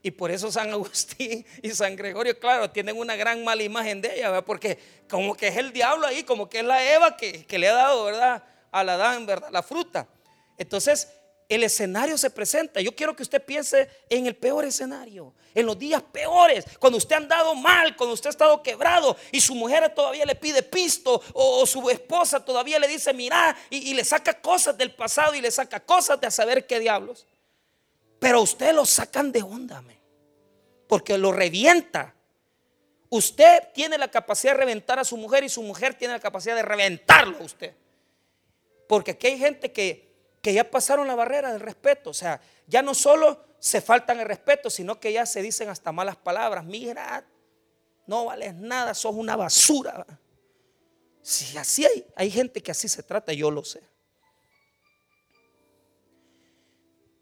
y 0.06 0.12
por 0.12 0.30
eso 0.30 0.52
San 0.52 0.70
Agustín 0.72 1.44
y 1.62 1.70
San 1.70 1.96
Gregorio, 1.96 2.38
claro, 2.38 2.70
tienen 2.70 2.96
una 2.96 3.16
gran 3.16 3.42
mala 3.42 3.64
imagen 3.64 4.00
de 4.00 4.14
ella, 4.14 4.40
porque 4.42 4.78
como 5.10 5.34
que 5.34 5.48
es 5.48 5.56
el 5.56 5.72
diablo 5.72 6.06
ahí, 6.06 6.22
como 6.22 6.48
que 6.48 6.60
es 6.60 6.64
la 6.64 6.92
Eva 6.92 7.16
que, 7.16 7.44
le 7.58 7.68
ha 7.68 7.74
dado, 7.74 8.04
¿verdad? 8.04 8.44
A 8.70 8.84
la 8.84 8.94
Adán, 8.94 9.26
¿verdad? 9.26 9.48
La 9.50 9.64
fruta. 9.64 10.06
Entonces, 10.58 11.08
el 11.48 11.62
escenario 11.62 12.18
se 12.18 12.30
presenta. 12.30 12.80
Yo 12.80 12.94
quiero 12.94 13.14
que 13.14 13.22
usted 13.22 13.42
piense 13.42 13.88
en 14.08 14.26
el 14.26 14.34
peor 14.34 14.64
escenario, 14.64 15.32
en 15.54 15.66
los 15.66 15.78
días 15.78 16.02
peores, 16.02 16.64
cuando 16.78 16.98
usted 16.98 17.14
ha 17.14 17.18
andado 17.18 17.54
mal, 17.54 17.96
cuando 17.96 18.14
usted 18.14 18.28
ha 18.28 18.30
estado 18.30 18.62
quebrado 18.62 19.16
y 19.30 19.40
su 19.40 19.54
mujer 19.54 19.92
todavía 19.94 20.24
le 20.24 20.34
pide 20.34 20.62
pisto 20.62 21.22
o, 21.32 21.64
su 21.66 21.88
esposa 21.88 22.44
todavía 22.44 22.78
le 22.78 22.88
dice, 22.88 23.12
mira, 23.12 23.56
y, 23.70 23.94
le 23.94 24.04
saca 24.04 24.40
cosas 24.40 24.76
del 24.76 24.94
pasado 24.94 25.34
y 25.34 25.40
le 25.40 25.50
saca 25.50 25.80
cosas 25.80 26.20
de 26.20 26.26
a 26.26 26.30
saber 26.30 26.66
qué 26.66 26.80
diablos. 26.80 27.26
Pero 28.18 28.42
usted 28.42 28.74
lo 28.74 28.84
sacan 28.84 29.30
de 29.30 29.42
onda, 29.42 29.82
porque 30.88 31.16
lo 31.16 31.32
revienta. 31.32 32.14
Usted 33.08 33.68
tiene 33.72 33.98
la 33.98 34.08
capacidad 34.08 34.52
de 34.52 34.58
reventar 34.58 34.98
a 34.98 35.04
su 35.04 35.16
mujer 35.16 35.44
y 35.44 35.48
su 35.48 35.62
mujer 35.62 35.94
tiene 35.94 36.14
la 36.14 36.20
capacidad 36.20 36.56
de 36.56 36.62
reventarlo 36.62 37.38
a 37.38 37.42
usted. 37.42 37.74
Porque 38.88 39.12
aquí 39.12 39.28
hay 39.28 39.38
gente 39.38 39.72
que, 39.72 40.05
que 40.46 40.54
ya 40.54 40.70
pasaron 40.70 41.08
la 41.08 41.16
barrera 41.16 41.50
del 41.50 41.58
respeto. 41.58 42.10
O 42.10 42.14
sea, 42.14 42.40
ya 42.68 42.80
no 42.80 42.94
solo 42.94 43.44
se 43.58 43.80
faltan 43.80 44.20
el 44.20 44.26
respeto, 44.26 44.70
sino 44.70 45.00
que 45.00 45.12
ya 45.12 45.26
se 45.26 45.42
dicen 45.42 45.68
hasta 45.68 45.90
malas 45.90 46.14
palabras. 46.14 46.64
Mira, 46.64 47.26
no 48.06 48.26
vales 48.26 48.54
nada, 48.54 48.94
sos 48.94 49.16
una 49.16 49.34
basura. 49.34 50.06
Si 51.20 51.58
así 51.58 51.84
hay, 51.84 52.06
hay 52.14 52.30
gente 52.30 52.62
que 52.62 52.70
así 52.70 52.86
se 52.86 53.02
trata, 53.02 53.32
yo 53.32 53.50
lo 53.50 53.64
sé. 53.64 53.82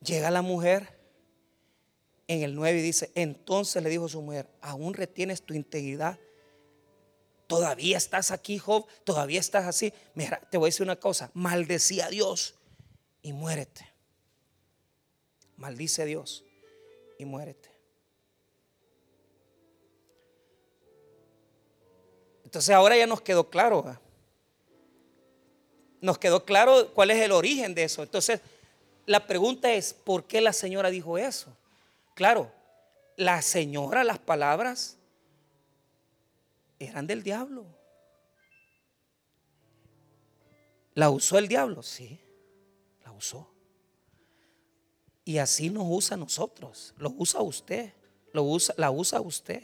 Llega 0.03 0.31
la 0.31 0.43
mujer 0.43 1.01
en 2.29 2.43
el 2.43 2.55
9 2.55 2.79
y 2.79 2.83
dice, 2.83 3.11
entonces 3.15 3.83
le 3.83 3.89
dijo 3.89 4.07
su 4.07 4.21
mujer, 4.21 4.51
aún 4.61 4.93
retienes 4.93 5.41
tu 5.41 5.55
integridad. 5.55 6.19
Todavía 7.47 7.97
estás 7.97 8.31
aquí, 8.31 8.59
Job, 8.59 8.87
todavía 9.03 9.41
estás 9.41 9.65
así. 9.65 9.95
Mira, 10.13 10.43
te 10.51 10.59
voy 10.59 10.67
a 10.67 10.69
decir 10.69 10.83
una 10.83 10.97
cosa, 10.97 11.31
maldecía 11.33 12.05
a 12.05 12.11
Dios 12.11 12.57
y 13.25 13.33
muérete. 13.33 13.91
Maldice 15.57 16.03
a 16.03 16.05
Dios 16.05 16.45
y 17.19 17.25
muérete. 17.25 17.71
Entonces 22.45 22.73
ahora 22.73 22.97
ya 22.97 23.07
nos 23.07 23.23
quedó 23.23 23.49
claro. 23.51 23.99
Nos 26.01 26.19
quedó 26.19 26.45
claro 26.45 26.93
cuál 26.93 27.11
es 27.11 27.21
el 27.23 27.33
origen 27.33 27.75
de 27.75 27.85
eso. 27.85 28.03
Entonces 28.03 28.41
la 29.07 29.27
pregunta 29.27 29.73
es, 29.73 29.95
¿por 29.95 30.25
qué 30.25 30.43
la 30.43 30.53
señora 30.53 30.91
dijo 30.91 31.17
eso? 31.17 31.57
Claro, 32.15 32.53
la 33.17 33.41
señora, 33.41 34.05
las 34.05 34.19
palabras 34.19 34.99
eran 36.79 37.07
del 37.07 37.23
diablo. 37.23 37.65
¿La 40.93 41.09
usó 41.09 41.39
el 41.39 41.49
diablo? 41.49 41.83
Sí, 41.83 42.21
usó. 43.15 43.51
Y 45.25 45.39
así 45.39 45.71
nos 45.71 45.87
usa 45.89 46.17
a 46.17 46.19
nosotros, 46.19 46.95
lo 46.99 47.11
usa 47.17 47.41
usted, 47.41 47.95
lo 48.33 48.43
usa, 48.43 48.75
la 48.77 48.91
usa 48.91 49.21
usted. 49.21 49.63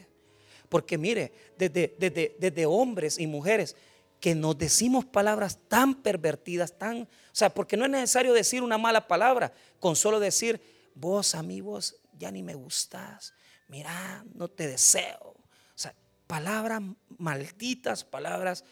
Porque 0.68 0.96
mire, 0.96 1.32
desde, 1.58 1.94
desde, 1.98 2.36
desde 2.38 2.66
hombres 2.66 3.18
y 3.18 3.26
mujeres 3.26 3.76
que 4.20 4.34
nos 4.34 4.56
decimos 4.56 5.04
palabras 5.04 5.58
tan 5.68 5.94
pervertidas, 6.02 6.76
tan, 6.78 7.02
o 7.02 7.08
sea, 7.32 7.52
porque 7.52 7.76
no 7.76 7.84
es 7.84 7.90
necesario 7.90 8.32
decir 8.32 8.62
una 8.62 8.78
mala 8.78 9.08
palabra, 9.08 9.52
con 9.78 9.96
solo 9.96 10.20
decir, 10.20 10.60
vos 10.94 11.34
a 11.34 11.42
mí, 11.42 11.60
vos 11.60 11.96
ya 12.18 12.30
ni 12.30 12.42
me 12.42 12.54
gustas, 12.54 13.32
mira, 13.68 14.24
no 14.34 14.48
te 14.48 14.66
deseo. 14.66 15.18
O 15.20 15.74
sea, 15.74 15.94
palabras 16.26 16.82
malditas, 17.18 18.04
palabras 18.04 18.64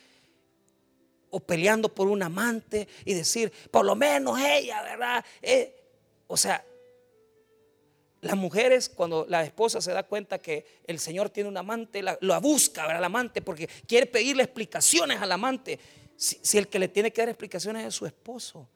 o 1.30 1.40
peleando 1.40 1.92
por 1.92 2.08
un 2.08 2.22
amante 2.22 2.88
y 3.04 3.14
decir, 3.14 3.52
por 3.70 3.84
lo 3.84 3.94
menos 3.94 4.38
ella, 4.40 4.82
¿verdad? 4.82 5.24
Eh, 5.42 5.74
o 6.26 6.36
sea, 6.36 6.64
las 8.20 8.36
mujeres, 8.36 8.88
cuando 8.88 9.26
la 9.28 9.44
esposa 9.44 9.80
se 9.80 9.92
da 9.92 10.02
cuenta 10.02 10.38
que 10.38 10.82
el 10.86 10.98
Señor 10.98 11.30
tiene 11.30 11.48
un 11.48 11.56
amante, 11.56 12.02
la, 12.02 12.18
lo 12.20 12.40
busca, 12.40 12.82
¿verdad? 12.82 12.98
Al 12.98 13.04
amante, 13.04 13.42
porque 13.42 13.68
quiere 13.86 14.06
pedirle 14.06 14.42
explicaciones 14.42 15.20
al 15.20 15.32
amante. 15.32 15.78
si, 16.16 16.58
el 16.58 16.68
que 16.68 16.78
le 16.78 16.88
tiene 16.88 17.12
que 17.12 17.22
dar 17.22 17.28
explicaciones 17.28 17.86
es 17.86 17.94
su 17.94 18.06
esposo. 18.06 18.68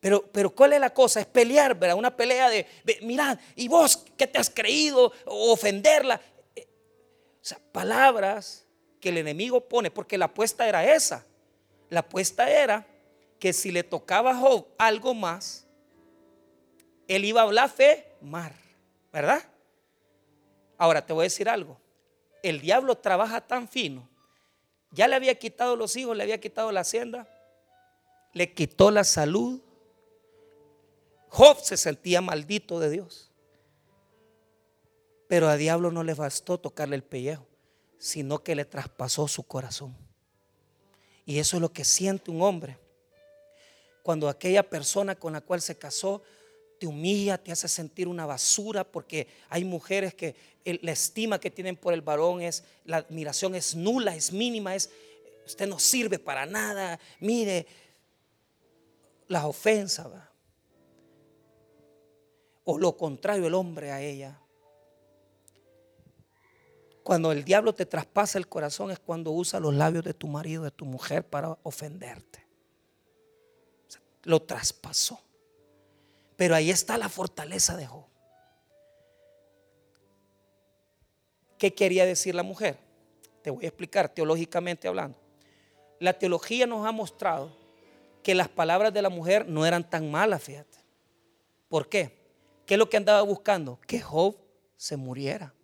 Pero, 0.00 0.22
pero 0.30 0.50
¿cuál 0.50 0.74
es 0.74 0.80
la 0.80 0.90
cosa? 0.90 1.20
Es 1.20 1.26
pelear, 1.26 1.76
¿verdad? 1.78 1.96
Una 1.96 2.14
pelea 2.14 2.48
de, 2.50 2.66
mirad, 3.02 3.38
¿y 3.54 3.68
vos 3.68 4.04
qué 4.16 4.26
te 4.26 4.38
has 4.38 4.50
creído? 4.50 5.12
O 5.24 5.52
ofenderla. 5.52 6.20
Eh, 6.54 6.66
o 7.40 7.44
sea, 7.44 7.58
palabras 7.72 8.65
que 9.00 9.10
el 9.10 9.18
enemigo 9.18 9.60
pone, 9.60 9.90
porque 9.90 10.18
la 10.18 10.26
apuesta 10.26 10.68
era 10.68 10.94
esa. 10.94 11.24
La 11.90 12.00
apuesta 12.00 12.50
era 12.50 12.86
que 13.38 13.52
si 13.52 13.70
le 13.70 13.82
tocaba 13.82 14.30
a 14.30 14.36
Job 14.36 14.66
algo 14.78 15.14
más, 15.14 15.66
él 17.08 17.24
iba 17.24 17.40
a 17.40 17.44
hablar 17.44 17.70
fe 17.70 18.06
mar, 18.20 18.52
¿verdad? 19.12 19.42
Ahora 20.78 21.04
te 21.04 21.12
voy 21.12 21.22
a 21.22 21.24
decir 21.24 21.48
algo. 21.48 21.78
El 22.42 22.60
diablo 22.60 22.96
trabaja 22.96 23.40
tan 23.40 23.68
fino. 23.68 24.08
Ya 24.90 25.08
le 25.08 25.16
había 25.16 25.38
quitado 25.38 25.76
los 25.76 25.96
hijos, 25.96 26.16
le 26.16 26.22
había 26.22 26.40
quitado 26.40 26.72
la 26.72 26.80
hacienda, 26.80 27.28
le 28.32 28.52
quitó 28.52 28.90
la 28.90 29.04
salud, 29.04 29.60
Job 31.28 31.58
se 31.60 31.76
sentía 31.76 32.20
maldito 32.20 32.80
de 32.80 32.90
Dios. 32.90 33.30
Pero 35.28 35.48
a 35.48 35.56
diablo 35.56 35.90
no 35.90 36.02
le 36.02 36.14
bastó 36.14 36.58
tocarle 36.58 36.96
el 36.96 37.02
pellejo, 37.02 37.45
sino 37.98 38.42
que 38.42 38.54
le 38.54 38.64
traspasó 38.64 39.28
su 39.28 39.42
corazón. 39.42 39.96
Y 41.24 41.38
eso 41.38 41.56
es 41.56 41.60
lo 41.60 41.72
que 41.72 41.84
siente 41.84 42.30
un 42.30 42.42
hombre. 42.42 42.78
Cuando 44.02 44.28
aquella 44.28 44.62
persona 44.62 45.16
con 45.16 45.32
la 45.32 45.40
cual 45.40 45.60
se 45.60 45.76
casó 45.76 46.22
te 46.78 46.86
humilla, 46.86 47.38
te 47.38 47.52
hace 47.52 47.68
sentir 47.68 48.06
una 48.06 48.26
basura, 48.26 48.84
porque 48.84 49.26
hay 49.48 49.64
mujeres 49.64 50.14
que 50.14 50.36
la 50.64 50.92
estima 50.92 51.40
que 51.40 51.50
tienen 51.50 51.76
por 51.76 51.94
el 51.94 52.02
varón 52.02 52.42
es, 52.42 52.64
la 52.84 52.98
admiración 52.98 53.54
es 53.54 53.74
nula, 53.74 54.14
es 54.14 54.32
mínima, 54.32 54.74
es, 54.74 54.90
usted 55.46 55.66
no 55.66 55.78
sirve 55.78 56.18
para 56.18 56.44
nada. 56.44 57.00
Mire, 57.20 57.66
las 59.28 59.44
ofensas, 59.44 60.06
o 62.64 62.78
lo 62.78 62.96
contrario 62.96 63.46
el 63.46 63.54
hombre 63.54 63.90
a 63.90 64.02
ella. 64.02 64.40
Cuando 67.06 67.30
el 67.30 67.44
diablo 67.44 67.72
te 67.72 67.86
traspasa 67.86 68.36
el 68.36 68.48
corazón 68.48 68.90
es 68.90 68.98
cuando 68.98 69.30
usa 69.30 69.60
los 69.60 69.72
labios 69.72 70.02
de 70.02 70.12
tu 70.12 70.26
marido, 70.26 70.64
de 70.64 70.72
tu 70.72 70.84
mujer 70.84 71.22
para 71.22 71.56
ofenderte. 71.62 72.44
Lo 74.24 74.42
traspasó. 74.42 75.20
Pero 76.34 76.56
ahí 76.56 76.68
está 76.68 76.98
la 76.98 77.08
fortaleza 77.08 77.76
de 77.76 77.86
Job. 77.86 78.06
¿Qué 81.56 81.76
quería 81.76 82.04
decir 82.04 82.34
la 82.34 82.42
mujer? 82.42 82.76
Te 83.40 83.50
voy 83.50 83.66
a 83.66 83.68
explicar 83.68 84.08
teológicamente 84.08 84.88
hablando. 84.88 85.16
La 86.00 86.12
teología 86.12 86.66
nos 86.66 86.84
ha 86.88 86.90
mostrado 86.90 87.56
que 88.24 88.34
las 88.34 88.48
palabras 88.48 88.92
de 88.92 89.02
la 89.02 89.10
mujer 89.10 89.48
no 89.48 89.64
eran 89.64 89.88
tan 89.88 90.10
malas, 90.10 90.42
fíjate. 90.42 90.78
¿Por 91.68 91.88
qué? 91.88 92.18
¿Qué 92.66 92.74
es 92.74 92.78
lo 92.78 92.90
que 92.90 92.96
andaba 92.96 93.22
buscando? 93.22 93.78
Que 93.86 94.00
Job 94.00 94.36
se 94.76 94.96
muriera. 94.96 95.54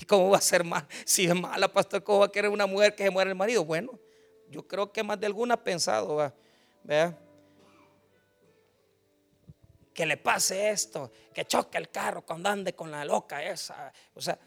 ¿Y 0.00 0.04
cómo 0.06 0.30
va 0.30 0.38
a 0.38 0.40
ser 0.42 0.64
mal? 0.64 0.86
Si 1.04 1.26
es 1.26 1.34
mala, 1.34 1.68
pastor, 1.68 2.02
¿cómo 2.02 2.20
va 2.20 2.26
a 2.26 2.32
querer 2.32 2.50
una 2.50 2.66
mujer 2.66 2.94
que 2.94 3.04
se 3.04 3.10
muera 3.10 3.30
el 3.30 3.36
marido? 3.36 3.64
Bueno, 3.64 3.98
yo 4.48 4.66
creo 4.66 4.90
que 4.90 5.02
más 5.02 5.20
de 5.20 5.26
alguna 5.26 5.54
ha 5.54 5.62
pensado, 5.62 6.32
¿vea? 6.82 7.16
Que 9.92 10.06
le 10.06 10.16
pase 10.16 10.70
esto, 10.70 11.12
que 11.34 11.44
choque 11.44 11.76
el 11.76 11.90
carro 11.90 12.22
cuando 12.22 12.48
ande 12.48 12.74
con 12.74 12.90
la 12.90 13.04
loca 13.04 13.42
esa. 13.42 13.92
O 14.14 14.20
sea, 14.20 14.38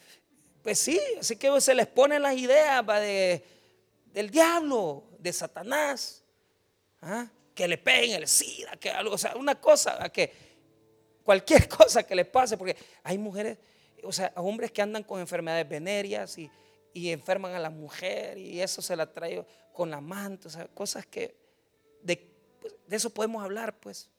pues 0.61 0.79
sí, 0.79 0.99
así 1.19 1.35
que 1.35 1.61
se 1.61 1.75
les 1.75 1.87
ponen 1.87 2.21
las 2.21 2.35
ideas 2.35 2.85
de, 2.85 3.45
del 4.05 4.29
diablo, 4.29 5.03
de 5.19 5.31
Satanás. 5.31 6.23
¿ah? 7.01 7.27
Que 7.53 7.67
le 7.67 7.77
peguen 7.77 8.21
el 8.21 8.27
SIDA, 8.27 8.71
que 8.77 8.89
algo, 8.89 9.13
o 9.13 9.17
sea, 9.17 9.35
una 9.35 9.59
cosa, 9.61 10.09
que 10.09 10.33
cualquier 11.23 11.67
cosa 11.77 12.03
que 12.03 12.15
le 12.15 12.25
pase, 12.25 12.57
porque 12.57 12.75
hay 13.03 13.17
mujeres, 13.17 13.57
o 14.03 14.11
sea, 14.11 14.31
hombres 14.35 14.71
que 14.71 14.81
andan 14.81 15.03
con 15.03 15.19
enfermedades 15.19 15.67
venéreas 15.67 16.37
y, 16.37 16.49
enferman 16.95 17.53
a 17.53 17.59
la 17.59 17.71
mujer 17.71 18.37
y 18.37 18.61
eso 18.61 18.79
se 18.81 18.95
la 18.95 19.11
trae 19.11 19.43
con 19.71 19.89
la 19.89 19.99
manta, 19.99 20.47
o 20.47 20.51
sea, 20.51 20.67
cosas 20.67 21.07
que 21.07 21.35
de, 22.03 22.17
pues, 22.61 22.75
de 22.85 22.95
eso 22.95 23.09
podemos 23.09 23.43
hablar, 23.43 23.79
pues. 23.79 24.09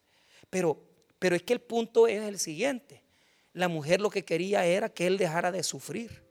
Pero, 0.51 0.81
pero 1.21 1.37
es 1.37 1.43
que 1.43 1.53
el 1.53 1.61
punto 1.61 2.09
es 2.09 2.21
el 2.23 2.39
siguiente. 2.41 3.03
La 3.53 3.69
mujer 3.69 4.01
lo 4.01 4.11
que 4.11 4.25
quería 4.25 4.67
era 4.67 4.89
que 4.89 5.07
él 5.07 5.19
dejara 5.19 5.53
de 5.53 5.63
sufrir. 5.63 6.25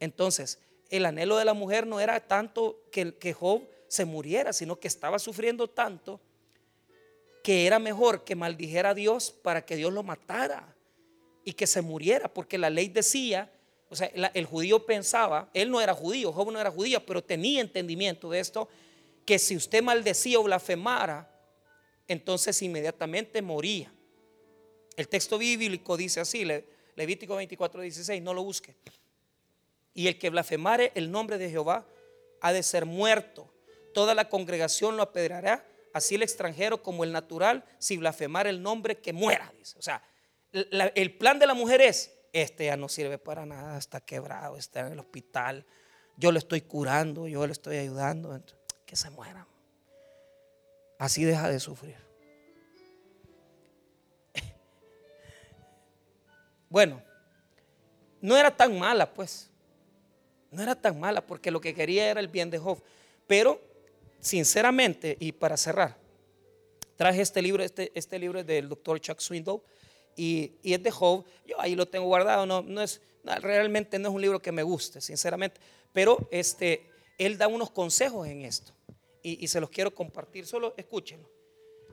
Entonces, 0.00 0.58
el 0.90 1.06
anhelo 1.06 1.36
de 1.36 1.44
la 1.44 1.54
mujer 1.54 1.86
no 1.86 2.00
era 2.00 2.18
tanto 2.26 2.82
que 2.90 3.32
Job 3.32 3.62
se 3.86 4.04
muriera, 4.04 4.52
sino 4.52 4.80
que 4.80 4.88
estaba 4.88 5.20
sufriendo 5.20 5.68
tanto 5.68 6.20
que 7.42 7.66
era 7.66 7.78
mejor 7.78 8.24
que 8.24 8.34
maldijera 8.34 8.90
a 8.90 8.94
Dios 8.94 9.30
para 9.30 9.64
que 9.64 9.76
Dios 9.76 9.92
lo 9.92 10.02
matara 10.02 10.76
y 11.44 11.52
que 11.52 11.66
se 11.66 11.82
muriera, 11.82 12.32
porque 12.32 12.58
la 12.58 12.70
ley 12.70 12.88
decía, 12.88 13.50
o 13.90 13.96
sea, 13.96 14.10
el 14.34 14.44
judío 14.44 14.84
pensaba, 14.84 15.48
él 15.54 15.70
no 15.70 15.80
era 15.80 15.94
judío, 15.94 16.32
Job 16.32 16.52
no 16.52 16.60
era 16.60 16.70
judío, 16.70 17.04
pero 17.06 17.22
tenía 17.22 17.60
entendimiento 17.60 18.28
de 18.30 18.40
esto, 18.40 18.68
que 19.24 19.38
si 19.38 19.56
usted 19.56 19.82
maldecía 19.82 20.38
o 20.38 20.42
blasfemara, 20.42 21.30
entonces 22.06 22.60
inmediatamente 22.62 23.40
moría. 23.42 23.92
El 24.96 25.08
texto 25.08 25.38
bíblico 25.38 25.96
dice 25.96 26.20
así, 26.20 26.44
Levítico 26.96 27.36
24, 27.36 27.82
16, 27.82 28.22
no 28.22 28.34
lo 28.34 28.42
busque. 28.42 28.74
Y 29.94 30.08
el 30.08 30.18
que 30.18 30.30
blasfemare 30.30 30.92
el 30.94 31.10
nombre 31.10 31.38
de 31.38 31.50
Jehová 31.50 31.86
ha 32.40 32.52
de 32.52 32.62
ser 32.62 32.84
muerto. 32.84 33.52
Toda 33.94 34.14
la 34.14 34.28
congregación 34.28 34.96
lo 34.96 35.02
apedrará, 35.02 35.66
así 35.92 36.14
el 36.14 36.22
extranjero 36.22 36.82
como 36.82 37.04
el 37.04 37.12
natural, 37.12 37.64
si 37.78 37.96
blasfemar 37.96 38.46
el 38.46 38.62
nombre 38.62 38.98
que 38.98 39.12
muera. 39.12 39.52
Dice. 39.58 39.78
O 39.78 39.82
sea, 39.82 40.02
el 40.52 41.16
plan 41.16 41.38
de 41.38 41.46
la 41.46 41.54
mujer 41.54 41.80
es, 41.80 42.14
este 42.32 42.66
ya 42.66 42.76
no 42.76 42.88
sirve 42.88 43.18
para 43.18 43.46
nada, 43.46 43.78
está 43.78 44.00
quebrado, 44.00 44.56
está 44.56 44.80
en 44.80 44.92
el 44.92 44.98
hospital, 44.98 45.64
yo 46.16 46.32
le 46.32 46.38
estoy 46.38 46.62
curando, 46.62 47.28
yo 47.28 47.46
le 47.46 47.52
estoy 47.52 47.76
ayudando, 47.76 48.42
que 48.84 48.96
se 48.96 49.10
muera. 49.10 49.46
Así 50.98 51.24
deja 51.24 51.48
de 51.48 51.60
sufrir. 51.60 51.96
Bueno, 56.70 57.02
no 58.20 58.36
era 58.36 58.54
tan 58.54 58.78
mala, 58.78 59.14
pues. 59.14 59.48
No 60.50 60.62
era 60.62 60.74
tan 60.74 61.00
mala 61.00 61.24
porque 61.24 61.50
lo 61.50 61.62
que 61.62 61.72
quería 61.72 62.10
era 62.10 62.20
el 62.20 62.28
bien 62.28 62.50
de 62.50 62.58
Job. 62.58 62.82
Pero, 63.26 63.58
sinceramente, 64.20 65.16
y 65.18 65.32
para 65.32 65.56
cerrar, 65.56 65.96
traje 66.96 67.22
este 67.22 67.40
libro, 67.40 67.62
este, 67.62 67.90
este 67.94 68.18
libro 68.18 68.40
es 68.40 68.46
del 68.46 68.68
doctor 68.68 69.00
Chuck 69.00 69.20
Swindoll 69.20 69.62
y, 70.18 70.58
es 70.62 70.82
de 70.82 70.90
Job. 70.90 71.24
Yo 71.46 71.60
ahí 71.60 71.74
lo 71.74 71.86
tengo 71.86 72.06
guardado, 72.06 72.44
no, 72.44 72.82
es, 72.82 73.00
realmente 73.40 73.98
no 73.98 74.08
es 74.08 74.14
un 74.14 74.20
libro 74.20 74.40
que 74.40 74.52
me 74.52 74.62
guste, 74.62 75.00
sinceramente, 75.00 75.60
pero 75.92 76.28
este, 76.30 76.90
él 77.18 77.38
da 77.38 77.46
unos 77.46 77.70
consejos 77.70 78.26
en 78.26 78.42
esto 78.42 78.72
y, 79.22 79.46
se 79.46 79.60
los 79.60 79.70
quiero 79.70 79.94
compartir. 79.94 80.46
Solo 80.46 80.74
escúchenlo 80.76 81.30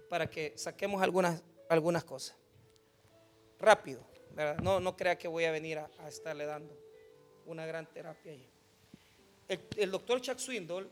para 0.10 0.30
que 0.30 0.54
saquemos 0.56 1.02
algunas, 1.02 1.44
algunas 1.70 2.04
cosas. 2.04 2.36
Rápido, 3.60 4.02
No, 4.62 4.80
no 4.80 4.98
crea 4.98 5.18
que 5.18 5.28
voy 5.28 5.46
a 5.46 5.52
venir 5.52 5.78
a, 5.80 5.90
a 6.00 6.10
estarle 6.10 6.46
dando 6.46 6.78
una 7.46 7.66
gran 7.66 7.86
terapia 7.86 8.32
ahí. 8.32 8.50
El, 9.78 9.92
doctor 9.92 10.20
Chuck 10.22 10.40
Swindoll 10.40 10.90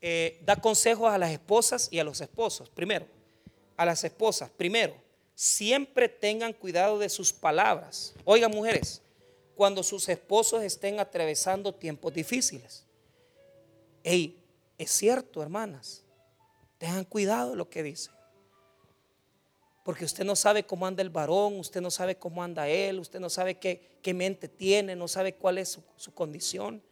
eh, 0.00 0.40
da 0.42 0.56
consejos 0.56 1.12
a 1.12 1.18
las 1.18 1.30
esposas 1.30 1.88
y 1.90 1.98
a 1.98 2.04
los 2.04 2.20
esposos. 2.20 2.70
Primero, 2.70 3.06
a 3.76 3.84
las 3.84 4.02
esposas, 4.04 4.50
primero, 4.50 4.94
siempre 5.40 6.06
tengan 6.06 6.52
cuidado 6.52 6.98
de 6.98 7.08
sus 7.08 7.32
palabras. 7.32 8.12
Oigan, 8.26 8.50
mujeres, 8.50 9.00
cuando 9.54 9.82
sus 9.82 10.06
esposos 10.10 10.62
estén 10.62 11.00
atravesando 11.00 11.74
tiempos 11.74 12.12
difíciles. 12.12 12.84
Ey, 14.04 14.38
es 14.76 14.90
cierto, 14.90 15.40
hermanas, 15.40 16.04
tengan 16.76 17.06
cuidado 17.06 17.52
de 17.52 17.56
lo 17.56 17.70
que 17.70 17.82
dicen. 17.82 18.12
Porque 19.82 20.04
usted 20.04 20.24
no 20.24 20.36
sabe 20.36 20.66
cómo 20.66 20.86
anda 20.86 21.00
el 21.00 21.08
varón, 21.08 21.58
usted 21.58 21.80
no 21.80 21.90
sabe 21.90 22.16
cómo 22.16 22.42
anda 22.42 22.68
él, 22.68 23.00
usted 23.00 23.18
no 23.18 23.30
sabe 23.30 23.54
qué, 23.54 24.12
mente 24.12 24.46
tiene, 24.46 24.94
no 24.94 25.08
sabe 25.08 25.36
cuál 25.36 25.56
es 25.56 25.80
su, 25.96 26.12
condición. 26.12 26.82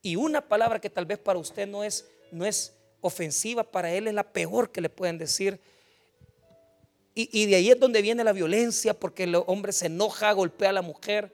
Y 0.00 0.16
una 0.16 0.40
palabra 0.40 0.80
que 0.80 0.88
tal 0.88 1.04
vez 1.04 1.18
para 1.18 1.38
usted 1.38 1.68
no 1.68 1.84
es, 1.84 2.08
no 2.30 2.46
es 2.46 2.72
ofensiva, 3.02 3.64
para 3.64 3.92
él 3.92 4.08
es 4.08 4.14
la 4.14 4.32
peor 4.32 4.72
que 4.72 4.80
le 4.80 4.88
pueden 4.88 5.18
decir. 5.18 5.60
Y, 7.14 7.46
de 7.46 7.56
ahí 7.56 7.70
es 7.70 7.78
donde 7.78 8.00
viene 8.00 8.24
la 8.24 8.32
violencia, 8.32 8.94
porque 8.94 9.24
el 9.24 9.34
hombre 9.34 9.72
se 9.72 9.86
enoja, 9.86 10.32
golpea 10.32 10.70
a 10.70 10.72
la 10.72 10.82
mujer. 10.82 11.30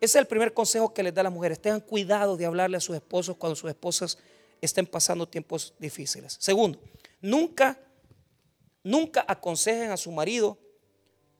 Ese 0.00 0.18
es 0.18 0.22
el 0.22 0.26
primer 0.26 0.54
consejo 0.54 0.94
que 0.94 1.02
les 1.02 1.12
da 1.12 1.22
a 1.22 1.24
las 1.24 1.32
mujeres. 1.32 1.60
Tengan 1.60 1.80
cuidado 1.80 2.36
de 2.36 2.46
hablarle 2.46 2.76
a 2.76 2.80
sus 2.80 2.94
esposos 2.94 3.36
cuando 3.36 3.56
sus 3.56 3.68
esposas 3.68 4.18
estén 4.60 4.86
pasando 4.86 5.26
tiempos 5.28 5.74
difíciles. 5.80 6.36
Segundo, 6.38 6.78
nunca 7.20 7.78
nunca 8.84 9.24
aconsejen 9.26 9.90
a 9.90 9.96
su 9.96 10.12
marido 10.12 10.58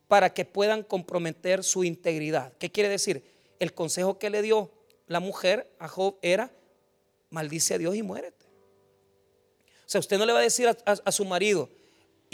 para 0.09 0.32
que 0.32 0.44
puedan 0.44 0.82
comprometer 0.82 1.62
su 1.62 1.84
integridad. 1.84 2.52
¿Qué 2.59 2.72
quiere 2.72 2.88
decir? 2.88 3.22
El 3.61 3.72
consejo 3.72 4.18
que 4.18 4.30
le 4.30 4.42
dio 4.42 4.72
la 5.07 5.20
mujer 5.20 5.70
a 5.78 5.86
Job 5.86 6.16
era, 6.22 6.50
maldice 7.30 7.74
a 7.74 7.78
Dios 7.78 7.94
y 7.94 8.02
muérete. 8.02 8.44
O 9.86 9.88
sea, 9.88 10.00
usted 10.00 10.18
no 10.18 10.26
le 10.26 10.32
va 10.32 10.40
a 10.40 10.42
decir 10.42 10.66
a, 10.68 11.12
su 11.12 11.24
marido, 11.24 11.68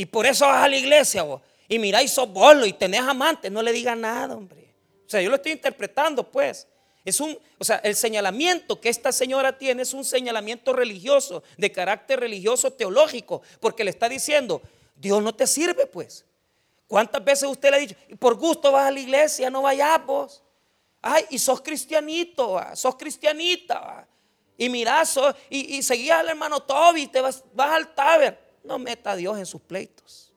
y 0.00 0.06
por 0.06 0.24
eso 0.24 0.46
vas 0.46 0.64
a 0.64 0.68
la 0.68 0.78
iglesia, 0.78 1.22
vos, 1.24 1.42
y 1.68 1.78
mira 1.78 2.02
y 2.02 2.08
sos 2.08 2.32
bolo 2.32 2.64
y 2.64 2.72
tenés 2.72 3.02
amantes, 3.02 3.52
no 3.52 3.60
le 3.60 3.70
diga 3.70 3.94
nada, 3.94 4.34
hombre. 4.34 4.72
O 5.06 5.10
sea, 5.10 5.20
yo 5.20 5.28
lo 5.28 5.36
estoy 5.36 5.52
interpretando, 5.52 6.26
pues. 6.26 6.66
Es 7.04 7.20
un, 7.20 7.38
o 7.58 7.64
sea, 7.64 7.76
el 7.84 7.94
señalamiento 7.94 8.80
que 8.80 8.88
esta 8.88 9.12
señora 9.12 9.58
tiene 9.58 9.82
es 9.82 9.92
un 9.92 10.02
señalamiento 10.02 10.72
religioso, 10.72 11.42
de 11.58 11.70
carácter 11.70 12.18
religioso 12.18 12.72
teológico, 12.72 13.42
porque 13.60 13.84
le 13.84 13.90
está 13.90 14.08
diciendo, 14.08 14.62
Dios 14.96 15.22
no 15.22 15.34
te 15.34 15.46
sirve, 15.46 15.84
pues. 15.84 16.24
¿Cuántas 16.88 17.22
veces 17.22 17.46
usted 17.46 17.68
le 17.68 17.76
ha 17.76 17.80
dicho, 17.80 17.94
por 18.18 18.36
gusto 18.36 18.72
vas 18.72 18.88
a 18.88 18.90
la 18.90 19.00
iglesia, 19.00 19.50
no 19.50 19.60
vayas 19.60 20.06
vos? 20.06 20.42
Ay, 21.02 21.26
y 21.28 21.38
sos 21.38 21.60
cristianito, 21.60 22.58
sos 22.72 22.96
cristianita. 22.96 24.08
Y 24.56 24.70
mirá, 24.70 25.02
y, 25.50 25.76
y 25.76 25.82
seguías 25.82 26.20
al 26.20 26.30
hermano 26.30 26.60
Toby, 26.60 27.06
te 27.08 27.20
vas, 27.20 27.44
vas 27.52 27.72
al 27.72 27.94
taber. 27.94 28.49
No 28.62 28.78
meta 28.78 29.12
a 29.12 29.16
Dios 29.16 29.38
en 29.38 29.46
sus 29.46 29.60
pleitos. 29.60 30.32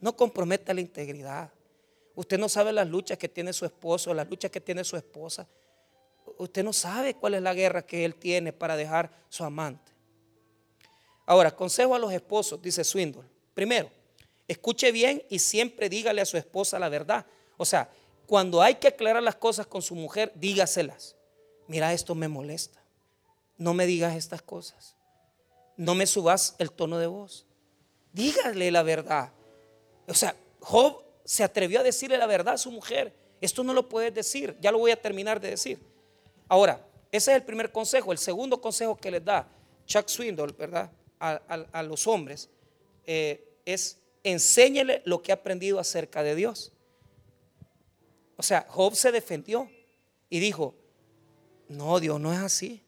No 0.00 0.16
comprometa 0.16 0.74
la 0.74 0.80
integridad. 0.80 1.50
Usted 2.14 2.38
no 2.38 2.48
sabe 2.48 2.72
las 2.72 2.88
luchas 2.88 3.18
que 3.18 3.28
tiene 3.28 3.52
su 3.52 3.64
esposo, 3.64 4.14
las 4.14 4.28
luchas 4.28 4.50
que 4.50 4.60
tiene 4.60 4.84
su 4.84 4.96
esposa. 4.96 5.46
Usted 6.38 6.64
no 6.64 6.72
sabe 6.72 7.14
cuál 7.14 7.34
es 7.34 7.42
la 7.42 7.54
guerra 7.54 7.82
que 7.82 8.04
él 8.04 8.14
tiene 8.14 8.52
para 8.52 8.76
dejar 8.76 9.10
su 9.28 9.44
amante. 9.44 9.92
Ahora, 11.26 11.54
consejo 11.54 11.94
a 11.94 11.98
los 11.98 12.12
esposos, 12.12 12.60
dice 12.60 12.84
Swindle. 12.84 13.24
Primero, 13.54 13.90
escuche 14.48 14.92
bien 14.92 15.22
y 15.28 15.38
siempre 15.38 15.88
dígale 15.88 16.20
a 16.20 16.26
su 16.26 16.36
esposa 16.36 16.78
la 16.78 16.88
verdad. 16.88 17.26
O 17.56 17.64
sea, 17.64 17.90
cuando 18.26 18.62
hay 18.62 18.76
que 18.76 18.88
aclarar 18.88 19.22
las 19.22 19.36
cosas 19.36 19.66
con 19.66 19.82
su 19.82 19.94
mujer, 19.94 20.32
dígaselas. 20.34 21.16
Mira, 21.68 21.92
esto 21.92 22.14
me 22.14 22.28
molesta. 22.28 22.82
No 23.56 23.74
me 23.74 23.86
digas 23.86 24.16
estas 24.16 24.42
cosas. 24.42 24.95
No 25.76 25.94
me 25.94 26.06
subas 26.06 26.54
el 26.58 26.70
tono 26.70 26.98
de 26.98 27.06
voz. 27.06 27.46
Dígale 28.12 28.70
la 28.70 28.82
verdad. 28.82 29.32
O 30.06 30.14
sea, 30.14 30.34
Job 30.60 31.02
se 31.24 31.44
atrevió 31.44 31.80
a 31.80 31.82
decirle 31.82 32.16
la 32.16 32.26
verdad 32.26 32.54
a 32.54 32.58
su 32.58 32.70
mujer. 32.70 33.12
Esto 33.40 33.62
no 33.62 33.74
lo 33.74 33.88
puedes 33.88 34.14
decir. 34.14 34.56
Ya 34.60 34.72
lo 34.72 34.78
voy 34.78 34.90
a 34.90 35.00
terminar 35.00 35.40
de 35.40 35.50
decir. 35.50 35.78
Ahora, 36.48 36.86
ese 37.12 37.32
es 37.32 37.36
el 37.36 37.42
primer 37.42 37.72
consejo. 37.72 38.12
El 38.12 38.18
segundo 38.18 38.60
consejo 38.60 38.96
que 38.96 39.10
les 39.10 39.24
da 39.24 39.48
Chuck 39.86 40.08
Swindoll, 40.08 40.52
¿verdad? 40.52 40.90
A, 41.18 41.82
los 41.82 42.06
hombres 42.06 42.50
eh, 43.06 43.58
es 43.64 43.98
enséñele 44.22 45.02
lo 45.04 45.22
que 45.22 45.32
ha 45.32 45.36
aprendido 45.36 45.78
acerca 45.78 46.22
de 46.22 46.34
Dios. 46.34 46.72
O 48.36 48.42
sea, 48.42 48.66
Job 48.68 48.94
se 48.94 49.12
defendió 49.12 49.70
y 50.28 50.40
dijo, 50.40 50.74
no, 51.68 52.00
Dios 52.00 52.20
no 52.20 52.32
es 52.32 52.40
así. 52.40 52.82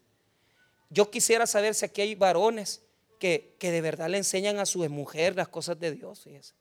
Yo 0.90 1.10
quisiera 1.10 1.46
saber 1.46 1.74
si 1.74 1.84
aquí 1.84 2.00
hay 2.00 2.14
varones 2.14 2.82
que, 3.18 3.56
de 3.60 3.80
verdad 3.80 4.08
le 4.08 4.18
enseñan 4.18 4.58
a 4.58 4.66
su 4.66 4.88
mujer 4.88 5.36
las 5.36 5.48
cosas 5.48 5.78
de 5.78 5.92
Dios. 5.92 6.20
Fíjese. 6.20 6.54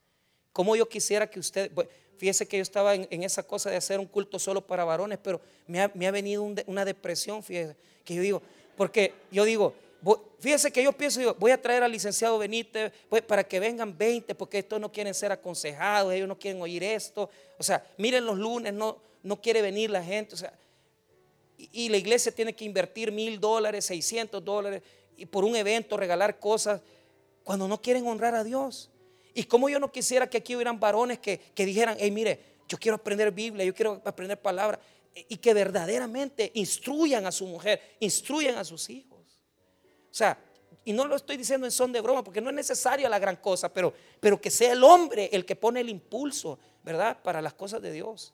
Como 0.51 0.75
yo 0.75 0.89
quisiera 0.89 1.29
que 1.29 1.39
usted, 1.39 1.71
fíjese 2.17 2.47
que 2.47 2.57
yo 2.57 2.63
estaba 2.63 2.95
en, 2.95 3.23
esa 3.23 3.43
cosa 3.43 3.69
de 3.69 3.77
hacer 3.77 3.99
un 3.99 4.07
culto 4.07 4.39
solo 4.39 4.65
para 4.65 4.83
varones, 4.83 5.19
pero 5.21 5.39
me 5.67 5.81
ha, 5.81 6.11
venido 6.11 6.43
una 6.65 6.83
depresión, 6.83 7.43
fíjese, 7.43 7.75
que 8.03 8.15
yo 8.15 8.21
digo, 8.21 8.41
porque 8.75 9.13
yo 9.31 9.43
digo, 9.45 9.75
fíjese 10.39 10.71
que 10.71 10.83
yo 10.83 10.91
pienso, 10.93 11.19
digo, 11.19 11.35
voy 11.39 11.51
a 11.51 11.61
traer 11.61 11.83
al 11.83 11.91
licenciado 11.91 12.37
Benítez 12.37 12.91
pues, 13.09 13.21
para 13.21 13.43
que 13.43 13.59
vengan 13.59 13.97
20, 13.97 14.35
porque 14.35 14.59
estos 14.59 14.79
no 14.79 14.91
quieren 14.91 15.13
ser 15.13 15.31
aconsejados, 15.31 16.13
ellos 16.13 16.27
no 16.27 16.37
quieren 16.37 16.61
oír 16.61 16.83
esto. 16.83 17.29
O 17.57 17.63
sea, 17.63 17.85
miren 17.97 18.25
los 18.25 18.37
lunes, 18.37 18.73
no, 18.73 18.97
no 19.23 19.41
quiere 19.41 19.61
venir 19.61 19.89
la 19.89 20.03
gente. 20.03 20.35
O 20.35 20.37
sea, 20.37 20.53
y, 21.57 21.89
la 21.89 21.97
iglesia 21.97 22.31
tiene 22.31 22.53
que 22.53 22.65
invertir 22.65 23.11
mil 23.11 23.39
dólares, 23.39 23.85
600 23.85 24.43
dólares, 24.45 24.83
y 25.17 25.25
por 25.25 25.43
un 25.43 25.55
evento 25.55 25.97
regalar 25.97 26.39
cosas, 26.39 26.81
cuando 27.43 27.67
no 27.67 27.81
quieren 27.81 28.05
honrar 28.05 28.35
a 28.35 28.43
Dios. 28.43 28.91
Y 29.33 29.43
como 29.43 29.67
yo 29.67 29.79
no 29.79 29.91
quisiera 29.91 30.29
que 30.29 30.37
aquí 30.37 30.55
hubieran 30.55 30.79
varones 30.79 31.17
que, 31.17 31.39
dijeran, 31.55 31.97
hey, 31.99 32.11
mire, 32.11 32.57
yo 32.67 32.77
quiero 32.77 32.95
aprender 32.95 33.31
Biblia, 33.31 33.65
yo 33.65 33.73
quiero 33.73 34.01
aprender 34.05 34.39
palabras, 34.39 34.79
y 35.15 35.37
que 35.37 35.53
verdaderamente 35.53 36.51
instruyan 36.53 37.25
a 37.25 37.31
su 37.31 37.47
mujer, 37.47 37.81
instruyan 37.99 38.55
a 38.57 38.63
sus 38.63 38.87
hijos. 38.91 39.41
O 40.11 40.13
sea, 40.13 40.37
y 40.85 40.93
no 40.93 41.05
lo 41.05 41.15
estoy 41.15 41.37
diciendo 41.37 41.65
en 41.65 41.71
son 41.71 41.91
de 41.91 42.01
broma, 42.01 42.23
porque 42.23 42.39
no 42.39 42.49
es 42.49 42.55
necesaria 42.55 43.09
la 43.09 43.17
gran 43.17 43.37
cosa, 43.37 43.73
pero, 43.73 43.93
pero 44.19 44.39
que 44.39 44.51
sea 44.51 44.73
el 44.73 44.83
hombre 44.83 45.29
el 45.33 45.43
que 45.43 45.55
pone 45.55 45.79
el 45.79 45.89
impulso, 45.89 46.59
¿verdad? 46.83 47.17
Para 47.23 47.41
las 47.41 47.53
cosas 47.55 47.81
de 47.81 47.91
Dios. 47.91 48.33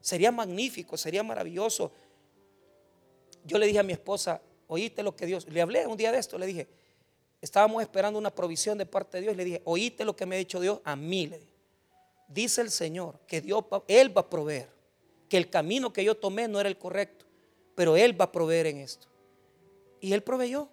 Sería 0.00 0.32
magnífico, 0.32 0.96
sería 0.96 1.22
maravilloso 1.22 1.92
yo 3.44 3.58
le 3.58 3.66
dije 3.66 3.78
a 3.78 3.82
mi 3.82 3.92
esposa, 3.92 4.40
oíste 4.66 5.02
lo 5.02 5.14
que 5.14 5.26
Dios, 5.26 5.46
le 5.48 5.60
hablé 5.60 5.86
un 5.86 5.96
día 5.96 6.10
de 6.10 6.18
esto, 6.18 6.38
le 6.38 6.46
dije, 6.46 6.66
estábamos 7.40 7.82
esperando 7.82 8.18
una 8.18 8.34
provisión 8.34 8.78
de 8.78 8.86
parte 8.86 9.18
de 9.18 9.24
Dios, 9.24 9.36
le 9.36 9.44
dije, 9.44 9.62
oíste 9.64 10.04
lo 10.04 10.16
que 10.16 10.26
me 10.26 10.36
ha 10.36 10.38
dicho 10.38 10.60
Dios 10.60 10.80
a 10.84 10.96
mí. 10.96 11.30
Dice 12.26 12.62
el 12.62 12.70
Señor 12.70 13.20
que 13.26 13.40
Dios, 13.40 13.64
Él 13.86 14.16
va 14.16 14.22
a 14.22 14.30
proveer, 14.30 14.68
que 15.28 15.36
el 15.36 15.50
camino 15.50 15.92
que 15.92 16.02
yo 16.02 16.14
tomé 16.14 16.48
no 16.48 16.58
era 16.58 16.68
el 16.68 16.78
correcto, 16.78 17.26
pero 17.74 17.96
Él 17.96 18.18
va 18.18 18.26
a 18.26 18.32
proveer 18.32 18.66
en 18.66 18.78
esto. 18.78 19.08
Y 20.00 20.12
Él 20.12 20.22
proveyó. 20.22 20.68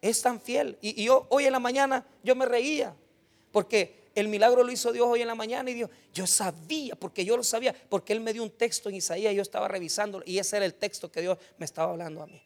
Es 0.00 0.20
tan 0.20 0.40
fiel. 0.40 0.76
Y, 0.82 1.00
y 1.00 1.06
yo 1.06 1.26
hoy 1.30 1.46
en 1.46 1.52
la 1.52 1.58
mañana 1.60 2.06
yo 2.22 2.34
me 2.36 2.44
reía, 2.44 2.94
porque 3.52 4.03
el 4.14 4.28
milagro 4.28 4.62
lo 4.62 4.70
hizo 4.70 4.92
Dios 4.92 5.06
hoy 5.08 5.22
en 5.22 5.28
la 5.28 5.34
mañana 5.34 5.70
y 5.70 5.74
Dios, 5.74 5.90
yo 6.12 6.26
sabía, 6.26 6.94
porque 6.94 7.24
yo 7.24 7.36
lo 7.36 7.42
sabía, 7.42 7.74
porque 7.88 8.12
Él 8.12 8.20
me 8.20 8.32
dio 8.32 8.42
un 8.42 8.50
texto 8.50 8.88
en 8.88 8.96
Isaías, 8.96 9.34
yo 9.34 9.42
estaba 9.42 9.68
revisándolo 9.68 10.24
y 10.26 10.38
ese 10.38 10.56
era 10.56 10.66
el 10.66 10.74
texto 10.74 11.10
que 11.10 11.20
Dios 11.20 11.38
me 11.58 11.64
estaba 11.64 11.90
hablando 11.92 12.22
a 12.22 12.26
mí. 12.26 12.42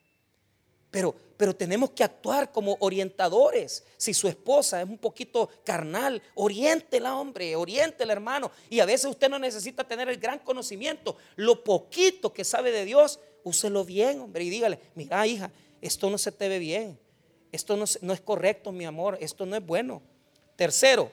Pero, 0.91 1.15
pero 1.37 1.55
tenemos 1.55 1.91
que 1.91 2.03
actuar 2.03 2.51
como 2.51 2.77
orientadores. 2.81 3.85
Si 3.99 4.15
su 4.15 4.27
esposa 4.27 4.81
es 4.81 4.89
un 4.89 4.97
poquito 4.97 5.51
carnal, 5.63 6.23
oriéntela, 6.35 7.15
hombre, 7.17 7.55
oriéntela, 7.57 8.13
hermano. 8.13 8.51
Y 8.71 8.81
a 8.81 8.87
veces 8.87 9.11
usted 9.11 9.29
no 9.29 9.39
necesita 9.39 9.85
tener 9.85 10.09
el 10.09 10.17
gran 10.17 10.39
conocimiento. 10.39 11.17
Lo 11.37 11.63
poquito 11.63 12.33
que 12.33 12.43
sabe 12.43 12.71
de 12.71 12.87
Dios, 12.87 13.21
úselo 13.45 13.85
bien, 13.85 14.21
hombre, 14.21 14.45
y 14.45 14.51
dígale, 14.51 14.81
mira, 14.95 15.27
hija, 15.27 15.51
esto 15.83 16.09
no 16.09 16.17
se 16.17 16.33
te 16.33 16.49
ve 16.49 16.59
bien. 16.59 16.99
Esto 17.53 17.77
no 17.77 18.13
es 18.13 18.21
correcto, 18.23 18.73
mi 18.73 18.87
amor. 18.87 19.19
Esto 19.21 19.45
no 19.45 19.57
es 19.57 19.65
bueno. 19.65 20.01
Tercero, 20.57 21.11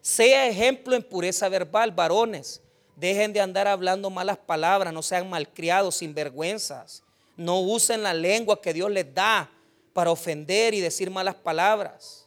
sea 0.00 0.46
ejemplo 0.48 0.94
en 0.94 1.02
pureza 1.02 1.48
verbal, 1.48 1.92
varones. 1.92 2.60
Dejen 2.96 3.32
de 3.32 3.40
andar 3.40 3.68
hablando 3.68 4.10
malas 4.10 4.38
palabras, 4.38 4.92
no 4.92 5.02
sean 5.02 5.30
malcriados, 5.30 5.96
sin 5.96 6.14
vergüenzas. 6.14 7.02
No 7.36 7.60
usen 7.60 8.02
la 8.02 8.12
lengua 8.12 8.60
que 8.60 8.72
Dios 8.72 8.90
les 8.90 9.14
da 9.14 9.48
para 9.92 10.10
ofender 10.10 10.74
y 10.74 10.80
decir 10.80 11.10
malas 11.10 11.36
palabras. 11.36 12.26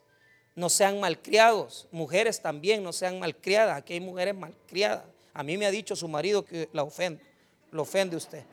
No 0.55 0.69
sean 0.69 0.99
malcriados. 0.99 1.87
Mujeres 1.91 2.41
también 2.41 2.83
no 2.83 2.93
sean 2.93 3.19
malcriadas. 3.19 3.77
Aquí 3.77 3.93
hay 3.93 3.99
mujeres 3.99 4.35
malcriadas. 4.35 5.03
A 5.33 5.43
mí 5.43 5.57
me 5.57 5.65
ha 5.65 5.71
dicho 5.71 5.95
su 5.95 6.07
marido 6.07 6.45
que 6.45 6.69
la 6.73 6.83
ofende. 6.83 7.23
Lo 7.71 7.83
ofende 7.83 8.15
usted. 8.15 8.43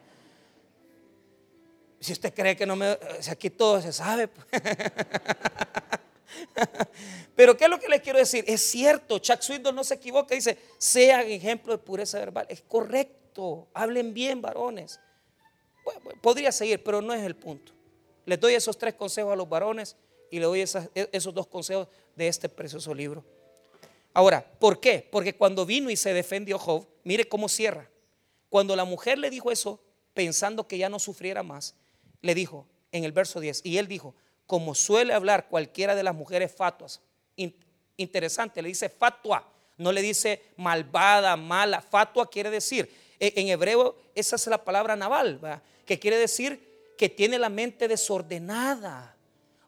Si 2.01 2.13
usted 2.13 2.33
cree 2.33 2.57
que 2.57 2.67
no 2.67 2.77
me... 2.77 2.99
Si 3.21 3.31
aquí 3.31 3.51
todo 3.51 3.81
se 3.81 3.93
sabe. 3.93 4.29
Pero 7.37 7.57
¿qué 7.57 7.65
es 7.65 7.71
lo 7.71 7.79
que 7.79 7.89
les 7.89 8.01
quiero 8.01 8.19
decir? 8.19 8.45
Es 8.47 8.63
cierto, 8.63 9.19
Chuck 9.19 9.41
Swindoll 9.41 9.75
no 9.75 9.85
se 9.85 9.95
equivoca, 9.95 10.35
dice, 10.35 10.59
sean 10.79 11.27
ejemplo 11.29 11.73
de 11.73 11.79
pureza 11.79 12.19
verbal. 12.19 12.47
Es 12.49 12.63
correcto, 12.63 13.69
hablen 13.73 14.15
bien, 14.15 14.41
varones. 14.43 15.01
podría 16.21 16.53
seguir, 16.53 16.83
pero 16.83 17.01
no 17.01 17.15
es 17.15 17.23
el 17.23 17.37
punto. 17.37 17.73
Les 18.27 18.39
doy 18.39 18.55
esos 18.55 18.77
tres 18.77 18.95
consejos 18.95 19.33
a 19.33 19.37
los 19.37 19.49
varones 19.49 19.97
y 20.31 20.39
le 20.39 20.45
doy 20.45 20.61
e, 20.61 21.09
esos 21.13 21.33
dos 21.33 21.47
consejos 21.47 21.89
de 22.15 22.29
este 22.29 22.49
precioso 22.49 22.95
libro. 22.95 23.25
Ahora, 24.13 24.45
¿por 24.59 24.81
qué? 24.81 25.07
Porque 25.11 25.35
cuando 25.35 25.65
vino 25.65 25.91
y 25.91 25.97
se 25.97 26.13
defendió 26.13 26.59
Job, 26.59 26.87
mire 27.05 27.29
cómo 27.29 27.49
cierra. 27.49 27.89
Cuando 28.49 28.75
la 28.75 28.85
mujer 28.85 29.19
le 29.19 29.31
dijo 29.31 29.51
eso, 29.51 29.81
pensando 30.15 30.67
que 30.67 30.79
ya 30.79 30.89
no 30.89 30.99
sufriera 30.99 31.43
más, 31.43 31.75
le 32.21 32.35
dijo 32.35 32.67
en 32.91 33.05
el 33.05 33.13
verso 33.13 33.39
10, 33.41 33.61
y 33.65 33.79
él 33.79 33.87
dijo, 33.87 34.15
como 34.49 34.75
suele 34.75 35.13
hablar 35.13 35.47
cualquiera 35.49 35.95
de 35.95 36.03
las 36.03 36.15
mujeres 36.15 36.51
fatuas. 36.51 37.01
interesante, 37.99 38.63
le 38.63 38.69
dice 38.69 38.89
fatua, 38.89 39.47
no 39.77 39.93
le 39.93 40.01
dice 40.01 40.43
malvada, 40.57 41.37
mala. 41.37 41.83
Fatua 41.83 42.31
quiere 42.31 42.51
decir, 42.51 42.89
e, 43.21 43.35
en 43.37 43.49
hebreo 43.49 43.95
esa 44.15 44.37
es 44.37 44.47
la 44.47 44.65
palabra 44.65 44.97
naval, 44.97 45.39
que 45.85 45.99
quiere 45.99 46.17
decir 46.17 46.95
que 46.97 47.11
tiene 47.11 47.39
la 47.39 47.51
mente 47.51 47.89
desordenada. 47.89 49.18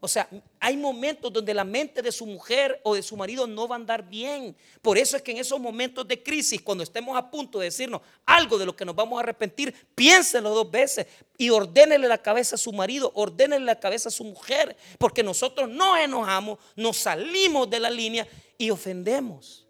O 0.03 0.09
sea, 0.09 0.27
hay 0.59 0.79
momentos 0.79 1.31
donde 1.31 1.53
la 1.53 1.63
mente 1.63 2.01
de 2.01 2.11
su 2.11 2.25
mujer 2.25 2.81
o 2.85 2.95
de 2.95 3.03
su 3.03 3.19
marido 3.19 3.47
no 3.47 3.69
va 3.69 3.75
a 3.75 3.79
andar 3.79 4.09
bien. 4.09 4.57
Por 4.81 4.97
eso 4.97 5.15
es 5.15 5.23
que 5.23 5.31
en 5.31 5.37
esos 5.37 5.61
momentos 5.61 6.09
de 6.09 6.23
crisis, 6.23 6.63
cuando 6.63 6.83
estemos 6.83 7.19
a 7.19 7.31
punto 7.31 7.59
de 7.59 7.67
decirnos 7.67 8.01
algo 8.25 8.57
de 8.57 8.65
lo 8.65 8.75
que 8.75 8.87
nos 8.87 8.97
vamos 8.97 9.19
a 9.19 9.23
arrepentir, 9.23 9.75
piénselo 9.95 10.55
dos 10.55 10.71
veces 10.71 11.07
y 11.37 11.51
ordénele 11.51 12.09
la 12.09 12.17
cabeza 12.17 12.55
a 12.55 12.59
su 12.59 12.73
marido, 12.73 13.13
ordénele 13.15 13.63
la 13.67 13.79
cabeza 13.79 14.09
a 14.09 14.13
su 14.13 14.25
mujer, 14.25 14.75
porque 14.99 15.23
nosotros 15.23 15.69
nos 15.69 15.99
enojamos, 15.99 16.59
nos 16.77 16.97
salimos 16.97 17.69
de 17.69 17.81
la 17.81 17.91
línea 17.91 18.27
y 18.57 18.71
ofendemos. 18.71 19.67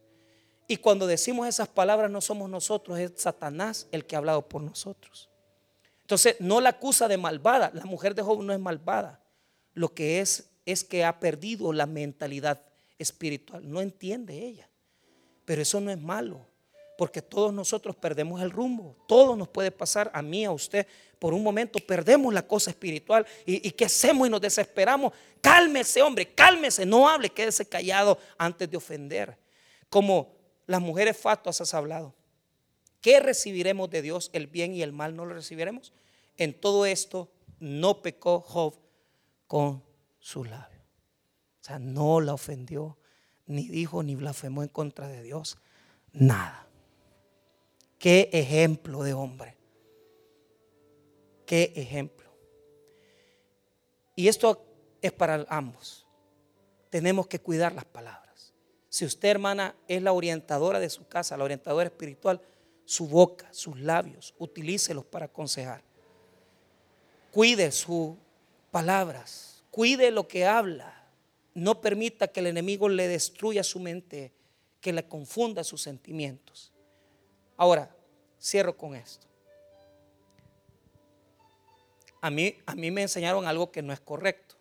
Y 0.69 0.77
cuando 0.77 1.09
decimos 1.09 1.49
esas 1.49 1.67
palabras 1.67 2.09
no 2.09 2.21
somos 2.21 2.49
nosotros, 2.49 3.01
es 3.01 3.15
Satanás 3.17 3.89
el 3.91 4.07
que 4.07 4.15
ha 4.15 4.19
hablado 4.19 4.49
por 4.49 4.63
nosotros. 4.63 5.29
Entonces, 6.03 6.37
no 6.39 6.61
la 6.61 6.71
acusa 6.71 7.09
de 7.09 7.17
malvada, 7.17 7.73
la 7.75 7.85
mujer 7.85 8.15
de 8.15 8.23
Job 8.23 8.45
no 8.45 8.53
es 8.53 8.61
malvada 8.61 9.20
lo 9.81 9.95
que 9.95 10.21
es 10.21 10.51
es 10.67 10.85
que 10.85 11.05
ha 11.05 11.19
perdido 11.19 11.73
la 11.73 11.87
mentalidad 11.87 12.61
espiritual. 12.99 13.67
No 13.67 13.81
entiende 13.81 14.37
ella. 14.37 14.69
Pero 15.47 15.63
eso 15.63 15.81
no 15.81 15.91
es 15.91 15.99
malo, 15.99 16.47
porque 16.99 17.23
todos 17.23 17.51
nosotros 17.55 17.97
perdemos 17.97 18.43
el 18.43 18.51
rumbo. 18.51 18.95
Todo 19.09 19.35
nos 19.37 19.49
puede 19.49 19.71
pasar, 19.71 20.11
a 20.13 20.21
mí, 20.21 20.45
a 20.45 20.51
usted. 20.51 20.87
Por 21.19 21.33
un 21.33 21.43
momento 21.43 21.79
perdemos 21.79 22.33
la 22.35 22.47
cosa 22.47 22.71
espiritual. 22.71 23.27
¿Y, 23.47 23.71
qué 23.71 23.87
hacemos? 23.87 24.29
Y 24.29 24.31
nos 24.31 24.43
desesperamos. 24.43 25.15
Cálmese, 25.41 26.03
hombre, 26.03 26.35
cálmese. 26.35 26.85
No 26.85 27.09
hable, 27.09 27.31
quédese 27.31 27.67
callado 27.67 28.19
antes 28.37 28.71
de 28.71 28.77
ofender. 28.77 29.39
Como 29.89 30.35
las 30.67 30.83
mujeres 30.83 31.17
fatuas 31.17 31.59
has 31.63 31.73
hablado. 31.73 32.15
¿Qué 33.01 33.19
recibiremos 33.19 33.89
de 33.89 34.03
Dios? 34.03 34.29
El 34.35 34.47
bien 34.47 34.75
y 34.75 34.83
el 34.83 34.93
mal 34.93 35.17
no 35.17 35.25
lo 35.25 35.33
recibiremos. 35.33 35.95
En 36.37 36.53
todo 36.53 36.85
esto 36.85 37.31
no 37.61 38.03
pecó 38.03 38.41
Job 38.41 38.75
con 39.51 39.83
su 40.21 40.45
labio. 40.45 40.79
O 41.61 41.65
sea, 41.65 41.81
no 41.81 42.21
la 42.21 42.35
ofendió, 42.35 42.97
ni 43.47 43.67
dijo, 43.67 44.05
ni 44.05 44.15
blasfemó 44.15 44.63
en 44.63 44.69
contra 44.69 45.09
de 45.09 45.25
Dios. 45.25 45.59
Nada. 46.13 46.69
Qué 47.99 48.31
ejemplo 48.33 49.03
de 49.03 49.13
hombre. 49.13 49.57
Qué 51.47 51.73
ejemplo. 51.75 52.31
Y 54.15 54.29
esto 54.29 54.65
es 55.03 55.11
para 55.11 55.45
ambos. 55.49 56.07
Tenemos 56.89 57.27
que 57.27 57.41
cuidar 57.41 57.73
las 57.73 57.87
palabras. 57.87 58.55
Si 58.89 59.05
usted, 59.05 59.31
hermana, 59.31 59.75
es 59.89 60.01
la 60.01 60.13
orientadora 60.13 60.79
de 60.79 60.91
su 60.91 61.09
casa, 61.09 61.37
la 61.37 61.43
orientadora 61.43 61.89
espiritual, 61.89 62.41
su 62.85 63.09
boca, 63.09 63.49
sus 63.53 63.81
labios, 63.81 64.33
utilícelos 64.39 65.05
para 65.07 65.27
aconsejar. 65.27 65.83
Cuide 67.33 67.73
su 67.73 68.17
palabras, 68.71 69.63
cuide 69.71 70.11
lo 70.11 70.29
que 70.29 70.47
habla. 70.47 70.97
No 71.55 71.81
permita 71.81 72.29
que 72.29 72.41
el 72.41 72.47
enemigo 72.47 72.89
le 72.89 73.09
destruya 73.09 73.65
su 73.65 73.81
mente, 73.81 74.33
que 74.81 74.93
le 74.93 75.07
confunda 75.07 75.65
sus 75.65 75.83
sentimientos. 75.83 76.73
Ahora, 77.57 77.95
cierro 78.41 78.77
con 78.77 78.95
esto. 78.95 79.27
A 82.23 82.31
mí, 82.31 82.57
a 82.67 82.75
mí 82.75 82.91
me 82.91 83.03
enseñaron 83.03 83.47
algo 83.47 83.71
que 83.71 83.83
no 83.83 83.93
es 83.93 84.01
correcto. 84.01 84.57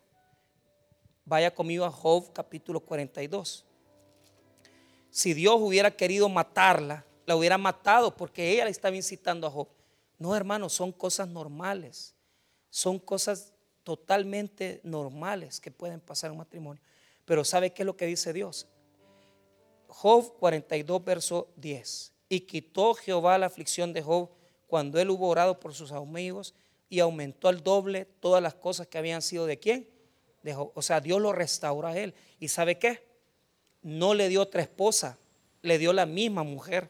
Vaya 1.24 1.54
conmigo 1.54 1.84
a 1.84 1.90
Job 1.90 2.32
capítulo 2.32 2.80
42. 2.80 3.64
Si 5.10 5.34
Dios 5.34 5.56
hubiera 5.60 5.90
querido 5.90 6.28
matarla, 6.28 7.04
la 7.26 7.36
hubiera 7.36 7.58
matado 7.58 8.16
porque 8.16 8.50
ella 8.50 8.64
le 8.64 8.70
estaba 8.70 8.96
incitando 8.96 9.46
a 9.46 9.50
Job. 9.50 9.68
No, 10.18 10.34
hermanos, 10.34 10.72
son 10.72 10.92
cosas 10.92 11.28
normales. 11.28 12.14
Son 12.70 12.98
cosas 12.98 13.52
totalmente 13.90 14.80
normales 14.84 15.58
que 15.58 15.72
pueden 15.72 15.98
pasar 15.98 16.30
un 16.30 16.38
matrimonio. 16.38 16.80
Pero 17.24 17.44
¿sabe 17.44 17.72
qué 17.72 17.82
es 17.82 17.86
lo 17.86 17.96
que 17.96 18.06
dice 18.06 18.32
Dios? 18.32 18.68
Job 19.88 20.32
42, 20.38 21.04
verso 21.04 21.48
10. 21.56 22.12
Y 22.28 22.42
quitó 22.42 22.94
Jehová 22.94 23.36
la 23.36 23.46
aflicción 23.46 23.92
de 23.92 24.00
Job 24.00 24.30
cuando 24.68 25.00
él 25.00 25.10
hubo 25.10 25.26
orado 25.26 25.58
por 25.58 25.74
sus 25.74 25.90
amigos 25.90 26.54
y 26.88 27.00
aumentó 27.00 27.48
al 27.48 27.64
doble 27.64 28.04
todas 28.20 28.40
las 28.40 28.54
cosas 28.54 28.86
que 28.86 28.96
habían 28.96 29.22
sido 29.22 29.44
de 29.46 29.58
quién? 29.58 29.88
De 30.44 30.54
Job. 30.54 30.70
O 30.76 30.82
sea, 30.82 31.00
Dios 31.00 31.20
lo 31.20 31.32
restauró 31.32 31.88
a 31.88 31.98
él. 31.98 32.14
¿Y 32.38 32.46
sabe 32.46 32.78
qué? 32.78 33.02
No 33.82 34.14
le 34.14 34.28
dio 34.28 34.40
otra 34.40 34.62
esposa, 34.62 35.18
le 35.62 35.78
dio 35.78 35.92
la 35.92 36.06
misma 36.06 36.44
mujer. 36.44 36.88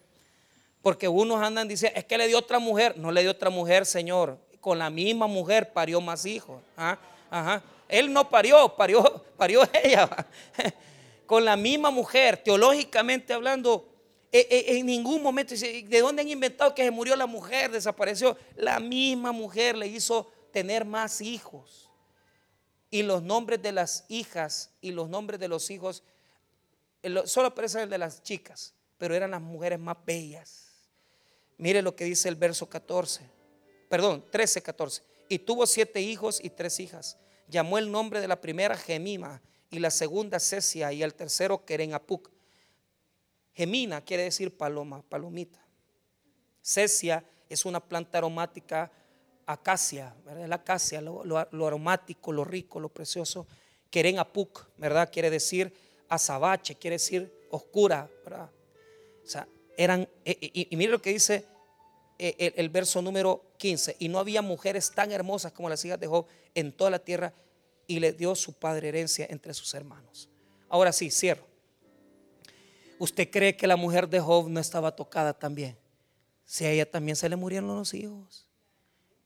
Porque 0.82 1.08
unos 1.08 1.40
andan 1.40 1.66
diciendo, 1.66 1.98
es 1.98 2.04
que 2.04 2.18
le 2.18 2.28
dio 2.28 2.36
otra 2.36 2.58
mujer. 2.58 2.98
No 2.98 3.10
le 3.10 3.22
dio 3.22 3.30
otra 3.30 3.48
mujer, 3.48 3.86
Señor. 3.86 4.38
Con 4.60 4.78
la 4.78 4.90
misma 4.90 5.26
mujer 5.26 5.72
parió 5.72 6.00
más 6.00 6.26
hijos. 6.26 6.62
¿Ah? 6.76 6.98
Ajá. 7.30 7.62
Él 7.88 8.12
no 8.12 8.28
parió, 8.28 8.74
parió, 8.76 9.24
parió 9.36 9.62
ella. 9.82 10.08
Con 11.26 11.44
la 11.44 11.56
misma 11.56 11.90
mujer, 11.90 12.36
teológicamente 12.38 13.32
hablando, 13.32 13.88
e, 14.32 14.46
e, 14.50 14.78
en 14.78 14.86
ningún 14.86 15.22
momento, 15.22 15.54
¿de 15.54 16.00
dónde 16.00 16.22
han 16.22 16.28
inventado 16.28 16.74
que 16.74 16.84
se 16.84 16.90
murió 16.90 17.16
la 17.16 17.26
mujer, 17.26 17.70
desapareció? 17.70 18.36
La 18.56 18.80
misma 18.80 19.32
mujer 19.32 19.76
le 19.76 19.86
hizo 19.86 20.30
tener 20.52 20.84
más 20.84 21.20
hijos. 21.20 21.88
Y 22.90 23.02
los 23.02 23.22
nombres 23.22 23.62
de 23.62 23.72
las 23.72 24.04
hijas 24.08 24.70
y 24.80 24.90
los 24.90 25.08
nombres 25.08 25.38
de 25.38 25.48
los 25.48 25.70
hijos, 25.70 26.02
solo 27.24 27.48
aparece 27.48 27.82
el 27.82 27.90
de 27.90 27.98
las 27.98 28.22
chicas, 28.22 28.74
pero 28.98 29.14
eran 29.14 29.30
las 29.30 29.40
mujeres 29.40 29.78
más 29.78 29.96
bellas. 30.04 30.66
Mire 31.56 31.82
lo 31.82 31.94
que 31.94 32.04
dice 32.04 32.28
el 32.28 32.36
verso 32.36 32.68
14, 32.68 33.22
perdón, 33.90 34.24
13, 34.30 34.62
14. 34.62 35.02
Y 35.28 35.40
tuvo 35.40 35.66
siete 35.66 36.00
hijos 36.00 36.42
y 36.42 36.48
tres 36.48 36.80
hijas. 36.80 37.18
Llamó 37.48 37.76
el 37.76 37.90
nombre 37.90 38.20
de 38.20 38.28
la 38.28 38.40
primera 38.40 38.76
Gemima 38.76 39.42
y 39.68 39.80
la 39.80 39.90
segunda 39.90 40.38
Cesia 40.38 40.92
y 40.92 41.02
el 41.02 41.12
tercero 41.12 41.64
Kerenapuc. 41.64 42.30
Gemina 43.52 44.00
quiere 44.00 44.22
decir 44.22 44.56
paloma, 44.56 45.02
palomita. 45.02 45.60
Cesia 46.62 47.24
es 47.48 47.64
una 47.64 47.80
planta 47.80 48.18
aromática 48.18 48.92
acacia, 49.44 50.14
¿verdad? 50.24 50.46
La 50.46 50.56
acacia, 50.56 51.00
lo, 51.00 51.66
aromático, 51.66 52.32
lo 52.32 52.44
rico, 52.44 52.78
lo 52.78 52.90
precioso. 52.90 53.48
Kerenapuc, 53.90 54.68
¿verdad? 54.76 55.10
Quiere 55.12 55.30
decir 55.30 55.74
azabache, 56.08 56.76
quiere 56.76 56.94
decir 56.94 57.32
oscura, 57.50 58.08
¿verdad? 58.24 58.50
O 59.24 59.26
sea, 59.26 59.48
eran, 59.76 60.08
eh, 60.24 60.68
y, 60.70 60.76
mire 60.76 60.92
lo 60.92 61.02
que 61.02 61.10
dice 61.10 61.34
eh, 61.34 61.46
el, 62.20 62.52
el, 62.56 62.68
verso 62.68 63.00
número 63.00 63.42
15, 63.56 63.96
y 63.98 64.08
no 64.08 64.18
había 64.18 64.42
mujeres 64.42 64.90
tan 64.90 65.10
hermosas 65.10 65.52
como 65.52 65.70
las 65.70 65.82
hijas 65.84 65.98
de 65.98 66.06
Job 66.06 66.26
en 66.54 66.70
toda 66.70 66.90
la 66.90 66.98
tierra, 66.98 67.32
y 67.86 67.98
le 67.98 68.12
dio 68.12 68.34
su 68.34 68.52
padre 68.52 68.88
herencia 68.88 69.26
entre 69.30 69.54
sus 69.54 69.72
hermanos. 69.74 70.28
Ahora 70.68 70.92
sí, 70.92 71.10
cierro. 71.10 71.46
¿Usted 72.98 73.30
cree 73.30 73.56
que 73.56 73.66
la 73.66 73.76
mujer 73.76 74.06
de 74.08 74.20
Job 74.20 74.50
no 74.50 74.60
estaba 74.60 74.94
tocada 74.94 75.32
también? 75.32 75.76
Si 76.44 76.66
a 76.66 76.70
ella 76.70 76.88
también 76.88 77.16
se 77.16 77.28
le 77.28 77.36
murieron 77.36 77.74
los 77.74 77.94
hijos, 77.94 78.46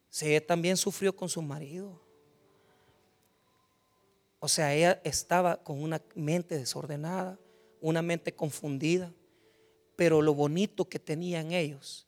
si 0.08 0.28
ella 0.28 0.46
también 0.46 0.76
sufrió 0.76 1.14
con 1.16 1.28
su 1.28 1.42
marido. 1.42 2.00
O 4.38 4.46
sea, 4.46 4.72
ella 4.72 5.00
estaba 5.02 5.56
con 5.56 5.82
una 5.82 6.00
mente 6.14 6.56
desordenada, 6.56 7.38
una 7.80 8.02
mente 8.02 8.32
confundida, 8.32 9.12
pero 9.96 10.22
lo 10.22 10.32
bonito 10.34 10.88
que 10.88 11.00
tenían 11.00 11.50
ellos 11.50 12.06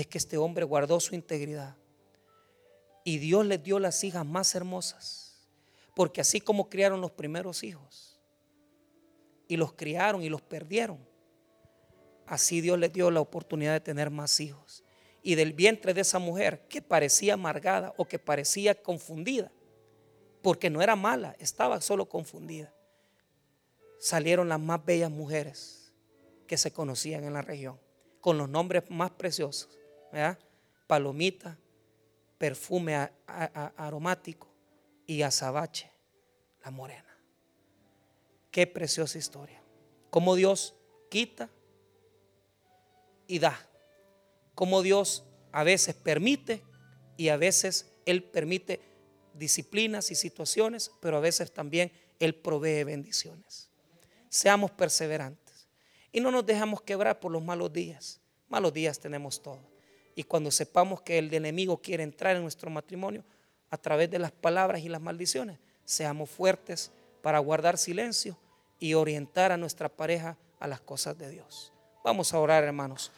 es 0.00 0.06
que 0.06 0.18
este 0.18 0.36
hombre 0.36 0.64
guardó 0.64 1.00
su 1.00 1.14
integridad. 1.14 1.74
Y 3.02 3.16
Dios 3.16 3.46
les 3.46 3.62
dio 3.62 3.78
las 3.78 4.04
hijas 4.04 4.26
más 4.26 4.54
hermosas. 4.54 5.48
Porque 5.94 6.20
así 6.20 6.38
como 6.38 6.68
criaron 6.68 7.00
los 7.00 7.12
primeros 7.12 7.64
hijos, 7.64 8.20
y 9.48 9.56
los 9.56 9.72
criaron 9.72 10.22
y 10.22 10.28
los 10.28 10.42
perdieron, 10.42 10.98
así 12.26 12.60
Dios 12.60 12.78
les 12.78 12.92
dio 12.92 13.10
la 13.10 13.20
oportunidad 13.20 13.72
de 13.72 13.80
tener 13.80 14.10
más 14.10 14.38
hijos. 14.38 14.84
Y 15.22 15.34
del 15.34 15.54
vientre 15.54 15.94
de 15.94 16.02
esa 16.02 16.18
mujer 16.18 16.66
que 16.68 16.82
parecía 16.82 17.34
amargada 17.34 17.94
o 17.96 18.04
que 18.04 18.18
parecía 18.18 18.74
confundida, 18.74 19.50
porque 20.42 20.68
no 20.68 20.82
era 20.82 20.94
mala, 20.94 21.34
estaba 21.38 21.80
solo 21.80 22.06
confundida, 22.06 22.74
salieron 23.98 24.50
las 24.50 24.60
más 24.60 24.84
bellas 24.84 25.10
mujeres 25.10 25.90
que 26.46 26.58
se 26.58 26.70
conocían 26.70 27.24
en 27.24 27.32
la 27.32 27.40
región, 27.40 27.80
con 28.20 28.36
los 28.36 28.48
nombres 28.50 28.84
más 28.90 29.12
preciosos 29.12 29.70
palomita, 30.86 31.58
perfume 32.38 33.10
aromático 33.76 34.48
y 35.06 35.22
azabache, 35.22 35.90
la 36.64 36.70
morena. 36.70 37.04
Qué 38.50 38.66
preciosa 38.66 39.18
historia. 39.18 39.60
Cómo 40.10 40.34
Dios 40.34 40.74
quita 41.10 41.50
y 43.26 43.38
da. 43.38 43.58
Cómo 44.54 44.82
Dios 44.82 45.24
a 45.52 45.64
veces 45.64 45.94
permite 45.94 46.62
y 47.16 47.28
a 47.28 47.36
veces 47.36 47.92
Él 48.06 48.22
permite 48.22 48.80
disciplinas 49.34 50.10
y 50.10 50.14
situaciones, 50.14 50.90
pero 51.00 51.18
a 51.18 51.20
veces 51.20 51.52
también 51.52 51.92
Él 52.18 52.34
provee 52.34 52.84
bendiciones. 52.84 53.70
Seamos 54.28 54.70
perseverantes 54.70 55.68
y 56.12 56.20
no 56.20 56.30
nos 56.30 56.46
dejamos 56.46 56.82
quebrar 56.82 57.20
por 57.20 57.32
los 57.32 57.42
malos 57.42 57.72
días. 57.72 58.20
Malos 58.48 58.72
días 58.72 58.98
tenemos 58.98 59.42
todos. 59.42 59.75
Y 60.16 60.24
cuando 60.24 60.50
sepamos 60.50 61.02
que 61.02 61.18
el 61.18 61.32
enemigo 61.32 61.76
quiere 61.76 62.02
entrar 62.02 62.34
en 62.34 62.42
nuestro 62.42 62.70
matrimonio 62.70 63.22
a 63.70 63.76
través 63.76 64.10
de 64.10 64.18
las 64.18 64.32
palabras 64.32 64.80
y 64.82 64.88
las 64.88 65.00
maldiciones, 65.00 65.58
seamos 65.84 66.30
fuertes 66.30 66.90
para 67.22 67.38
guardar 67.38 67.78
silencio 67.78 68.36
y 68.80 68.94
orientar 68.94 69.52
a 69.52 69.56
nuestra 69.56 69.88
pareja 69.88 70.36
a 70.58 70.66
las 70.66 70.80
cosas 70.80 71.16
de 71.18 71.30
Dios. 71.30 71.72
Vamos 72.02 72.32
a 72.32 72.38
orar, 72.38 72.64
hermanos. 72.64 73.12